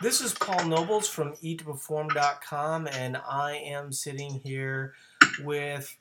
This 0.00 0.20
is 0.20 0.32
Paul 0.32 0.66
Nobles 0.66 1.08
from 1.08 1.32
eattoperform.com, 1.42 2.86
and 2.86 3.16
I 3.16 3.56
am 3.56 3.90
sitting 3.90 4.38
here 4.44 4.94
with 5.42 5.98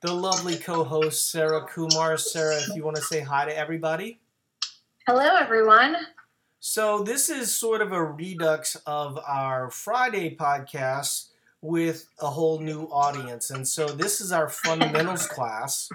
the 0.00 0.14
lovely 0.14 0.56
co-host 0.56 1.30
Sarah 1.30 1.66
Kumar. 1.66 2.16
Sarah, 2.16 2.56
if 2.56 2.74
you 2.74 2.82
want 2.82 2.96
to 2.96 3.02
say 3.02 3.20
hi 3.20 3.44
to 3.44 3.54
everybody. 3.54 4.18
Hello, 5.06 5.36
everyone. 5.36 5.94
So 6.60 7.02
this 7.02 7.28
is 7.28 7.54
sort 7.54 7.82
of 7.82 7.92
a 7.92 8.02
redux 8.02 8.76
of 8.86 9.18
our 9.28 9.70
Friday 9.70 10.34
podcast 10.34 11.28
with 11.60 12.08
a 12.20 12.30
whole 12.30 12.60
new 12.60 12.84
audience, 12.84 13.50
and 13.50 13.68
so 13.68 13.88
this 13.88 14.22
is 14.22 14.32
our 14.32 14.48
fundamentals 14.48 15.26
class, 15.26 15.90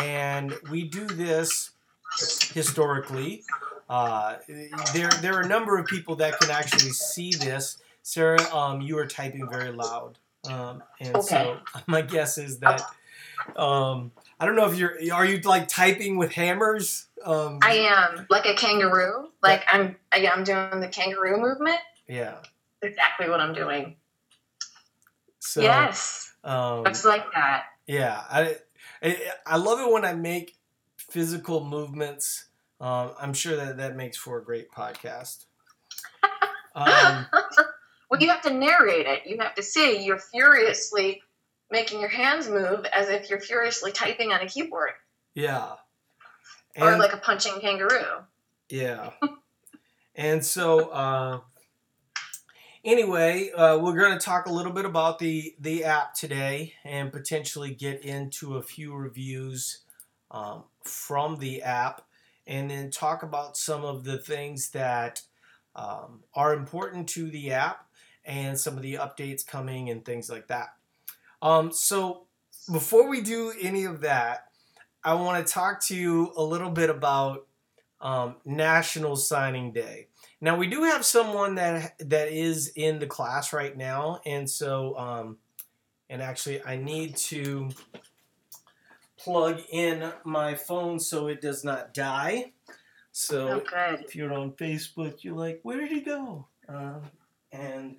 and 0.00 0.52
we 0.68 0.82
do 0.82 1.06
this 1.06 1.70
historically. 2.52 3.44
Uh, 3.92 4.38
there, 4.94 5.10
there 5.20 5.34
are 5.34 5.42
a 5.42 5.46
number 5.46 5.76
of 5.76 5.86
people 5.86 6.16
that 6.16 6.40
can 6.40 6.50
actually 6.50 6.92
see 6.92 7.30
this. 7.30 7.76
Sarah, 8.02 8.42
um, 8.50 8.80
you 8.80 8.96
are 8.96 9.06
typing 9.06 9.46
very 9.46 9.70
loud, 9.70 10.18
um, 10.44 10.82
and 10.98 11.16
Okay. 11.16 11.26
so 11.28 11.58
my 11.86 12.00
guess 12.00 12.38
is 12.38 12.60
that 12.60 12.80
um, 13.54 14.12
I 14.40 14.46
don't 14.46 14.56
know 14.56 14.64
if 14.64 14.78
you're 14.78 14.96
are 15.12 15.26
you 15.26 15.42
like 15.42 15.68
typing 15.68 16.16
with 16.16 16.32
hammers? 16.32 17.08
Um, 17.22 17.58
I 17.60 17.74
am 17.74 18.26
like 18.30 18.46
a 18.46 18.54
kangaroo. 18.54 19.28
Like 19.42 19.62
I'm, 19.70 19.96
I, 20.10 20.26
I'm 20.26 20.42
doing 20.42 20.80
the 20.80 20.88
kangaroo 20.88 21.36
movement. 21.36 21.78
yeah. 22.08 22.36
Exactly 22.80 23.28
what 23.28 23.40
I'm 23.40 23.52
doing. 23.52 23.96
So 25.38 25.60
yes, 25.60 26.32
um, 26.44 26.86
it's 26.86 27.04
like 27.04 27.30
that. 27.34 27.64
Yeah, 27.86 28.22
I, 28.30 28.56
I 29.02 29.18
I 29.46 29.56
love 29.58 29.80
it 29.80 29.92
when 29.92 30.06
I 30.06 30.14
make 30.14 30.56
physical 30.96 31.62
movements. 31.62 32.46
Um, 32.82 33.12
I'm 33.20 33.32
sure 33.32 33.56
that 33.56 33.76
that 33.76 33.96
makes 33.96 34.16
for 34.16 34.38
a 34.38 34.44
great 34.44 34.70
podcast. 34.70 35.46
Um, 36.74 37.26
well, 38.10 38.18
you 38.18 38.30
have 38.30 38.40
to 38.44 38.50
narrate 38.50 39.04
it. 39.04 39.26
You 39.26 39.36
have 39.40 39.54
to 39.56 39.62
say 39.62 40.02
you're 40.02 40.18
furiously 40.18 41.20
making 41.70 42.00
your 42.00 42.08
hands 42.08 42.48
move 42.48 42.86
as 42.94 43.10
if 43.10 43.28
you're 43.28 43.42
furiously 43.42 43.92
typing 43.92 44.32
on 44.32 44.40
a 44.40 44.46
keyboard, 44.46 44.92
yeah, 45.34 45.72
or 46.80 46.96
like 46.96 47.12
a 47.12 47.18
punching 47.18 47.60
kangaroo. 47.60 48.24
yeah, 48.70 49.10
and 50.16 50.42
so 50.42 50.88
uh, 50.88 51.40
anyway, 52.84 53.50
uh, 53.50 53.78
we're 53.78 53.98
going 53.98 54.18
to 54.18 54.24
talk 54.24 54.46
a 54.46 54.52
little 54.52 54.72
bit 54.72 54.86
about 54.86 55.18
the 55.18 55.54
the 55.60 55.84
app 55.84 56.14
today 56.14 56.72
and 56.84 57.12
potentially 57.12 57.74
get 57.74 58.02
into 58.02 58.56
a 58.56 58.62
few 58.62 58.94
reviews 58.94 59.82
um, 60.30 60.64
from 60.84 61.36
the 61.36 61.62
app, 61.62 62.02
and 62.46 62.70
then 62.70 62.90
talk 62.90 63.22
about 63.22 63.56
some 63.56 63.84
of 63.84 64.04
the 64.04 64.18
things 64.18 64.70
that 64.70 65.22
um, 65.74 66.20
are 66.34 66.54
important 66.54 67.08
to 67.10 67.30
the 67.30 67.52
app 67.52 67.86
and 68.24 68.58
some 68.58 68.76
of 68.76 68.82
the 68.82 68.94
updates 68.94 69.46
coming 69.46 69.90
and 69.90 70.04
things 70.04 70.30
like 70.30 70.48
that. 70.48 70.74
Um, 71.40 71.72
so 71.72 72.26
before 72.70 73.08
we 73.08 73.20
do 73.20 73.52
any 73.60 73.84
of 73.84 74.02
that, 74.02 74.46
I 75.04 75.14
want 75.14 75.44
to 75.44 75.52
talk 75.52 75.84
to 75.86 75.96
you 75.96 76.32
a 76.36 76.42
little 76.42 76.70
bit 76.70 76.90
about 76.90 77.46
um, 78.00 78.36
National 78.44 79.16
Signing 79.16 79.72
Day. 79.72 80.08
Now 80.40 80.56
we 80.56 80.66
do 80.66 80.84
have 80.84 81.04
someone 81.04 81.56
that 81.56 81.94
that 82.00 82.28
is 82.28 82.68
in 82.74 82.98
the 82.98 83.06
class 83.06 83.52
right 83.52 83.76
now, 83.76 84.20
and 84.26 84.48
so 84.48 84.96
um, 84.98 85.38
and 86.08 86.20
actually 86.20 86.62
I 86.64 86.76
need 86.76 87.16
to 87.16 87.70
plug 89.22 89.60
in 89.70 90.12
my 90.24 90.54
phone 90.54 90.98
so 91.00 91.26
it 91.28 91.40
does 91.40 91.64
not 91.64 91.94
die. 91.94 92.52
So 93.12 93.62
Oh, 93.74 93.94
if 94.00 94.16
you're 94.16 94.32
on 94.32 94.52
Facebook, 94.52 95.22
you're 95.22 95.36
like, 95.36 95.60
where 95.62 95.78
did 95.78 95.90
he 95.90 96.00
go? 96.00 96.46
Um, 96.68 97.02
and 97.52 97.96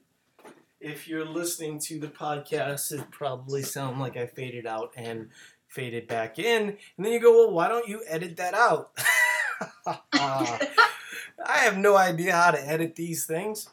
if 0.79 1.07
you're 1.07 1.25
listening 1.25 1.79
to 1.79 1.99
the 1.99 2.07
podcast, 2.07 2.91
it 2.91 3.09
probably 3.11 3.61
sound 3.63 3.99
like 3.99 4.17
I 4.17 4.25
faded 4.25 4.65
out 4.65 4.91
and 4.97 5.29
faded 5.67 6.07
back 6.07 6.39
in. 6.39 6.69
And 6.97 7.05
then 7.05 7.13
you 7.13 7.21
go, 7.21 7.31
well, 7.31 7.51
why 7.51 7.67
don't 7.67 7.87
you 7.87 8.01
edit 8.07 8.37
that 8.37 8.53
out? 8.53 8.91
Uh, 9.85 9.95
I 11.45 11.57
have 11.59 11.77
no 11.77 11.95
idea 11.95 12.33
how 12.33 12.51
to 12.51 12.67
edit 12.67 12.95
these 12.95 13.25
things. 13.25 13.69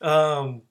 Um, 0.00 0.62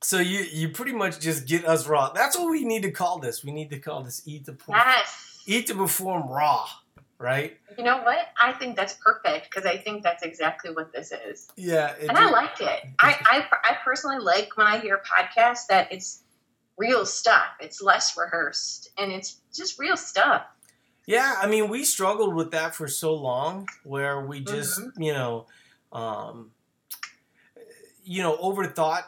so 0.00 0.18
you 0.20 0.40
you 0.40 0.68
pretty 0.70 0.92
much 0.92 1.18
just 1.20 1.46
get 1.46 1.64
us 1.64 1.86
raw. 1.86 2.10
That's 2.12 2.36
what 2.38 2.50
we 2.50 2.64
need 2.64 2.82
to 2.82 2.90
call 2.90 3.18
this. 3.18 3.44
We 3.44 3.50
need 3.50 3.70
to 3.70 3.78
call 3.80 4.02
this 4.04 4.22
eat 4.26 4.44
to 4.46 4.52
perform, 4.52 4.78
yes. 4.78 5.27
Eat 5.48 5.66
to 5.68 5.74
perform 5.74 6.28
raw, 6.28 6.68
right? 7.18 7.56
You 7.76 7.82
know 7.84 7.98
what? 8.02 8.18
I 8.40 8.52
think 8.52 8.76
that's 8.76 8.94
perfect 8.94 9.50
because 9.50 9.66
I 9.66 9.76
think 9.78 10.02
that's 10.02 10.22
exactly 10.22 10.72
what 10.72 10.92
this 10.92 11.10
is. 11.12 11.48
Yeah. 11.56 11.94
and 12.00 12.12
I 12.16 12.30
liked 12.30 12.60
it. 12.60 12.80
I, 13.00 13.16
I, 13.24 13.44
I 13.64 13.76
personally 13.84 14.18
like 14.18 14.56
when 14.56 14.66
I 14.66 14.78
hear 14.78 15.00
podcasts 15.02 15.66
that 15.68 15.90
it's 15.90 16.22
real 16.76 17.06
stuff. 17.06 17.46
It's 17.60 17.80
less 17.82 18.16
rehearsed 18.16 18.90
and 18.98 19.10
it's 19.10 19.40
just 19.54 19.78
real 19.78 19.96
stuff. 19.96 20.42
Yeah, 21.06 21.36
I 21.40 21.46
mean, 21.46 21.68
we 21.68 21.84
struggled 21.84 22.34
with 22.34 22.50
that 22.50 22.74
for 22.74 22.86
so 22.86 23.14
long, 23.14 23.66
where 23.82 24.20
we 24.26 24.40
just, 24.40 24.78
Mm-hmm. 24.78 25.02
you 25.02 25.12
know, 25.14 25.46
um, 25.90 26.50
you 28.04 28.22
know, 28.22 28.36
overthought 28.36 29.04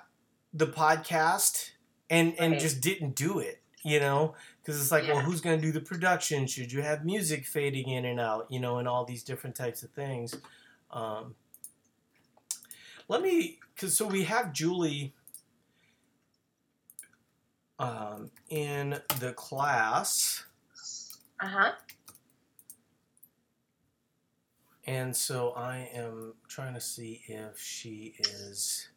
the 0.54 0.66
podcast 0.66 1.70
and 2.08 2.34
and 2.38 2.52
Right. 2.52 2.60
just 2.60 2.80
didn't 2.80 3.14
do 3.14 3.38
it, 3.38 3.60
you 3.84 4.00
know, 4.00 4.34
because 4.62 4.80
it's 4.80 4.90
like, 4.90 5.08
well, 5.08 5.20
who's 5.20 5.40
going 5.40 5.58
to 5.58 5.62
do 5.64 5.72
the 5.72 5.80
production? 5.80 6.46
Should 6.46 6.72
you 6.72 6.82
have 6.82 7.04
music 7.04 7.46
fading 7.46 7.88
in 7.88 8.04
and 8.04 8.20
out, 8.20 8.46
you 8.50 8.60
know, 8.60 8.78
and 8.78 8.86
all 8.86 9.04
these 9.04 9.22
different 9.22 9.56
types 9.56 9.82
of 9.82 9.90
things. 9.90 10.36
Um, 10.90 11.34
let 13.08 13.22
me, 13.22 13.58
because 13.74 13.96
so 13.96 14.06
we 14.06 14.24
have 14.24 14.52
Julie 14.52 15.14
um, 17.78 18.30
in 18.48 19.00
the 19.18 19.32
class. 19.32 20.44
Uh 21.40 21.46
huh. 21.46 21.72
And 24.86 25.16
so 25.16 25.50
I 25.50 25.90
am 25.94 26.34
trying 26.48 26.74
to 26.74 26.80
see 26.80 27.22
if 27.26 27.58
she 27.58 28.14
is 28.18 28.88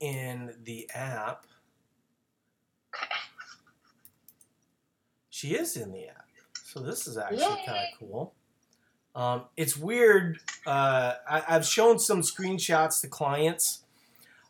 in 0.00 0.54
the 0.64 0.88
app. 0.94 1.46
She 5.36 5.54
is 5.54 5.76
in 5.76 5.92
the 5.92 6.06
app. 6.06 6.24
So 6.64 6.80
this 6.80 7.06
is 7.06 7.18
actually 7.18 7.62
kind 7.66 7.78
of 7.92 7.98
cool. 7.98 8.32
Um, 9.14 9.42
it's 9.54 9.76
weird. 9.76 10.38
Uh, 10.64 11.12
I, 11.28 11.42
I've 11.46 11.66
shown 11.66 11.98
some 11.98 12.22
screenshots 12.22 13.02
to 13.02 13.08
clients. 13.08 13.84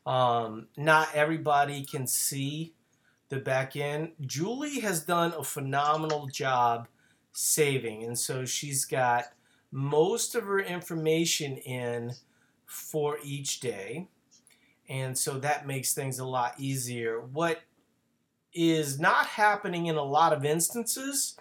Um, 0.07 0.69
not 0.77 1.09
everybody 1.13 1.85
can 1.85 2.07
see 2.07 2.73
the 3.31 3.39
back 3.39 3.75
end. 3.75 4.13
Julie 4.21 4.79
has 4.79 5.03
done 5.03 5.35
a 5.37 5.43
phenomenal 5.43 6.29
job 6.29 6.87
saving. 7.33 8.05
And 8.05 8.17
so 8.17 8.45
she's 8.45 8.85
got 8.85 9.25
most 9.73 10.37
of 10.37 10.45
her 10.45 10.61
information 10.61 11.57
in 11.57 12.13
for 12.65 13.19
each 13.25 13.59
day. 13.59 14.07
And 14.89 15.19
so 15.19 15.41
that 15.41 15.67
makes 15.67 15.95
things 15.95 16.21
a 16.21 16.25
lot 16.25 16.55
easier. 16.59 17.21
What 17.21 17.63
is 18.57 18.99
not 18.99 19.27
happening 19.27 19.87
in 19.87 19.97
a 19.97 20.03
lot 20.03 20.33
of 20.33 20.45
instances 20.45 21.37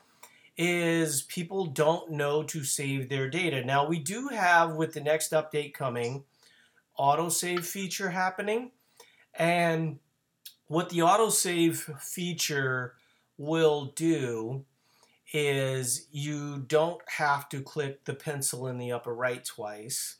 is 0.58 1.24
people 1.24 1.66
don't 1.66 2.12
know 2.12 2.44
to 2.44 2.64
save 2.64 3.10
their 3.10 3.30
data. 3.30 3.64
Now, 3.64 3.88
we 3.88 4.00
do 4.00 4.28
have 4.28 4.74
with 4.74 4.94
the 4.94 5.02
next 5.02 5.32
update 5.32 5.74
coming 5.74 6.24
autosave 7.00 7.66
feature 7.66 8.10
happening. 8.10 8.72
And 9.34 10.00
what 10.68 10.90
the 10.90 11.00
autosave 11.00 12.00
feature 12.02 12.96
will 13.38 13.94
do 13.96 14.66
is 15.34 16.08
you 16.12 16.60
don't 16.68 17.02
have 17.08 17.50
to 17.50 17.62
click 17.62 18.06
the 18.06 18.14
pencil 18.14 18.68
in 18.68 18.78
the 18.78 18.92
upper 18.92 19.14
right 19.14 19.44
twice. 19.44 20.18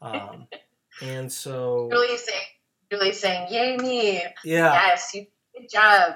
Um, 0.00 0.46
and 1.02 1.32
so, 1.32 1.88
Julie's 1.90 2.24
saying, 2.24 2.44
Julie's 2.90 3.20
saying, 3.20 3.48
"Yay 3.50 3.76
me! 3.78 4.22
yeah. 4.44 4.72
Yes, 4.72 5.12
you 5.14 5.26
good 5.56 5.68
job." 5.70 6.14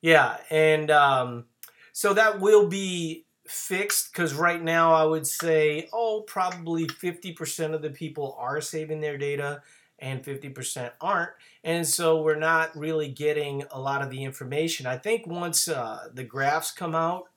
Yeah, 0.00 0.36
and 0.50 0.90
um, 0.90 1.46
so 1.92 2.14
that 2.14 2.40
will 2.40 2.68
be 2.68 3.26
fixed 3.46 4.12
because 4.12 4.34
right 4.34 4.62
now 4.62 4.92
I 4.92 5.04
would 5.04 5.26
say, 5.26 5.88
oh, 5.92 6.22
probably 6.26 6.86
50% 6.86 7.74
of 7.74 7.82
the 7.82 7.90
people 7.90 8.36
are 8.38 8.60
saving 8.60 9.00
their 9.00 9.18
data 9.18 9.62
and 9.98 10.22
50% 10.22 10.90
aren't. 11.00 11.30
And 11.64 11.86
so 11.86 12.22
we're 12.22 12.38
not 12.38 12.76
really 12.76 13.08
getting 13.08 13.64
a 13.70 13.80
lot 13.80 14.02
of 14.02 14.10
the 14.10 14.24
information. 14.24 14.86
I 14.86 14.98
think 14.98 15.26
once 15.26 15.68
uh, 15.68 16.08
the 16.12 16.24
graphs 16.24 16.70
come 16.70 16.94
out, 16.94 17.28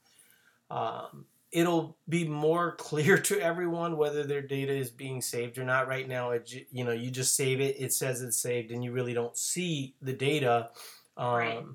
um, 0.69 1.25
it'll 1.51 1.97
be 2.07 2.27
more 2.27 2.75
clear 2.77 3.17
to 3.17 3.39
everyone 3.39 3.97
whether 3.97 4.23
their 4.23 4.41
data 4.41 4.73
is 4.73 4.91
being 4.91 5.21
saved 5.21 5.57
or 5.57 5.63
not. 5.63 5.87
Right 5.87 6.07
now, 6.07 6.31
it, 6.31 6.51
you 6.71 6.83
know, 6.83 6.91
you 6.91 7.11
just 7.11 7.35
save 7.35 7.61
it, 7.61 7.77
it 7.79 7.93
says 7.93 8.21
it's 8.21 8.37
saved, 8.37 8.71
and 8.71 8.83
you 8.83 8.91
really 8.91 9.13
don't 9.13 9.37
see 9.37 9.95
the 10.01 10.13
data. 10.13 10.69
Um, 11.19 11.29
Right. 11.35 11.65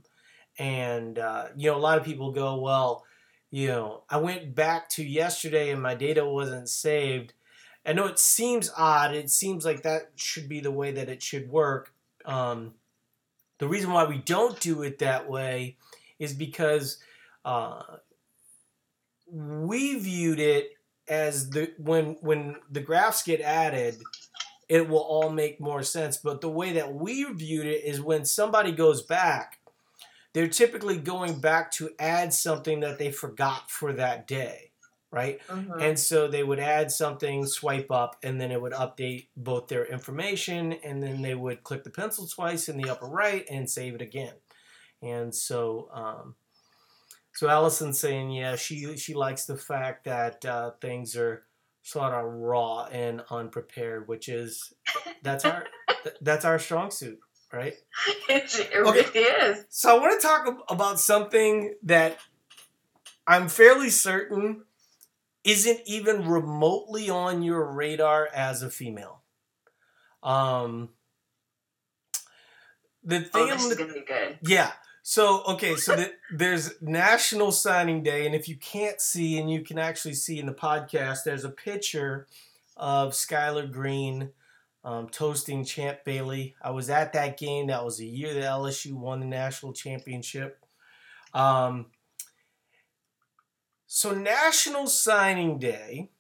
And, 0.59 1.19
uh, 1.19 1.49
you 1.57 1.71
know, 1.71 1.77
a 1.77 1.81
lot 1.81 1.99
of 1.99 2.05
people 2.05 2.33
go, 2.33 2.61
well, 2.61 3.05
you 3.51 3.69
know, 3.69 4.05
I 4.11 4.19
went 4.19 4.55
back 4.55 4.89
to 4.91 5.05
yesterday 5.05 5.71
and 5.71 5.83
my 5.83 5.95
data 5.95 6.27
wasn't 6.27 6.69
saved. 6.69 7.35
I 7.87 7.93
know 7.93 8.07
it 8.07 8.19
seems 8.21 8.71
odd. 8.77 9.15
It 9.15 9.31
seems 9.31 9.65
like 9.65 9.83
that 9.83 10.13
should 10.17 10.49
be 10.49 10.61
the 10.61 10.73
way 10.73 10.93
that 10.93 11.09
it 11.11 11.23
should 11.23 11.51
work. 11.51 11.93
Um, 12.25 12.75
the 13.59 13.69
reason 13.69 13.93
why 13.93 14.05
we 14.05 14.19
don't 14.19 14.61
do 14.61 14.83
it 14.83 14.99
that 15.01 15.29
way 15.29 15.77
is 16.19 16.35
because 16.35 16.99
uh, 17.45 17.83
we 19.27 19.99
viewed 19.99 20.41
it 20.41 20.73
as 21.09 21.51
the 21.51 21.73
when 21.79 22.17
when 22.21 22.57
the 22.71 22.81
graphs 22.81 23.23
get 23.23 23.41
added, 23.41 23.97
it 24.69 24.89
will 24.89 24.99
all 24.99 25.31
make 25.31 25.61
more 25.61 25.83
sense. 25.83 26.17
But 26.17 26.41
the 26.41 26.51
way 26.51 26.73
that 26.73 26.95
we 26.95 27.25
viewed 27.25 27.67
it 27.67 27.85
is 27.85 28.01
when 28.01 28.25
somebody 28.25 28.73
goes 28.73 29.03
back, 29.03 29.61
they're 30.33 30.49
typically 30.49 30.99
going 30.99 31.41
back 31.41 31.71
to 31.73 31.91
add 31.99 32.35
something 32.35 32.81
that 32.81 32.99
they 32.99 33.13
forgot 33.13 33.71
for 33.71 33.93
that 33.93 34.27
day 34.27 34.73
right? 35.15 35.41
Mhm. 35.47 35.81
And 35.81 35.99
so 35.99 36.27
they 36.27 36.43
would 36.43 36.59
add 36.59 36.91
something, 36.91 37.47
swipe 37.47 37.93
up, 37.93 38.17
and 38.25 38.41
then 38.41 38.51
it 38.51 38.61
would 38.61 38.73
update 38.73 39.29
both 39.37 39.69
their 39.69 39.87
information, 39.87 40.73
and 40.73 41.01
then 41.01 41.23
they 41.23 41.37
would 41.37 41.63
click 41.63 41.85
the 41.85 41.91
pencil 41.91 42.27
twice 42.27 42.69
in 42.69 42.77
the 42.77 42.91
upper 42.91 43.07
right 43.07 43.47
and 43.49 43.71
save 43.71 43.95
it 43.95 44.03
again. 44.03 44.35
And 45.01 45.33
so, 45.33 45.89
um, 45.93 46.35
so 47.33 47.49
Allison's 47.49 48.01
saying, 48.01 48.33
yeah, 48.33 48.57
she 48.57 48.97
she 48.97 49.15
likes 49.15 49.45
the 49.45 49.57
fact 49.57 50.05
that 50.05 50.45
uh, 50.45 50.73
things 50.81 51.15
are 51.17 51.45
sort 51.85 52.15
of 52.15 52.25
raw 52.25 52.87
and 52.87 53.23
unprepared, 53.31 54.09
which 54.09 54.29
is 54.29 54.73
that's 55.23 55.45
our 55.45 55.67
that's 56.21 56.45
our 56.45 56.59
strong 56.59 56.91
suit, 56.91 57.21
right? 57.53 57.75
It 58.29 58.53
Okay. 58.75 58.79
really 58.79 59.01
is. 59.21 59.65
So 59.69 59.97
I 59.97 60.01
want 60.01 60.21
to 60.21 60.27
talk 60.27 60.65
about 60.69 60.99
something 60.99 61.75
that 61.85 62.19
I'm 63.27 63.49
fairly 63.49 63.91
certain 63.91 64.65
isn't 65.45 65.81
even 65.87 66.27
remotely 66.27 67.11
on 67.11 67.43
your 67.43 67.71
radar 67.71 68.29
as 68.35 68.63
a 68.63 68.71
female. 68.71 69.21
Um, 70.23 70.89
the 73.03 73.21
thing 73.21 73.31
Oh, 73.35 73.43
I'm 73.45 73.51
this 73.51 73.67
is 73.67 73.75
gonna- 73.77 73.91
gonna 73.93 74.01
be 74.01 74.07
good. 74.07 74.39
yeah. 74.43 74.73
So 75.07 75.43
okay, 75.45 75.77
so 75.77 75.97
the, 75.97 76.13
there's 76.33 76.81
National 76.81 77.53
Signing 77.53 78.03
Day, 78.03 78.25
and 78.25 78.35
if 78.35 78.49
you 78.49 78.57
can't 78.57 79.03
see, 79.03 79.39
and 79.39 79.51
you 79.51 79.61
can 79.61 79.79
actually 79.79 80.15
see 80.15 80.39
in 80.39 80.47
the 80.47 80.55
podcast, 80.55 81.25
there's 81.25 81.45
a 81.45 81.51
picture 81.51 82.27
of 82.75 83.13
Skyler 83.13 83.71
Green 83.71 84.31
um, 84.83 85.11
toasting 85.11 85.63
Champ 85.63 85.99
Bailey. 86.07 86.57
I 86.63 86.71
was 86.71 86.89
at 86.89 87.13
that 87.13 87.37
game. 87.37 87.67
That 87.67 87.85
was 87.85 87.99
the 87.99 88.07
year 88.07 88.33
that 88.33 88.45
LSU 88.45 88.95
won 88.95 89.21
the 89.21 89.27
national 89.27 89.75
championship. 89.75 90.65
Um, 91.35 91.89
so 93.87 94.15
National 94.15 94.87
Signing 94.87 95.59
Day 95.59 96.13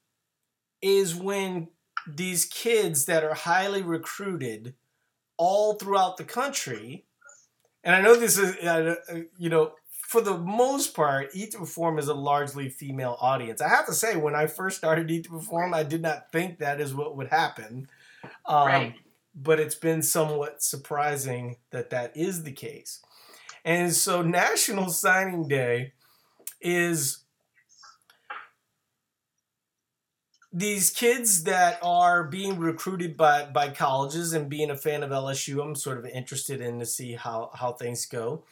is 0.83 1.15
when 1.15 1.69
these 2.07 2.45
kids 2.45 3.07
that 3.07 3.25
are 3.25 3.33
highly 3.33 3.81
recruited 3.81 4.75
all 5.39 5.73
throughout 5.73 6.19
the 6.19 6.25
country 6.25 7.07
and 7.85 7.95
I 7.95 8.01
know 8.01 8.17
this 8.17 8.39
is, 8.39 8.57
uh, 8.57 8.97
you 9.39 9.51
know, 9.51 9.73
for 9.91 10.21
the 10.21 10.39
most 10.39 10.95
part, 10.95 11.31
Eat 11.35 11.53
to 11.53 11.59
Perform 11.59 11.99
is 11.99 12.09
a 12.09 12.15
largely 12.15 12.69
female 12.69 13.17
audience. 13.21 13.61
I 13.61 13.69
have 13.69 13.87
to 13.87 13.93
say, 13.93 14.17
when 14.17 14.35
I 14.35 14.47
first 14.47 14.77
started 14.77 15.11
Eat 15.11 15.25
to 15.25 15.31
Perform, 15.31 15.75
I 15.75 15.83
did 15.83 16.03
not 16.03 16.31
think 16.33 16.59
that 16.59 16.81
is 16.81 16.95
what 16.95 17.17
would 17.17 17.29
happen. 17.29 17.89
Um, 18.47 18.67
Right. 18.67 18.95
But 19.37 19.59
it's 19.59 19.75
been 19.75 20.03
somewhat 20.03 20.63
surprising 20.63 21.57
that 21.71 21.91
that 21.91 22.17
is 22.17 22.45
the 22.45 22.53
case. 22.53 23.03
And 23.65 23.93
so 23.93 24.23
National 24.23 24.91
Signing 24.91 25.49
Day 25.49 25.95
is 26.61 27.24
these 30.57 30.91
kids 30.91 31.43
that 31.45 31.81
are 31.83 32.23
being 32.23 32.61
recruited 32.61 33.17
by, 33.17 33.45
by 33.45 33.71
colleges 33.71 34.33
and 34.35 34.49
being 34.49 34.71
a 34.71 34.77
fan 34.77 35.03
of 35.03 35.11
LSU, 35.11 35.61
I'm 35.61 35.75
sort 35.75 35.99
of 35.99 36.07
interested 36.07 36.61
in 36.61 36.79
to 36.79 36.87
see 36.87 37.15
how, 37.15 37.51
how 37.55 37.73
things 37.73 38.07
go. 38.07 38.45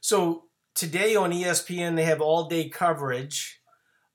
So 0.00 0.46
today 0.74 1.14
on 1.14 1.30
ESPN, 1.30 1.94
they 1.94 2.02
have 2.02 2.20
all 2.20 2.48
day 2.48 2.68
coverage 2.68 3.60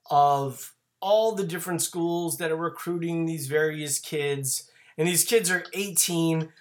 of 0.09 0.73
all 0.99 1.31
the 1.31 1.45
different 1.45 1.81
schools 1.81 2.37
that 2.37 2.51
are 2.51 2.57
recruiting 2.57 3.25
these 3.25 3.47
various 3.47 3.97
kids. 3.97 4.69
And 4.97 5.07
these 5.07 5.23
kids 5.23 5.49
are 5.49 5.63
18. 5.73 6.51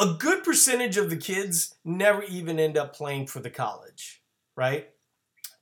A 0.00 0.14
good 0.18 0.42
percentage 0.42 0.96
of 0.96 1.10
the 1.10 1.18
kids 1.18 1.74
never 1.84 2.22
even 2.22 2.58
end 2.58 2.78
up 2.78 2.96
playing 2.96 3.26
for 3.26 3.40
the 3.40 3.50
college, 3.50 4.22
right? 4.56 4.88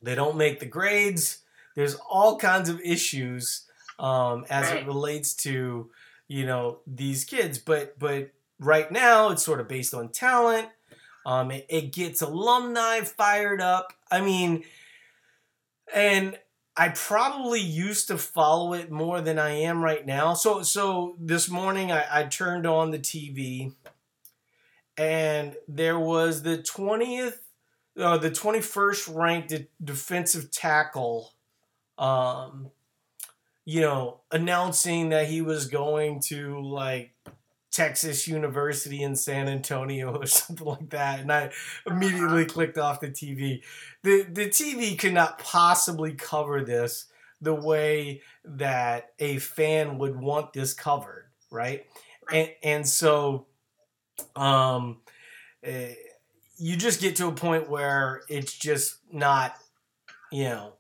They 0.00 0.14
don't 0.14 0.36
make 0.36 0.60
the 0.60 0.66
grades. 0.66 1.38
There's 1.74 1.96
all 2.08 2.38
kinds 2.38 2.68
of 2.68 2.80
issues 2.80 3.64
um, 3.98 4.44
as 4.48 4.70
it 4.70 4.86
relates 4.86 5.34
to 5.34 5.90
you 6.28 6.46
know 6.46 6.78
these 6.86 7.24
kids. 7.24 7.58
But 7.58 7.98
but 7.98 8.30
right 8.58 8.90
now 8.90 9.30
it's 9.30 9.42
sort 9.42 9.60
of 9.60 9.68
based 9.68 9.94
on 9.94 10.10
talent. 10.10 10.68
Um, 11.26 11.50
it, 11.50 11.66
it 11.68 11.92
gets 11.92 12.22
alumni 12.22 13.00
fired 13.00 13.60
up. 13.60 13.92
I 14.10 14.20
mean, 14.20 14.64
and 15.94 16.38
I 16.76 16.90
probably 16.90 17.60
used 17.60 18.06
to 18.08 18.16
follow 18.16 18.72
it 18.72 18.90
more 18.90 19.20
than 19.20 19.38
I 19.38 19.50
am 19.50 19.82
right 19.82 20.06
now. 20.06 20.34
So 20.34 20.62
so 20.62 21.16
this 21.18 21.50
morning 21.50 21.90
I, 21.90 22.06
I 22.10 22.24
turned 22.24 22.66
on 22.66 22.92
the 22.92 23.00
TV, 23.00 23.72
and 24.96 25.56
there 25.66 25.98
was 25.98 26.42
the 26.42 26.62
twentieth, 26.62 27.42
uh, 27.98 28.18
the 28.18 28.30
twenty 28.30 28.60
first 28.60 29.08
ranked 29.08 29.52
defensive 29.82 30.52
tackle. 30.52 31.32
Um, 31.98 32.70
you 33.68 33.82
know, 33.82 34.20
announcing 34.30 35.10
that 35.10 35.26
he 35.28 35.42
was 35.42 35.66
going 35.66 36.20
to 36.20 36.58
like 36.58 37.12
Texas 37.70 38.26
University 38.26 39.02
in 39.02 39.14
San 39.14 39.46
Antonio 39.46 40.16
or 40.22 40.24
something 40.24 40.66
like 40.66 40.88
that, 40.88 41.20
and 41.20 41.30
I 41.30 41.50
immediately 41.86 42.44
clicked 42.46 42.78
off 42.78 43.00
the 43.00 43.10
TV. 43.10 43.60
the 44.02 44.22
The 44.22 44.46
TV 44.48 44.98
could 44.98 45.12
not 45.12 45.38
possibly 45.38 46.14
cover 46.14 46.64
this 46.64 47.08
the 47.42 47.54
way 47.54 48.22
that 48.42 49.12
a 49.18 49.36
fan 49.36 49.98
would 49.98 50.16
want 50.16 50.54
this 50.54 50.72
covered, 50.72 51.26
right? 51.50 51.84
And 52.32 52.50
and 52.62 52.88
so, 52.88 53.48
um, 54.34 55.02
eh, 55.62 55.92
you 56.56 56.74
just 56.78 57.02
get 57.02 57.16
to 57.16 57.26
a 57.26 57.32
point 57.32 57.68
where 57.68 58.22
it's 58.30 58.56
just 58.56 58.96
not, 59.12 59.56
you 60.32 60.44
know, 60.44 60.77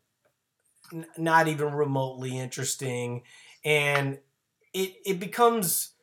n- 0.92 1.06
not 1.16 1.48
even 1.48 1.72
remotely 1.72 2.38
interesting, 2.38 3.22
and 3.64 4.18
it 4.72 4.94
it 5.04 5.20
becomes. 5.20 5.94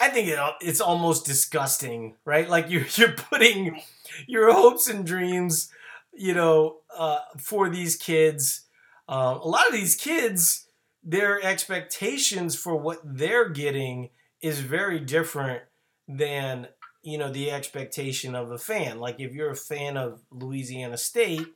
I 0.00 0.10
think 0.10 0.28
it, 0.28 0.38
it's 0.60 0.80
almost 0.80 1.26
disgusting, 1.26 2.14
right? 2.24 2.48
Like 2.48 2.70
you're 2.70 2.86
you're 2.94 3.12
putting 3.12 3.80
your 4.26 4.52
hopes 4.52 4.88
and 4.88 5.04
dreams, 5.04 5.70
you 6.12 6.34
know, 6.34 6.78
uh, 6.96 7.18
for 7.38 7.68
these 7.68 7.96
kids. 7.96 8.66
Um, 9.08 9.38
a 9.38 9.48
lot 9.48 9.66
of 9.66 9.72
these 9.72 9.96
kids, 9.96 10.68
their 11.02 11.42
expectations 11.42 12.54
for 12.54 12.76
what 12.76 13.00
they're 13.04 13.48
getting 13.48 14.10
is 14.40 14.60
very 14.60 15.00
different 15.00 15.62
than 16.08 16.68
you 17.02 17.18
know 17.18 17.30
the 17.30 17.50
expectation 17.50 18.34
of 18.34 18.50
a 18.50 18.58
fan. 18.58 19.00
Like 19.00 19.20
if 19.20 19.32
you're 19.32 19.50
a 19.50 19.56
fan 19.56 19.96
of 19.96 20.22
Louisiana 20.30 20.96
State, 20.96 21.46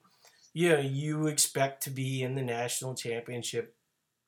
you 0.57 0.79
you 0.79 1.27
expect 1.27 1.83
to 1.83 1.91
be 1.91 2.23
in 2.23 2.35
the 2.35 2.43
national 2.43 2.95
championship 2.95 3.75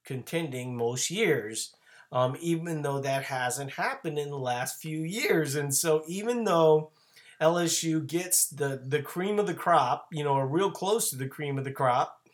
contending 0.04 0.76
most 0.76 1.10
years, 1.10 1.74
um, 2.12 2.36
even 2.38 2.82
though 2.82 3.00
that 3.00 3.22
hasn't 3.22 3.70
happened 3.72 4.18
in 4.18 4.28
the 4.28 4.38
last 4.38 4.78
few 4.78 4.98
years. 5.00 5.54
And 5.54 5.74
so, 5.74 6.04
even 6.06 6.44
though 6.44 6.90
LSU 7.40 8.06
gets 8.06 8.46
the 8.46 8.82
the 8.86 9.00
cream 9.00 9.38
of 9.38 9.46
the 9.46 9.54
crop, 9.54 10.08
you 10.12 10.22
know, 10.22 10.34
or 10.34 10.46
real 10.46 10.70
close 10.70 11.08
to 11.08 11.16
the 11.16 11.28
cream 11.28 11.56
of 11.56 11.64
the 11.64 11.72
crop, 11.72 12.28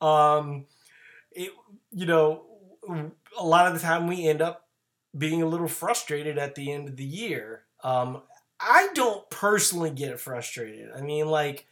um, 0.00 0.66
it 1.30 1.52
you 1.92 2.06
know, 2.06 2.44
a 3.38 3.44
lot 3.44 3.68
of 3.68 3.74
the 3.74 3.78
time 3.78 4.08
we 4.08 4.26
end 4.26 4.42
up 4.42 4.66
being 5.16 5.42
a 5.42 5.46
little 5.46 5.68
frustrated 5.68 6.38
at 6.38 6.56
the 6.56 6.72
end 6.72 6.88
of 6.88 6.96
the 6.96 7.04
year. 7.04 7.62
Um, 7.84 8.22
I 8.58 8.88
don't 8.94 9.30
personally 9.30 9.90
get 9.90 10.18
frustrated. 10.18 10.90
I 10.92 11.02
mean, 11.02 11.28
like. 11.28 11.68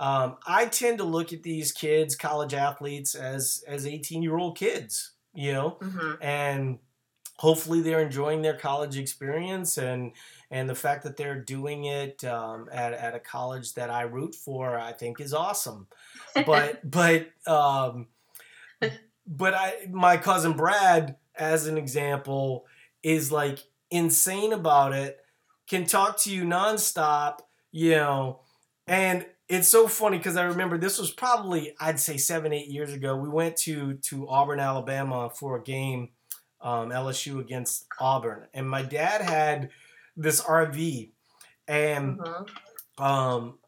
Um, 0.00 0.38
I 0.46 0.66
tend 0.66 0.98
to 0.98 1.04
look 1.04 1.32
at 1.32 1.44
these 1.44 1.72
kids, 1.72 2.16
college 2.16 2.54
athletes, 2.54 3.14
as 3.14 3.64
as 3.68 3.86
eighteen 3.86 4.22
year 4.22 4.38
old 4.38 4.58
kids, 4.58 5.12
you 5.34 5.52
know, 5.52 5.78
hmm 5.82 6.14
and 6.20 6.80
hopefully 7.38 7.80
they're 7.80 8.02
enjoying 8.02 8.42
their 8.42 8.56
college 8.56 8.98
experience 8.98 9.78
and 9.78 10.12
and 10.50 10.68
the 10.68 10.74
fact 10.74 11.04
that 11.04 11.16
they're 11.16 11.40
doing 11.40 11.84
it 11.86 12.24
um, 12.24 12.68
at 12.72 12.92
at 12.94 13.14
a 13.14 13.20
college 13.20 13.74
that 13.74 13.90
I 13.90 14.02
root 14.02 14.34
for, 14.34 14.78
I 14.78 14.92
think 14.92 15.20
is 15.20 15.34
awesome. 15.34 15.88
But 16.46 16.80
but 16.90 17.28
um, 17.46 18.08
but 19.26 19.54
I 19.54 19.86
my 19.90 20.16
cousin 20.16 20.54
Brad, 20.54 21.16
as 21.34 21.66
an 21.66 21.78
example, 21.78 22.66
is 23.02 23.30
like 23.30 23.60
insane 23.90 24.52
about 24.52 24.92
it. 24.92 25.18
Can 25.68 25.86
talk 25.86 26.18
to 26.22 26.34
you 26.34 26.44
nonstop, 26.44 27.40
you 27.70 27.92
know, 27.92 28.40
and 28.86 29.26
it's 29.50 29.68
so 29.68 29.88
funny 29.88 30.18
because 30.18 30.36
I 30.36 30.44
remember 30.44 30.78
this 30.78 30.98
was 30.98 31.10
probably 31.10 31.74
I'd 31.80 32.00
say 32.00 32.16
seven 32.16 32.52
eight 32.52 32.68
years 32.68 32.92
ago. 32.92 33.16
We 33.16 33.28
went 33.28 33.56
to 33.58 33.94
to 33.94 34.28
Auburn, 34.28 34.60
Alabama 34.60 35.30
for 35.30 35.56
a 35.56 35.62
game, 35.62 36.10
um, 36.60 36.90
LSU 36.90 37.40
against 37.40 37.86
Auburn, 37.98 38.46
and 38.54 38.68
my 38.68 38.82
dad 38.82 39.22
had 39.22 39.70
this 40.16 40.40
RV, 40.40 41.12
and 41.68 42.18
Mhm. 42.18 42.48
um, 42.98 43.58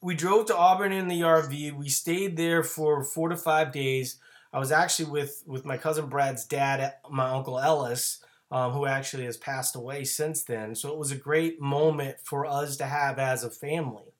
we 0.00 0.14
drove 0.14 0.46
to 0.46 0.56
Auburn 0.56 0.92
in 0.92 1.08
the 1.08 1.22
RV. 1.22 1.70
We 1.72 1.88
stayed 1.88 2.36
there 2.36 2.62
for 2.64 3.04
four 3.04 3.28
to 3.28 3.36
five 3.36 3.72
days. 3.72 4.18
I 4.52 4.58
was 4.58 4.72
actually 4.72 5.10
with 5.10 5.42
with 5.46 5.64
my 5.64 5.76
cousin 5.78 6.06
Brad's 6.08 6.44
dad, 6.44 6.94
my 7.10 7.30
uncle 7.30 7.58
Ellis, 7.60 8.22
um, 8.50 8.72
who 8.72 8.86
actually 8.86 9.24
has 9.24 9.36
passed 9.36 9.76
away 9.76 10.04
since 10.04 10.42
then. 10.44 10.74
So 10.74 10.92
it 10.92 10.98
was 10.98 11.10
a 11.12 11.16
great 11.16 11.60
moment 11.60 12.16
for 12.24 12.46
us 12.46 12.76
to 12.78 12.86
have 12.86 13.18
as 13.18 13.44
a 13.44 13.50
family. 13.50 14.11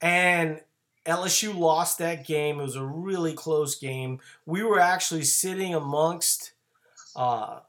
And 0.00 0.60
LSU 1.06 1.56
lost 1.56 1.98
that 1.98 2.26
game. 2.26 2.58
It 2.60 2.62
was 2.64 2.76
a 2.76 2.84
really 2.84 3.32
close 3.32 3.76
game. 3.76 4.20
We 4.44 4.62
were 4.62 4.80
actually 4.80 5.22
sitting 5.24 5.74
amongst 5.74 6.52
uh, 7.14 7.60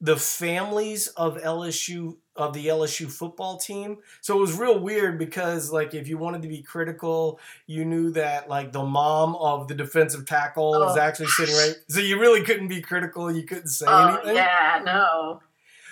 the 0.00 0.16
families 0.16 1.08
of 1.08 1.36
LSU 1.38 2.16
of 2.36 2.54
the 2.54 2.68
LSU 2.68 3.10
football 3.10 3.58
team. 3.58 3.98
So 4.22 4.38
it 4.38 4.40
was 4.40 4.58
real 4.58 4.78
weird 4.78 5.18
because 5.18 5.70
like 5.70 5.92
if 5.92 6.08
you 6.08 6.16
wanted 6.16 6.40
to 6.42 6.48
be 6.48 6.62
critical, 6.62 7.38
you 7.66 7.84
knew 7.84 8.10
that 8.12 8.48
like 8.48 8.72
the 8.72 8.82
mom 8.84 9.34
of 9.36 9.68
the 9.68 9.74
defensive 9.74 10.24
tackle 10.24 10.70
was 10.70 10.96
Oh. 10.96 11.00
actually 11.00 11.26
sitting 11.26 11.54
right. 11.56 11.74
So 11.88 12.00
you 12.00 12.18
really 12.18 12.42
couldn't 12.42 12.68
be 12.68 12.80
critical. 12.80 13.30
You 13.30 13.42
couldn't 13.42 13.68
say 13.68 13.84
Oh 13.88 14.08
anything. 14.14 14.36
yeah, 14.36 14.80
no. 14.84 15.42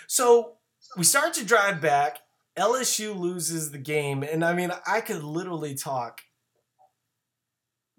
So 0.06 0.52
we 0.96 1.04
start 1.04 1.34
to 1.34 1.44
drive 1.44 1.82
back. 1.82 2.20
LSU 2.58 3.18
loses 3.18 3.70
the 3.70 3.78
game, 3.78 4.22
and 4.22 4.44
I 4.44 4.52
mean, 4.54 4.70
I 4.86 5.00
could 5.00 5.22
literally 5.22 5.74
talk 5.74 6.20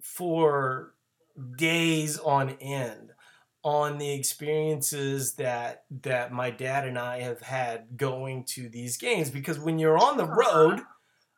for 0.01 0.93
days 1.57 2.19
on 2.19 2.51
end 2.61 3.11
on 3.63 3.97
the 3.97 4.11
experiences 4.11 5.35
that 5.35 5.83
that 6.03 6.31
my 6.31 6.49
dad 6.49 6.87
and 6.87 6.97
I 6.97 7.21
have 7.21 7.41
had 7.41 7.97
going 7.97 8.45
to 8.45 8.69
these 8.69 8.97
games 8.97 9.29
because 9.29 9.59
when 9.59 9.79
you're 9.79 9.97
on 9.97 10.15
the 10.15 10.25
road 10.25 10.79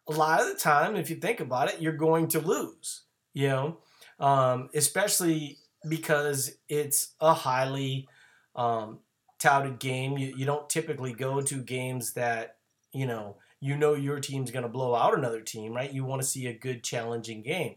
a 0.08 0.12
lot 0.12 0.40
of 0.40 0.48
the 0.48 0.56
time 0.56 0.96
if 0.96 1.10
you 1.10 1.16
think 1.16 1.40
about 1.40 1.74
it 1.74 1.82
you're 1.82 1.94
going 1.94 2.28
to 2.30 2.40
lose 2.40 3.06
you 3.34 3.48
know? 3.48 3.78
Um, 4.20 4.70
especially 4.76 5.58
because 5.88 6.52
it's 6.70 7.16
a 7.20 7.34
highly 7.34 8.08
um, 8.56 9.00
touted 9.40 9.80
game. 9.80 10.18
You, 10.18 10.34
you 10.38 10.46
don't 10.46 10.70
typically 10.70 11.14
go 11.14 11.42
to 11.42 11.62
games 11.62 12.14
that 12.14 12.58
you 12.94 13.06
know 13.06 13.36
you 13.60 13.76
know 13.78 13.94
your 13.94 14.20
team's 14.20 14.52
going 14.52 14.64
to 14.64 14.70
blow 14.70 14.96
out 14.96 15.18
another 15.18 15.42
team 15.42 15.74
right? 15.74 15.92
You 15.94 16.04
want 16.04 16.22
to 16.22 16.28
see 16.28 16.48
a 16.48 16.54
good 16.54 16.84
challenging 16.84 17.42
game. 17.44 17.76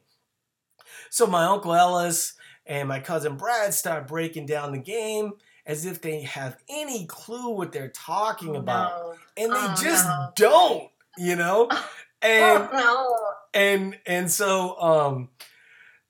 So 1.10 1.26
my 1.26 1.44
uncle 1.44 1.74
ellis 1.74 2.34
and 2.66 2.88
my 2.88 3.00
cousin 3.00 3.36
brad 3.36 3.74
start 3.74 4.06
breaking 4.08 4.46
down 4.46 4.72
the 4.72 4.78
game 4.78 5.32
as 5.66 5.86
if 5.86 6.00
they 6.00 6.22
have 6.22 6.56
any 6.68 7.06
clue 7.06 7.50
what 7.50 7.72
they're 7.72 7.88
talking 7.88 8.56
Oh, 8.56 8.60
about 8.60 8.90
no. 8.98 9.14
and 9.44 9.52
they 9.52 9.58
Oh, 9.58 9.74
just 9.82 10.06
no. 10.06 10.32
don't 10.36 10.90
you 11.18 11.36
know? 11.36 11.68
And 12.22 12.68
oh 12.72 13.32
and 13.52 13.98
and 14.06 14.30
so 14.30 14.80
um 14.80 15.28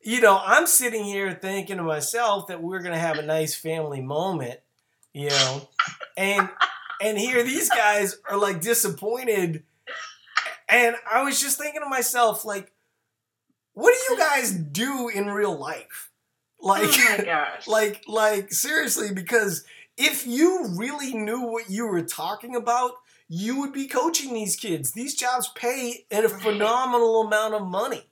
you 0.01 0.21
know 0.21 0.41
i'm 0.47 0.65
sitting 0.69 1.03
here 1.03 1.33
thinking 1.35 1.79
to 1.79 1.83
myself 1.83 2.47
that 2.47 2.63
we're 2.63 2.79
gonna 2.83 2.97
have 2.97 3.19
a 3.19 3.23
nice 3.27 3.57
family 3.57 4.01
moment 4.01 4.61
you 5.13 5.31
know? 5.31 5.69
And 6.17 6.49
and 7.01 7.19
here 7.19 7.43
these 7.43 7.69
guys 7.69 8.17
are 8.29 8.37
like 8.37 8.61
disappointed. 8.61 9.63
And 10.69 10.97
i 11.11 11.23
was 11.23 11.41
just 11.41 11.59
thinking 11.59 11.83
to 11.83 11.89
myself 11.89 12.45
like 12.45 12.73
what 13.75 13.93
do 13.93 14.15
you 14.15 14.19
guys 14.19 14.53
do 14.53 15.09
in 15.09 15.27
real 15.27 15.57
life? 15.57 16.11
Like 16.61 16.83
oh 16.85 17.47
like 17.67 18.03
like 18.09 18.53
seriously 18.53 19.13
because 19.13 19.65
if 19.97 20.27
you 20.27 20.69
really 20.77 21.13
knew 21.15 21.43
what 21.43 21.71
you 21.71 21.87
were 21.87 22.03
talking 22.03 22.57
about 22.57 22.93
you 23.29 23.59
would 23.61 23.73
be 23.73 23.87
coaching 23.87 24.35
these 24.35 24.55
kids. 24.55 24.93
These 24.93 25.15
jobs 25.15 25.51
pay 25.55 26.05
a 26.11 26.29
phenomenal 26.29 27.23
amount 27.23 27.55
of 27.55 27.67
money 27.67 28.05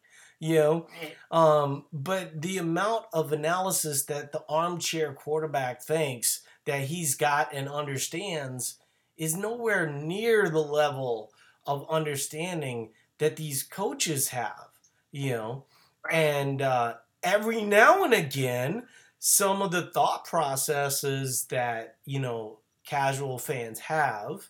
you 0.43 0.57
know? 0.57 0.87
Um, 1.31 1.85
but 1.93 2.43
the 2.43 2.59
amount 2.59 3.05
of 3.13 3.33
analysis 3.33 4.05
that 4.07 4.33
the 4.33 4.43
armchair 4.49 5.13
quarterback 5.13 5.83
thinks 5.83 6.42
that 6.65 6.83
he's 6.83 7.15
got 7.15 7.53
and 7.53 7.69
understands 7.69 8.79
is 9.17 9.37
nowhere 9.37 9.91
near 9.91 10.49
the 10.49 10.59
level 10.59 11.31
of 11.67 11.87
understanding 11.91 12.91
that 13.19 13.37
these 13.37 13.63
coaches 13.63 14.29
have 14.29 14.73
you 15.13 15.31
know? 15.31 15.65
And 16.11 16.61
uh, 16.61 16.95
every 17.23 17.63
now 17.63 18.03
and 18.03 18.13
again 18.15 18.85
some 19.21 19.63
of 19.63 19.71
the 19.71 19.83
thought 19.83 20.25
processes 20.25 21.45
that 21.45 21.95
you 22.05 22.19
know 22.19 22.59
casual 22.85 23.39
fans 23.39 23.79
have 23.79 24.49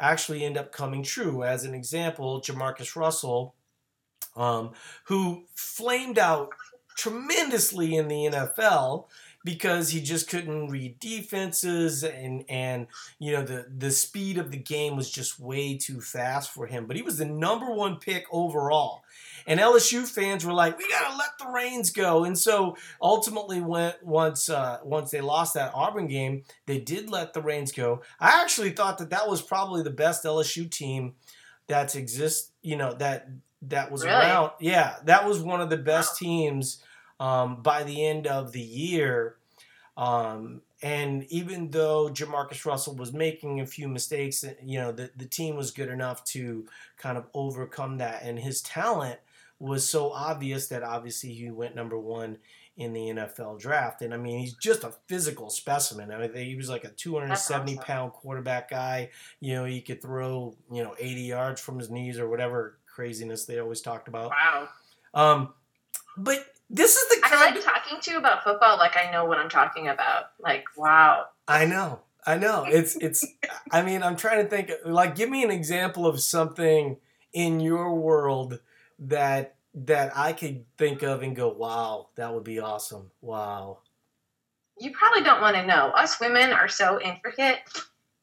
actually 0.00 0.44
end 0.44 0.58
up 0.58 0.72
coming 0.72 1.04
true. 1.04 1.44
As 1.44 1.64
an 1.64 1.74
example 1.74 2.40
jamarcus 2.40 2.96
russell 2.96 3.54
um, 4.34 4.72
who 5.04 5.44
flamed 5.54 6.18
out 6.18 6.50
tremendously 6.96 7.94
in 7.94 8.08
the 8.08 8.26
nfl 8.26 9.06
because 9.44 9.90
he 9.90 10.00
just 10.00 10.28
couldn't 10.28 10.68
read 10.68 10.98
defenses 11.00 12.04
and 12.04 12.44
and 12.48 12.86
you 13.18 13.32
know 13.32 13.42
the 13.42 13.66
the 13.76 13.90
speed 13.90 14.38
of 14.38 14.50
the 14.50 14.56
game 14.56 14.96
was 14.96 15.10
just 15.10 15.40
way 15.40 15.76
too 15.76 16.00
fast 16.00 16.50
for 16.52 16.66
him 16.66 16.86
but 16.86 16.96
he 16.96 17.02
was 17.02 17.18
the 17.18 17.24
number 17.24 17.70
one 17.70 17.96
pick 17.96 18.24
overall 18.30 19.02
and 19.46 19.58
LSU 19.58 20.06
fans 20.06 20.46
were 20.46 20.52
like, 20.52 20.78
"We 20.78 20.88
gotta 20.88 21.16
let 21.16 21.30
the 21.38 21.48
reins 21.48 21.90
go." 21.90 22.22
And 22.22 22.38
so 22.38 22.76
ultimately, 23.00 23.60
when 23.60 23.92
once 24.00 24.48
uh, 24.48 24.78
once 24.84 25.10
they 25.10 25.20
lost 25.20 25.54
that 25.54 25.72
Auburn 25.74 26.06
game, 26.06 26.44
they 26.66 26.78
did 26.78 27.10
let 27.10 27.32
the 27.32 27.42
reins 27.42 27.72
go. 27.72 28.02
I 28.20 28.40
actually 28.40 28.70
thought 28.70 28.98
that 28.98 29.10
that 29.10 29.28
was 29.28 29.42
probably 29.42 29.82
the 29.82 29.90
best 29.90 30.22
LSU 30.22 30.70
team 30.70 31.14
that's 31.66 31.96
exist. 31.96 32.52
You 32.62 32.76
know 32.76 32.94
that 32.94 33.28
that 33.62 33.90
was 33.90 34.04
Really? 34.04 34.14
around. 34.14 34.52
Yeah, 34.60 34.94
that 35.06 35.26
was 35.26 35.40
one 35.40 35.60
of 35.60 35.70
the 35.70 35.76
best 35.76 36.16
teams 36.16 36.80
um, 37.22 37.62
by 37.62 37.84
the 37.84 38.04
end 38.04 38.26
of 38.26 38.50
the 38.50 38.60
year. 38.60 39.36
Um, 39.96 40.62
and 40.82 41.24
even 41.30 41.70
though 41.70 42.08
Jamarcus 42.08 42.66
Russell 42.66 42.96
was 42.96 43.12
making 43.12 43.60
a 43.60 43.66
few 43.66 43.86
mistakes, 43.86 44.44
you 44.62 44.80
know 44.80 44.90
the 44.90 45.10
the 45.16 45.26
team 45.26 45.54
was 45.54 45.70
good 45.70 45.88
enough 45.88 46.24
to 46.24 46.66
kind 46.96 47.16
of 47.16 47.26
overcome 47.32 47.98
that, 47.98 48.22
and 48.24 48.38
his 48.38 48.60
talent 48.62 49.20
was 49.60 49.88
so 49.88 50.10
obvious 50.10 50.66
that 50.68 50.82
obviously 50.82 51.32
he 51.32 51.48
went 51.50 51.76
number 51.76 51.96
one 51.96 52.38
in 52.76 52.92
the 52.92 53.00
NFL 53.00 53.60
draft. 53.60 54.02
And 54.02 54.12
I 54.12 54.16
mean, 54.16 54.40
he's 54.40 54.54
just 54.54 54.82
a 54.82 54.92
physical 55.06 55.50
specimen. 55.50 56.10
I 56.10 56.18
mean, 56.18 56.34
he 56.34 56.56
was 56.56 56.68
like 56.68 56.82
a 56.82 56.88
270 56.88 57.74
awesome. 57.74 57.84
pound 57.84 58.12
quarterback 58.12 58.70
guy. 58.70 59.10
You 59.38 59.54
know, 59.54 59.64
he 59.64 59.80
could 59.80 60.02
throw, 60.02 60.56
you 60.72 60.82
know, 60.82 60.96
80 60.98 61.20
yards 61.20 61.60
from 61.60 61.78
his 61.78 61.90
knees 61.90 62.18
or 62.18 62.28
whatever 62.28 62.78
craziness 62.86 63.44
they 63.44 63.60
always 63.60 63.82
talked 63.82 64.08
about. 64.08 64.30
Wow. 64.30 64.68
Um, 65.14 65.54
but 66.16 66.44
this 66.72 66.96
is 66.96 67.08
the 67.10 67.20
I 67.26 67.28
kind 67.28 67.54
like 67.54 67.64
talking 67.64 67.98
to 68.00 68.10
you 68.10 68.18
about 68.18 68.42
football 68.42 68.78
like 68.78 68.96
I 68.96 69.12
know 69.12 69.26
what 69.26 69.38
I'm 69.38 69.50
talking 69.50 69.88
about. 69.88 70.30
Like, 70.40 70.64
wow. 70.76 71.26
I 71.46 71.66
know. 71.66 72.00
I 72.26 72.38
know. 72.38 72.64
It's 72.66 72.96
it's 72.96 73.24
I 73.70 73.82
mean, 73.82 74.02
I'm 74.02 74.16
trying 74.16 74.42
to 74.42 74.48
think 74.48 74.70
like 74.84 75.14
give 75.14 75.28
me 75.28 75.44
an 75.44 75.50
example 75.50 76.06
of 76.06 76.20
something 76.20 76.96
in 77.32 77.60
your 77.60 77.94
world 77.94 78.60
that 78.98 79.56
that 79.74 80.16
I 80.16 80.32
could 80.32 80.64
think 80.78 81.02
of 81.02 81.22
and 81.22 81.34
go, 81.34 81.48
"Wow, 81.48 82.08
that 82.14 82.32
would 82.32 82.44
be 82.44 82.60
awesome." 82.60 83.10
Wow. 83.20 83.78
You 84.78 84.92
probably 84.92 85.22
don't 85.22 85.40
want 85.40 85.56
to 85.56 85.66
know. 85.66 85.88
Us 85.88 86.20
women 86.20 86.52
are 86.52 86.68
so 86.68 87.00
intricate. 87.00 87.58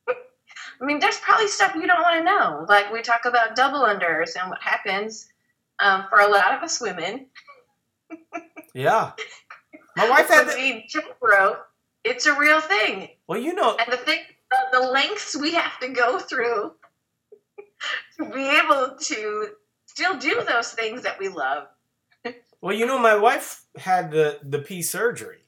I 0.07 0.85
mean, 0.85 0.99
there's 0.99 1.17
probably 1.17 1.47
stuff 1.47 1.75
you 1.75 1.85
don't 1.85 2.01
want 2.01 2.19
to 2.19 2.23
know. 2.23 2.65
Like 2.69 2.91
we 2.91 3.01
talk 3.01 3.25
about 3.25 3.55
double 3.55 3.81
unders 3.81 4.35
and 4.39 4.49
what 4.49 4.61
happens 4.61 5.27
um, 5.79 6.05
for 6.09 6.19
a 6.19 6.27
lot 6.27 6.53
of 6.53 6.63
us 6.63 6.79
women. 6.79 7.27
Yeah. 8.73 9.11
My 9.95 10.09
wife 10.09 10.29
had 10.29 10.47
we 10.55 10.85
jump 10.87 11.07
it's 12.03 12.25
a 12.25 12.33
real 12.37 12.61
thing. 12.61 13.09
Well, 13.27 13.39
you 13.39 13.53
know, 13.53 13.75
And 13.77 13.91
the 13.91 13.97
thing, 13.97 14.19
the, 14.49 14.79
the 14.79 14.87
lengths 14.87 15.35
we 15.35 15.53
have 15.53 15.79
to 15.79 15.89
go 15.89 16.19
through 16.19 16.73
to 18.17 18.29
be 18.33 18.47
able 18.47 18.95
to 18.97 19.49
still 19.85 20.17
do 20.17 20.43
those 20.47 20.71
things 20.71 21.03
that 21.03 21.19
we 21.19 21.27
love. 21.27 21.67
well, 22.61 22.75
you 22.75 22.85
know 22.85 22.99
my 22.99 23.15
wife 23.15 23.63
had 23.77 24.11
the 24.11 24.39
the 24.43 24.59
P 24.59 24.81
surgery, 24.81 25.43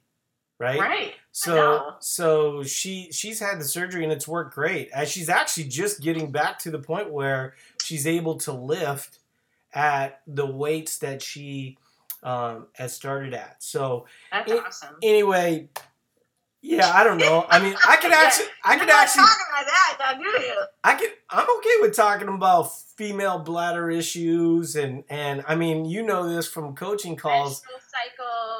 right? 0.59 0.79
Right. 0.79 1.13
So 1.31 1.95
so 1.99 2.63
she 2.63 3.11
she's 3.11 3.39
had 3.39 3.59
the 3.59 3.65
surgery 3.65 4.03
and 4.03 4.11
it's 4.11 4.27
worked 4.27 4.53
great. 4.53 4.89
As 4.91 5.09
she's 5.09 5.29
actually 5.29 5.65
just 5.65 6.01
getting 6.01 6.31
back 6.31 6.59
to 6.59 6.71
the 6.71 6.79
point 6.79 7.11
where 7.11 7.55
she's 7.83 8.05
able 8.05 8.35
to 8.39 8.51
lift 8.51 9.19
at 9.73 10.21
the 10.27 10.45
weights 10.45 10.97
that 10.97 11.21
she 11.21 11.77
um, 12.23 12.67
has 12.73 12.93
started 12.95 13.33
at. 13.33 13.61
So 13.63 14.05
That's 14.31 14.51
It- 14.51 14.63
awesome. 14.65 14.95
anyway, 15.01 15.69
Yeah, 16.63 16.91
I 16.93 17.03
don't 17.03 17.17
know. 17.17 17.43
I 17.49 17.57
mean, 17.57 17.75
I 17.87 17.95
could 17.95 18.11
actually, 18.23 18.45
I 18.63 18.77
could 18.77 18.87
actually, 18.89 19.23
talking 19.23 19.45
about 19.49 19.65
that, 19.97 20.17
do 20.19 20.29
you? 20.45 20.63
I 20.83 20.93
could. 20.93 21.09
I'm 21.31 21.47
okay 21.57 21.75
with 21.81 21.95
talking 21.95 22.27
about 22.27 22.71
female 22.95 23.39
bladder 23.39 23.89
issues, 23.89 24.75
and 24.75 25.03
and 25.09 25.43
I 25.47 25.55
mean, 25.55 25.85
you 25.85 26.03
know 26.03 26.29
this 26.31 26.47
from 26.47 26.75
coaching 26.75 27.15
calls. 27.15 27.63
Menstrual 27.63 27.79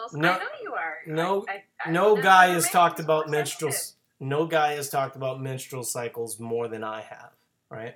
cycles. 0.09 0.13
No- 0.13 0.31
I 0.31 0.37
know 0.39 0.49
you 0.63 0.73
are. 0.73 0.95
no- 1.05 1.45
I, 1.47 1.53
I, 1.53 1.89
I 1.89 1.91
No 1.91 2.15
guy 2.15 2.47
has 2.47 2.67
talked 2.71 2.99
about 2.99 3.29
menstrual. 3.29 3.73
No 4.19 4.47
guy 4.47 4.73
has 4.73 4.89
talked 4.89 5.15
about 5.15 5.39
menstrual 5.39 5.83
cycles 5.83 6.39
more 6.39 6.67
than 6.67 6.83
I 6.83 7.01
have. 7.01 7.29
Right? 7.69 7.95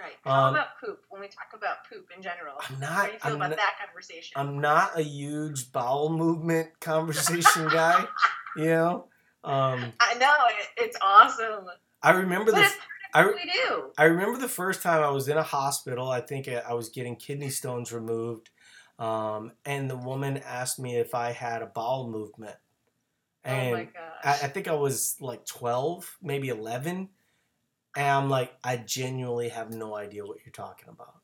Right. 0.00 0.14
How 0.24 0.44
Um, 0.48 0.54
about 0.54 0.68
poop? 0.82 1.04
When 1.10 1.20
we 1.20 1.28
talk 1.28 1.48
about 1.54 1.78
poop 1.88 2.08
in 2.16 2.22
general, 2.22 2.54
I'm 2.68 2.80
not, 2.80 2.90
how 2.90 3.06
do 3.06 3.12
you 3.12 3.18
feel 3.18 3.30
I'm 3.32 3.36
about 3.36 3.50
not, 3.50 3.56
that 3.58 3.74
conversation? 3.86 4.32
I'm 4.36 4.58
not 4.60 4.98
a 4.98 5.02
huge 5.02 5.72
bowel 5.72 6.08
movement 6.10 6.68
conversation 6.80 7.68
guy. 7.68 8.04
You 8.56 8.64
know. 8.64 9.04
Um, 9.44 9.92
I 10.00 10.14
know 10.14 10.34
it, 10.48 10.66
it's 10.84 10.96
awesome, 11.00 11.66
I 12.02 12.10
remember 12.10 12.50
but 12.50 12.58
the. 12.58 12.64
it's 12.64 12.76
I, 13.14 13.26
we 13.26 13.32
do. 13.44 13.90
I 13.96 14.04
remember 14.04 14.38
the 14.40 14.48
first 14.48 14.82
time 14.82 15.02
I 15.04 15.10
was 15.10 15.28
in 15.28 15.36
a 15.36 15.42
hospital. 15.42 16.08
I 16.10 16.20
think 16.20 16.48
I 16.48 16.56
I 16.68 16.72
was 16.74 16.88
getting 16.88 17.14
kidney 17.14 17.48
stones 17.50 17.92
removed, 17.92 18.50
um, 18.98 19.52
and 19.64 19.88
the 19.88 19.96
woman 19.96 20.38
asked 20.38 20.80
me 20.80 20.96
if 20.96 21.14
I 21.14 21.30
had 21.30 21.62
a 21.62 21.66
bowel 21.66 22.08
movement, 22.10 22.56
oh 23.46 23.50
my 23.50 23.54
and 23.54 23.88
gosh. 23.94 24.02
I, 24.24 24.30
I 24.46 24.48
think 24.48 24.66
I 24.66 24.74
was 24.74 25.16
like 25.20 25.46
twelve, 25.46 26.18
maybe 26.20 26.48
eleven, 26.48 27.10
and 27.96 28.06
I'm 28.06 28.30
like, 28.30 28.52
I 28.62 28.76
genuinely 28.76 29.48
have 29.48 29.70
no 29.70 29.96
idea 29.96 30.24
what 30.24 30.38
you're 30.44 30.52
talking 30.52 30.88
about. 30.88 31.14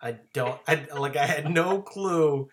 I 0.00 0.16
don't. 0.32 0.58
I 0.66 0.86
like. 0.96 1.16
I 1.16 1.26
had 1.26 1.50
no 1.50 1.82
clue 1.82 2.48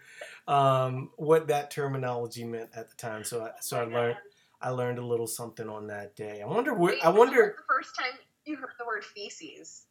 um, 0.47 1.11
what 1.15 1.47
that 1.47 1.71
terminology 1.71 2.43
meant 2.43 2.69
at 2.75 2.89
the 2.89 2.95
time. 2.95 3.23
So, 3.23 3.43
I, 3.43 3.51
so 3.61 3.79
I 3.79 3.85
learned. 3.85 4.17
I 4.59 4.69
learned 4.71 4.99
a 4.99 5.05
little 5.05 5.27
something 5.27 5.69
on 5.69 5.87
that 5.87 6.15
day. 6.15 6.41
I 6.41 6.47
wonder 6.47 6.73
where. 6.73 6.95
I 7.03 7.09
wonder. 7.09 7.55
the 7.57 7.73
first 7.73 7.95
time 7.95 8.19
you 8.45 8.57
heard 8.57 8.71
the 8.79 8.85
word 8.85 9.05
feces. 9.05 9.85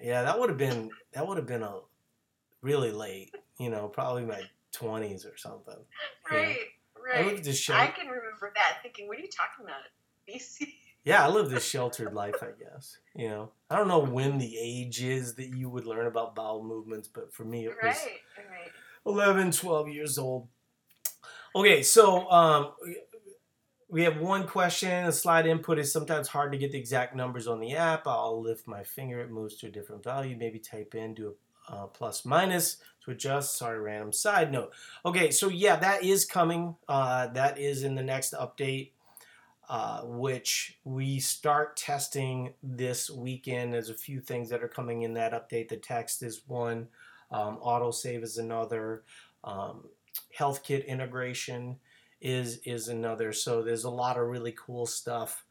Yeah, 0.00 0.22
that 0.22 0.38
would 0.38 0.50
have 0.50 0.58
been 0.58 0.90
that 1.12 1.26
would 1.26 1.36
have 1.36 1.46
been 1.46 1.62
a 1.62 1.80
really 2.60 2.92
late. 2.92 3.34
You 3.58 3.70
know, 3.70 3.88
probably 3.88 4.24
my 4.24 4.42
twenties 4.72 5.24
or 5.24 5.36
something. 5.36 5.78
Right, 6.30 6.56
I 6.96 7.22
right. 7.22 7.26
lived 7.26 7.70
I 7.70 7.86
can 7.88 8.06
remember 8.06 8.52
that 8.54 8.78
thinking, 8.82 9.08
what 9.08 9.18
are 9.18 9.20
you 9.20 9.28
talking 9.28 9.64
about? 9.64 9.80
Feces? 10.26 10.68
Yeah, 11.04 11.24
I 11.24 11.28
lived 11.28 11.50
this 11.50 11.64
sheltered 11.64 12.14
life. 12.14 12.36
I 12.42 12.50
guess. 12.58 12.98
You 13.14 13.28
know, 13.28 13.52
I 13.70 13.76
don't 13.76 13.88
know 13.88 14.00
when 14.00 14.38
the 14.38 14.56
age 14.58 15.02
is 15.02 15.34
that 15.34 15.48
you 15.48 15.68
would 15.68 15.86
learn 15.86 16.06
about 16.06 16.34
bowel 16.34 16.62
movements, 16.62 17.08
but 17.08 17.32
for 17.32 17.44
me, 17.44 17.66
it 17.66 17.74
was 17.82 17.96
Right, 17.96 18.20
right. 18.50 18.70
11, 19.04 19.52
12 19.52 19.88
years 19.88 20.18
old. 20.18 20.48
Okay, 21.54 21.82
so 21.82 22.30
um, 22.30 22.72
we 23.88 24.04
have 24.04 24.16
one 24.18 24.46
question. 24.46 25.06
A 25.06 25.12
slide 25.12 25.46
input 25.46 25.78
is 25.78 25.92
sometimes 25.92 26.28
hard 26.28 26.52
to 26.52 26.58
get 26.58 26.72
the 26.72 26.78
exact 26.78 27.14
numbers 27.14 27.46
on 27.46 27.60
the 27.60 27.74
app. 27.74 28.06
I'll 28.06 28.40
lift 28.40 28.66
my 28.66 28.84
finger, 28.84 29.20
it 29.20 29.30
moves 29.30 29.56
to 29.56 29.66
a 29.66 29.70
different 29.70 30.02
value. 30.02 30.36
Maybe 30.36 30.58
type 30.58 30.94
in, 30.94 31.14
do 31.14 31.28
a 31.28 31.32
uh, 31.72 31.86
plus 31.86 32.24
minus 32.24 32.78
to 33.04 33.10
adjust. 33.10 33.56
Sorry, 33.56 33.78
random 33.78 34.12
side 34.12 34.50
note. 34.50 34.72
Okay, 35.04 35.30
so 35.30 35.48
yeah, 35.48 35.76
that 35.76 36.02
is 36.02 36.24
coming. 36.24 36.76
Uh, 36.88 37.26
that 37.28 37.58
is 37.58 37.82
in 37.82 37.94
the 37.94 38.02
next 38.02 38.32
update. 38.34 38.90
Uh, 39.72 40.02
which 40.02 40.78
we 40.84 41.18
start 41.18 41.78
testing 41.78 42.52
this 42.62 43.08
weekend. 43.08 43.72
There's 43.72 43.88
a 43.88 43.94
few 43.94 44.20
things 44.20 44.50
that 44.50 44.62
are 44.62 44.68
coming 44.68 45.00
in 45.00 45.14
that 45.14 45.32
update. 45.32 45.70
The 45.70 45.78
text 45.78 46.22
is 46.22 46.42
one, 46.46 46.88
um, 47.30 47.56
autosave 47.56 48.22
is 48.22 48.36
another, 48.36 49.02
um, 49.44 49.88
health 50.34 50.62
kit 50.62 50.84
integration 50.84 51.78
is 52.20 52.58
is 52.66 52.88
another. 52.88 53.32
So 53.32 53.62
there's 53.62 53.84
a 53.84 53.90
lot 53.90 54.18
of 54.18 54.26
really 54.28 54.52
cool 54.52 54.84
stuff 54.84 55.46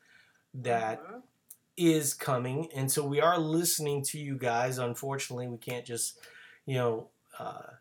that 0.53 1.03
Mhm. 1.03 1.23
is 1.75 2.13
coming, 2.13 2.71
and 2.73 2.91
so 2.91 3.03
we 3.03 3.19
are 3.21 3.39
listening 3.39 4.03
to 4.03 4.19
you 4.19 4.37
guys. 4.37 4.77
Unfortunately, 4.77 5.47
we 5.47 5.57
can't 5.57 5.83
just 5.83 6.19
you 6.67 6.75
know 6.75 7.09
uh, 7.39 7.71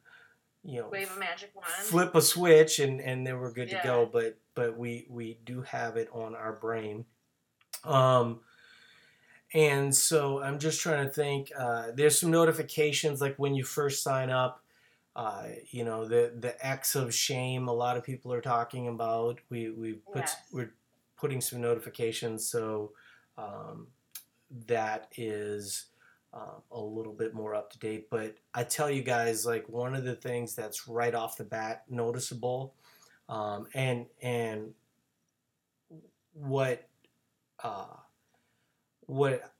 you 0.64 0.80
know 0.80 0.88
wave 0.88 1.12
a 1.14 1.18
magic 1.20 1.54
wand. 1.54 1.66
flip 1.66 2.14
a 2.14 2.22
switch 2.22 2.78
and 2.78 2.98
and 3.02 3.26
then 3.26 3.38
we're 3.38 3.52
good 3.52 3.68
Yeah. 3.68 3.82
to 3.82 3.86
go. 3.86 4.06
But 4.06 4.38
but 4.60 4.76
we 4.76 5.06
we 5.08 5.38
do 5.42 5.62
have 5.62 5.96
it 5.96 6.10
on 6.12 6.34
our 6.34 6.52
brain. 6.52 7.06
Um, 7.82 8.40
and 9.54 9.96
so 9.96 10.42
I'm 10.42 10.58
just 10.58 10.82
trying 10.82 11.06
to 11.06 11.10
think. 11.10 11.50
Uh, 11.58 11.92
there's 11.94 12.18
some 12.20 12.30
notifications 12.30 13.22
like 13.22 13.36
when 13.38 13.54
you 13.54 13.64
first 13.64 14.02
sign 14.02 14.28
up. 14.28 14.62
Uh, 15.16 15.44
you 15.70 15.82
know 15.82 16.04
the 16.04 16.34
the 16.38 16.54
X 16.64 16.94
of 16.94 17.14
shame. 17.14 17.68
A 17.68 17.72
lot 17.72 17.96
of 17.96 18.04
people 18.04 18.34
are 18.34 18.42
talking 18.42 18.86
about. 18.86 19.40
We 19.48 19.70
we 19.70 19.94
put 19.94 20.24
Yes. 20.24 20.36
we're 20.52 20.74
putting 21.16 21.40
some 21.40 21.62
notifications 21.62 22.46
so 22.46 22.92
um, 23.38 23.86
that 24.66 25.08
is 25.16 25.86
um, 26.34 26.62
a 26.70 26.80
little 26.80 27.14
bit 27.14 27.32
more 27.32 27.54
up 27.54 27.70
to 27.72 27.78
date. 27.78 28.10
But 28.10 28.36
I 28.52 28.64
tell 28.64 28.90
you 28.90 29.02
guys, 29.02 29.46
like 29.46 29.68
one 29.70 29.94
of 29.94 30.04
the 30.04 30.16
things 30.16 30.54
that's 30.54 30.86
right 30.86 31.14
off 31.14 31.38
the 31.38 31.44
bat 31.44 31.84
noticeable, 31.88 32.74
um, 33.30 33.68
and 33.74 34.06
and 34.20 34.74
what 36.34 36.86
uh, 37.62 37.86
what 39.06 39.52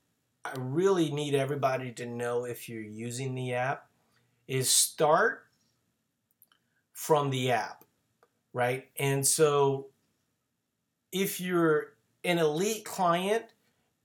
I 0.43 0.51
really 0.57 1.09
need 1.09 1.33
everybody 1.33 1.91
to 1.93 2.05
know 2.05 2.43
if 2.43 2.67
you're 2.67 2.81
using 2.81 3.33
the 3.33 3.53
app 3.53 3.87
is 4.47 4.69
start 4.69 5.45
from 6.91 7.29
the 7.29 7.51
app, 7.51 7.85
right? 8.53 8.89
And 8.99 9.25
so 9.25 9.87
if 11.11 11.39
you're 11.39 11.93
an 12.25 12.39
elite 12.39 12.83
client, 12.83 13.45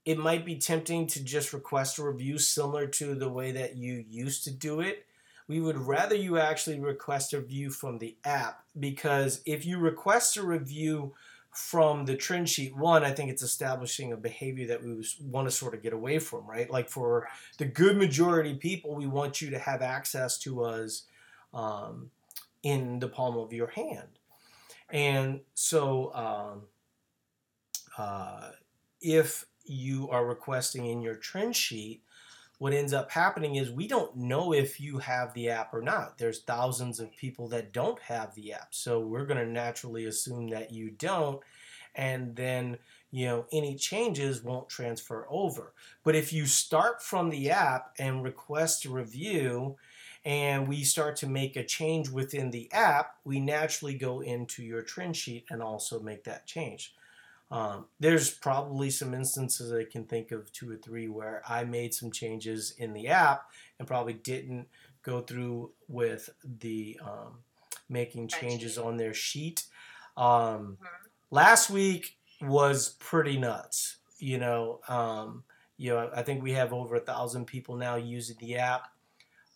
it 0.05 0.17
might 0.17 0.45
be 0.45 0.55
tempting 0.55 1.07
to 1.07 1.23
just 1.23 1.51
request 1.51 1.97
a 1.97 2.03
review 2.03 2.37
similar 2.37 2.87
to 2.87 3.15
the 3.15 3.29
way 3.29 3.51
that 3.51 3.75
you 3.75 4.05
used 4.07 4.45
to 4.45 4.51
do 4.51 4.79
it. 4.79 5.06
We 5.47 5.61
would 5.61 5.77
rather 5.77 6.15
you 6.15 6.37
actually 6.37 6.79
request 6.79 7.33
a 7.33 7.39
review 7.39 7.69
from 7.69 7.99
the 7.99 8.17
app 8.25 8.63
because 8.77 9.41
if 9.45 9.65
you 9.65 9.77
request 9.77 10.37
a 10.37 10.43
review 10.43 11.13
from 11.51 12.05
the 12.05 12.15
trend 12.15 12.49
sheet, 12.49 12.75
one, 12.75 13.03
I 13.03 13.11
think 13.11 13.31
it's 13.31 13.41
establishing 13.41 14.11
a 14.11 14.17
behavior 14.17 14.67
that 14.67 14.83
we 14.83 15.03
want 15.21 15.47
to 15.47 15.51
sort 15.51 15.73
of 15.73 15.81
get 15.81 15.93
away 15.93 16.19
from, 16.19 16.45
right? 16.45 16.69
Like 16.69 16.89
for 16.89 17.27
the 17.57 17.65
good 17.65 17.97
majority 17.97 18.51
of 18.51 18.59
people, 18.59 18.93
we 18.93 19.07
want 19.07 19.41
you 19.41 19.49
to 19.51 19.59
have 19.59 19.81
access 19.81 20.37
to 20.39 20.63
us 20.63 21.03
um, 21.53 22.11
in 22.61 22.99
the 22.99 23.07
palm 23.07 23.37
of 23.37 23.53
your 23.53 23.67
hand. 23.67 24.19
And 24.89 25.41
so, 25.53 26.13
um, 26.13 26.61
uh, 27.97 28.51
if 29.01 29.45
you 29.65 30.09
are 30.09 30.25
requesting 30.25 30.85
in 30.85 31.01
your 31.01 31.15
trend 31.15 31.55
sheet, 31.55 32.01
what 32.59 32.73
ends 32.73 32.93
up 32.93 33.11
happening 33.11 33.55
is 33.55 33.69
we 33.69 33.87
don't 33.87 34.15
know 34.15 34.53
if 34.53 34.79
you 34.79 34.97
have 34.97 35.33
the 35.33 35.49
app 35.49 35.73
or 35.73 35.81
not. 35.81 36.17
There's 36.17 36.41
thousands 36.41 36.99
of 36.99 37.15
people 37.15 37.47
that 37.49 37.71
don't 37.71 37.99
have 38.01 38.33
the 38.33 38.53
app. 38.53 38.73
So 38.73 38.99
we're 38.99 39.25
going 39.25 39.43
to 39.43 39.51
naturally 39.51 40.05
assume 40.05 40.49
that 40.49 40.71
you 40.71 40.89
don't. 40.89 41.39
And 41.93 42.35
then, 42.35 42.77
you 43.11 43.25
know, 43.27 43.45
any 43.51 43.75
changes 43.75 44.43
won't 44.43 44.69
transfer 44.69 45.27
over. 45.29 45.73
But 46.03 46.15
if 46.15 46.33
you 46.33 46.45
start 46.45 47.01
from 47.01 47.29
the 47.29 47.51
app 47.51 47.93
and 47.99 48.23
request 48.23 48.85
a 48.85 48.89
review, 48.89 49.77
and 50.25 50.67
we 50.67 50.83
start 50.83 51.15
to 51.15 51.27
make 51.27 51.55
a 51.55 51.63
change 51.63 52.09
within 52.09 52.51
the 52.51 52.69
app, 52.73 53.15
we 53.23 53.39
naturally 53.39 53.93
go 53.93 54.19
into 54.19 54.61
your 54.61 54.81
trend 54.81 55.15
sheet 55.15 55.45
and 55.49 55.63
also 55.63 56.01
make 56.01 56.25
that 56.25 56.45
change. 56.45 56.93
Um, 57.49 57.85
there's 57.99 58.29
probably 58.29 58.89
some 58.89 59.13
instances 59.13 59.71
I 59.71 59.89
can 59.89 60.03
think 60.03 60.31
of 60.31 60.51
two 60.51 60.69
or 60.69 60.75
three 60.75 61.07
where 61.07 61.41
I 61.47 61.63
made 61.63 61.93
some 61.93 62.11
changes 62.11 62.73
in 62.77 62.93
the 62.93 63.07
app 63.07 63.43
and 63.79 63.87
probably 63.87 64.13
didn't 64.13 64.67
go 65.01 65.21
through 65.21 65.71
with 65.87 66.29
the 66.43 66.99
um, 67.01 67.39
making 67.87 68.27
changes 68.27 68.77
on 68.77 68.97
their 68.97 69.13
sheet. 69.13 69.63
Um, 70.17 70.77
last 71.31 71.69
week 71.69 72.17
was 72.41 72.89
pretty 72.99 73.37
nuts. 73.37 73.97
You 74.19 74.39
know, 74.39 74.81
um, 74.89 75.43
you 75.77 75.91
know, 75.91 76.09
I 76.13 76.23
think 76.23 76.43
we 76.43 76.53
have 76.53 76.73
over 76.73 76.95
a 76.95 76.99
thousand 76.99 77.45
people 77.45 77.75
now 77.75 77.95
using 77.95 78.35
the 78.39 78.57
app. 78.57 78.89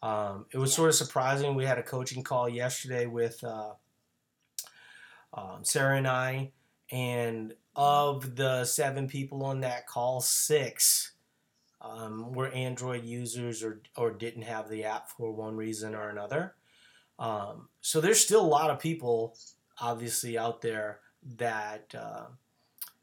Um, 0.03 0.45
it 0.51 0.57
was 0.57 0.73
sort 0.73 0.89
of 0.89 0.95
surprising. 0.95 1.55
We 1.55 1.65
had 1.65 1.77
a 1.77 1.83
coaching 1.83 2.23
call 2.23 2.47
yesterday 2.47 3.05
with 3.05 3.43
uh, 3.43 3.73
um, 5.33 5.63
Sarah 5.63 5.97
and 5.97 6.07
I, 6.07 6.51
and 6.91 7.53
of 7.75 8.35
the 8.35 8.65
seven 8.65 9.07
people 9.07 9.43
on 9.43 9.61
that 9.61 9.87
call, 9.87 10.21
six 10.21 11.11
um, 11.81 12.33
were 12.33 12.49
Android 12.49 13.03
users 13.03 13.63
or, 13.63 13.81
or 13.97 14.11
didn't 14.11 14.43
have 14.43 14.69
the 14.69 14.83
app 14.83 15.09
for 15.09 15.31
one 15.31 15.55
reason 15.55 15.95
or 15.95 16.09
another. 16.09 16.55
Um, 17.17 17.69
so 17.81 18.01
there's 18.01 18.19
still 18.19 18.41
a 18.41 18.47
lot 18.47 18.69
of 18.69 18.79
people, 18.79 19.37
obviously, 19.79 20.37
out 20.37 20.61
there 20.61 20.99
that 21.37 21.93
uh, 21.97 22.25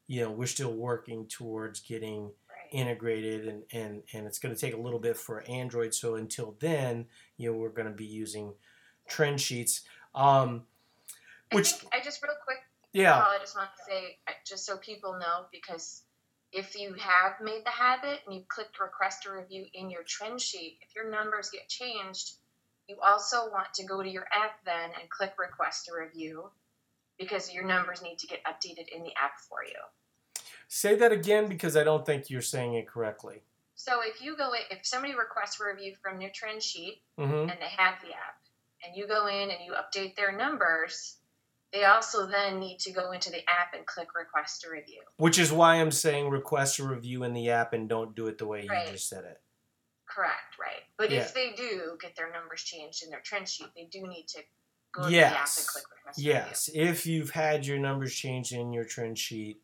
you 0.07 0.23
know 0.23 0.31
we're 0.31 0.47
still 0.47 0.75
working 0.75 1.27
towards 1.27 1.81
getting 1.81 2.31
integrated 2.73 3.47
and, 3.47 3.63
and, 3.73 4.03
and 4.13 4.27
it's 4.27 4.39
going 4.39 4.55
to 4.55 4.61
take 4.61 4.75
a 4.75 4.81
little 4.81 4.99
bit 4.99 5.17
for 5.17 5.43
Android. 5.49 5.95
So 5.95 6.17
until 6.17 6.57
then, 6.61 7.07
you 7.37 7.51
know, 7.51 7.57
we're 7.57 7.71
going 7.71 7.89
to 7.89 7.95
be 7.95 8.05
using 8.05 8.53
trend 9.09 9.41
sheets. 9.41 9.83
Um, 10.15 10.65
I 11.51 11.57
which 11.57 11.75
I 11.93 12.01
just 12.03 12.23
real 12.23 12.35
quick 12.45 12.59
Yeah. 12.93 13.15
Paul, 13.15 13.33
I 13.37 13.39
just 13.39 13.57
want 13.57 13.71
to 13.77 13.85
say, 13.91 14.19
just 14.47 14.65
so 14.65 14.77
people 14.77 15.19
know, 15.19 15.47
because 15.53 16.03
if 16.53 16.79
you 16.79 16.95
have 16.95 17.33
made 17.43 17.63
the 17.65 17.71
habit 17.71 18.21
and 18.27 18.35
you 18.35 18.43
clicked 18.49 18.81
request 18.81 19.27
a 19.27 19.33
review 19.33 19.67
in 19.75 19.91
your 19.91 20.03
trend 20.07 20.41
sheet, 20.41 20.79
if 20.81 20.95
your 20.95 21.11
numbers 21.11 21.51
get 21.51 21.69
changed, 21.69 22.33
you 22.89 22.97
also 23.07 23.51
want 23.51 23.75
to 23.75 23.85
go 23.85 24.03
to 24.03 24.09
your 24.09 24.27
app 24.33 24.65
then 24.65 24.91
and 24.99 25.11
click 25.11 25.35
request 25.39 25.91
a 25.93 26.01
review 26.01 26.51
because 27.19 27.53
your 27.53 27.65
numbers 27.65 28.01
need 28.01 28.19
to 28.19 28.27
get 28.27 28.41
updated 28.45 28.89
in 28.95 29.03
the 29.03 29.13
app 29.23 29.39
for 29.49 29.63
you. 29.63 30.43
Say 30.69 30.95
that 30.97 31.13
again 31.13 31.49
because 31.49 31.77
I 31.77 31.85
don't 31.85 32.07
think 32.07 32.31
you're 32.31 32.41
saying 32.41 32.75
it 32.75 32.89
correctly. 32.89 33.43
So 33.75 34.01
if 34.03 34.23
you 34.23 34.37
go 34.37 34.53
in, 34.53 34.61
if 34.71 34.87
somebody 34.87 35.15
requests 35.15 35.61
a 35.61 35.65
review 35.65 35.95
from 36.03 36.21
your 36.21 36.31
trend 36.35 36.63
sheet 36.63 37.03
Mm-hmm. 37.19 37.51
and 37.51 37.59
they 37.61 37.69
have 37.77 38.01
the 38.01 38.13
app, 38.13 38.39
and 38.87 38.97
you 38.97 39.09
go 39.09 39.27
in 39.27 39.51
and 39.51 39.59
you 39.67 39.73
update 39.73 40.15
their 40.15 40.31
numbers, 40.37 41.18
they 41.73 41.85
also 41.85 42.27
then 42.27 42.59
need 42.59 42.79
to 42.81 42.93
go 42.93 43.13
into 43.13 43.31
the 43.31 43.41
app 43.49 43.75
and 43.75 43.85
click 43.87 44.15
request 44.15 44.65
a 44.65 44.71
review. 44.71 45.01
Which 45.17 45.39
is 45.39 45.53
why 45.53 45.77
I'm 45.77 45.91
saying 45.91 46.31
request 46.31 46.79
a 46.79 46.87
review 46.87 47.25
in 47.25 47.35
the 47.35 47.51
app 47.51 47.73
and 47.73 47.89
don't 47.89 48.15
do 48.15 48.27
it 48.29 48.39
the 48.39 48.47
way 48.47 48.67
Right. 48.69 48.87
you 48.87 48.93
just 48.93 49.09
said 49.09 49.25
it. 49.25 49.41
Correct, 50.07 50.59
right. 50.59 50.85
But 50.97 51.11
Yeah. 51.11 51.21
if 51.21 51.35
they 51.35 51.53
do 51.53 51.99
get 52.01 52.17
their 52.17 52.31
numbers 52.33 52.63
changed 52.63 53.03
in 53.05 53.11
their 53.11 53.21
trend 53.21 53.49
sheet, 53.49 53.69
they 53.77 53.85
do 53.85 54.07
need 54.07 54.27
to 54.29 54.43
go 54.93 55.03
to 55.05 55.11
the 55.11 55.19
app 55.19 55.25
and 55.27 55.35
Yes. 55.37 55.71
click 55.71 55.85
request 55.91 56.19
a 56.19 56.23
review. 56.23 56.33
Yes. 56.33 56.71
If 56.73 57.07
you've 57.07 57.31
had 57.31 57.67
your 57.67 57.79
numbers 57.79 58.15
changed 58.15 58.53
in 58.53 58.73
your 58.73 58.85
trend 58.85 59.19
sheet, 59.19 59.63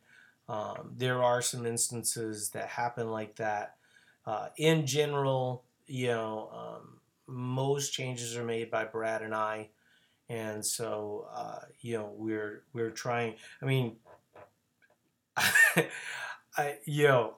um, 0.49 0.93
there 0.97 1.23
are 1.23 1.41
some 1.41 1.65
instances 1.65 2.51
that 2.51 2.69
happen 2.69 3.11
like 3.11 3.37
that. 3.37 3.79
Uh, 4.27 4.51
in 4.59 4.87
general, 4.87 5.65
you 5.87 6.09
know, 6.09 6.51
um, 6.51 7.01
most 7.27 7.93
changes 7.93 8.37
are 8.37 8.45
made 8.45 8.71
by 8.71 8.85
Brad 8.85 9.23
and 9.23 9.35
I, 9.35 9.71
and 10.29 10.65
so 10.65 11.27
uh, 11.35 11.61
you 11.81 11.97
know 11.97 12.13
we're 12.17 12.65
we're 12.73 12.91
trying. 12.91 13.35
I 13.63 13.67
mean, 13.67 13.97
I 15.37 16.79
you 16.87 17.09
know, 17.09 17.37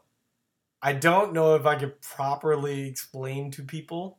I 0.82 0.92
don't 0.92 1.32
know 1.32 1.54
if 1.54 1.66
I 1.66 1.76
could 1.76 2.00
properly 2.00 2.88
explain 2.88 3.50
to 3.52 3.62
people 3.62 4.18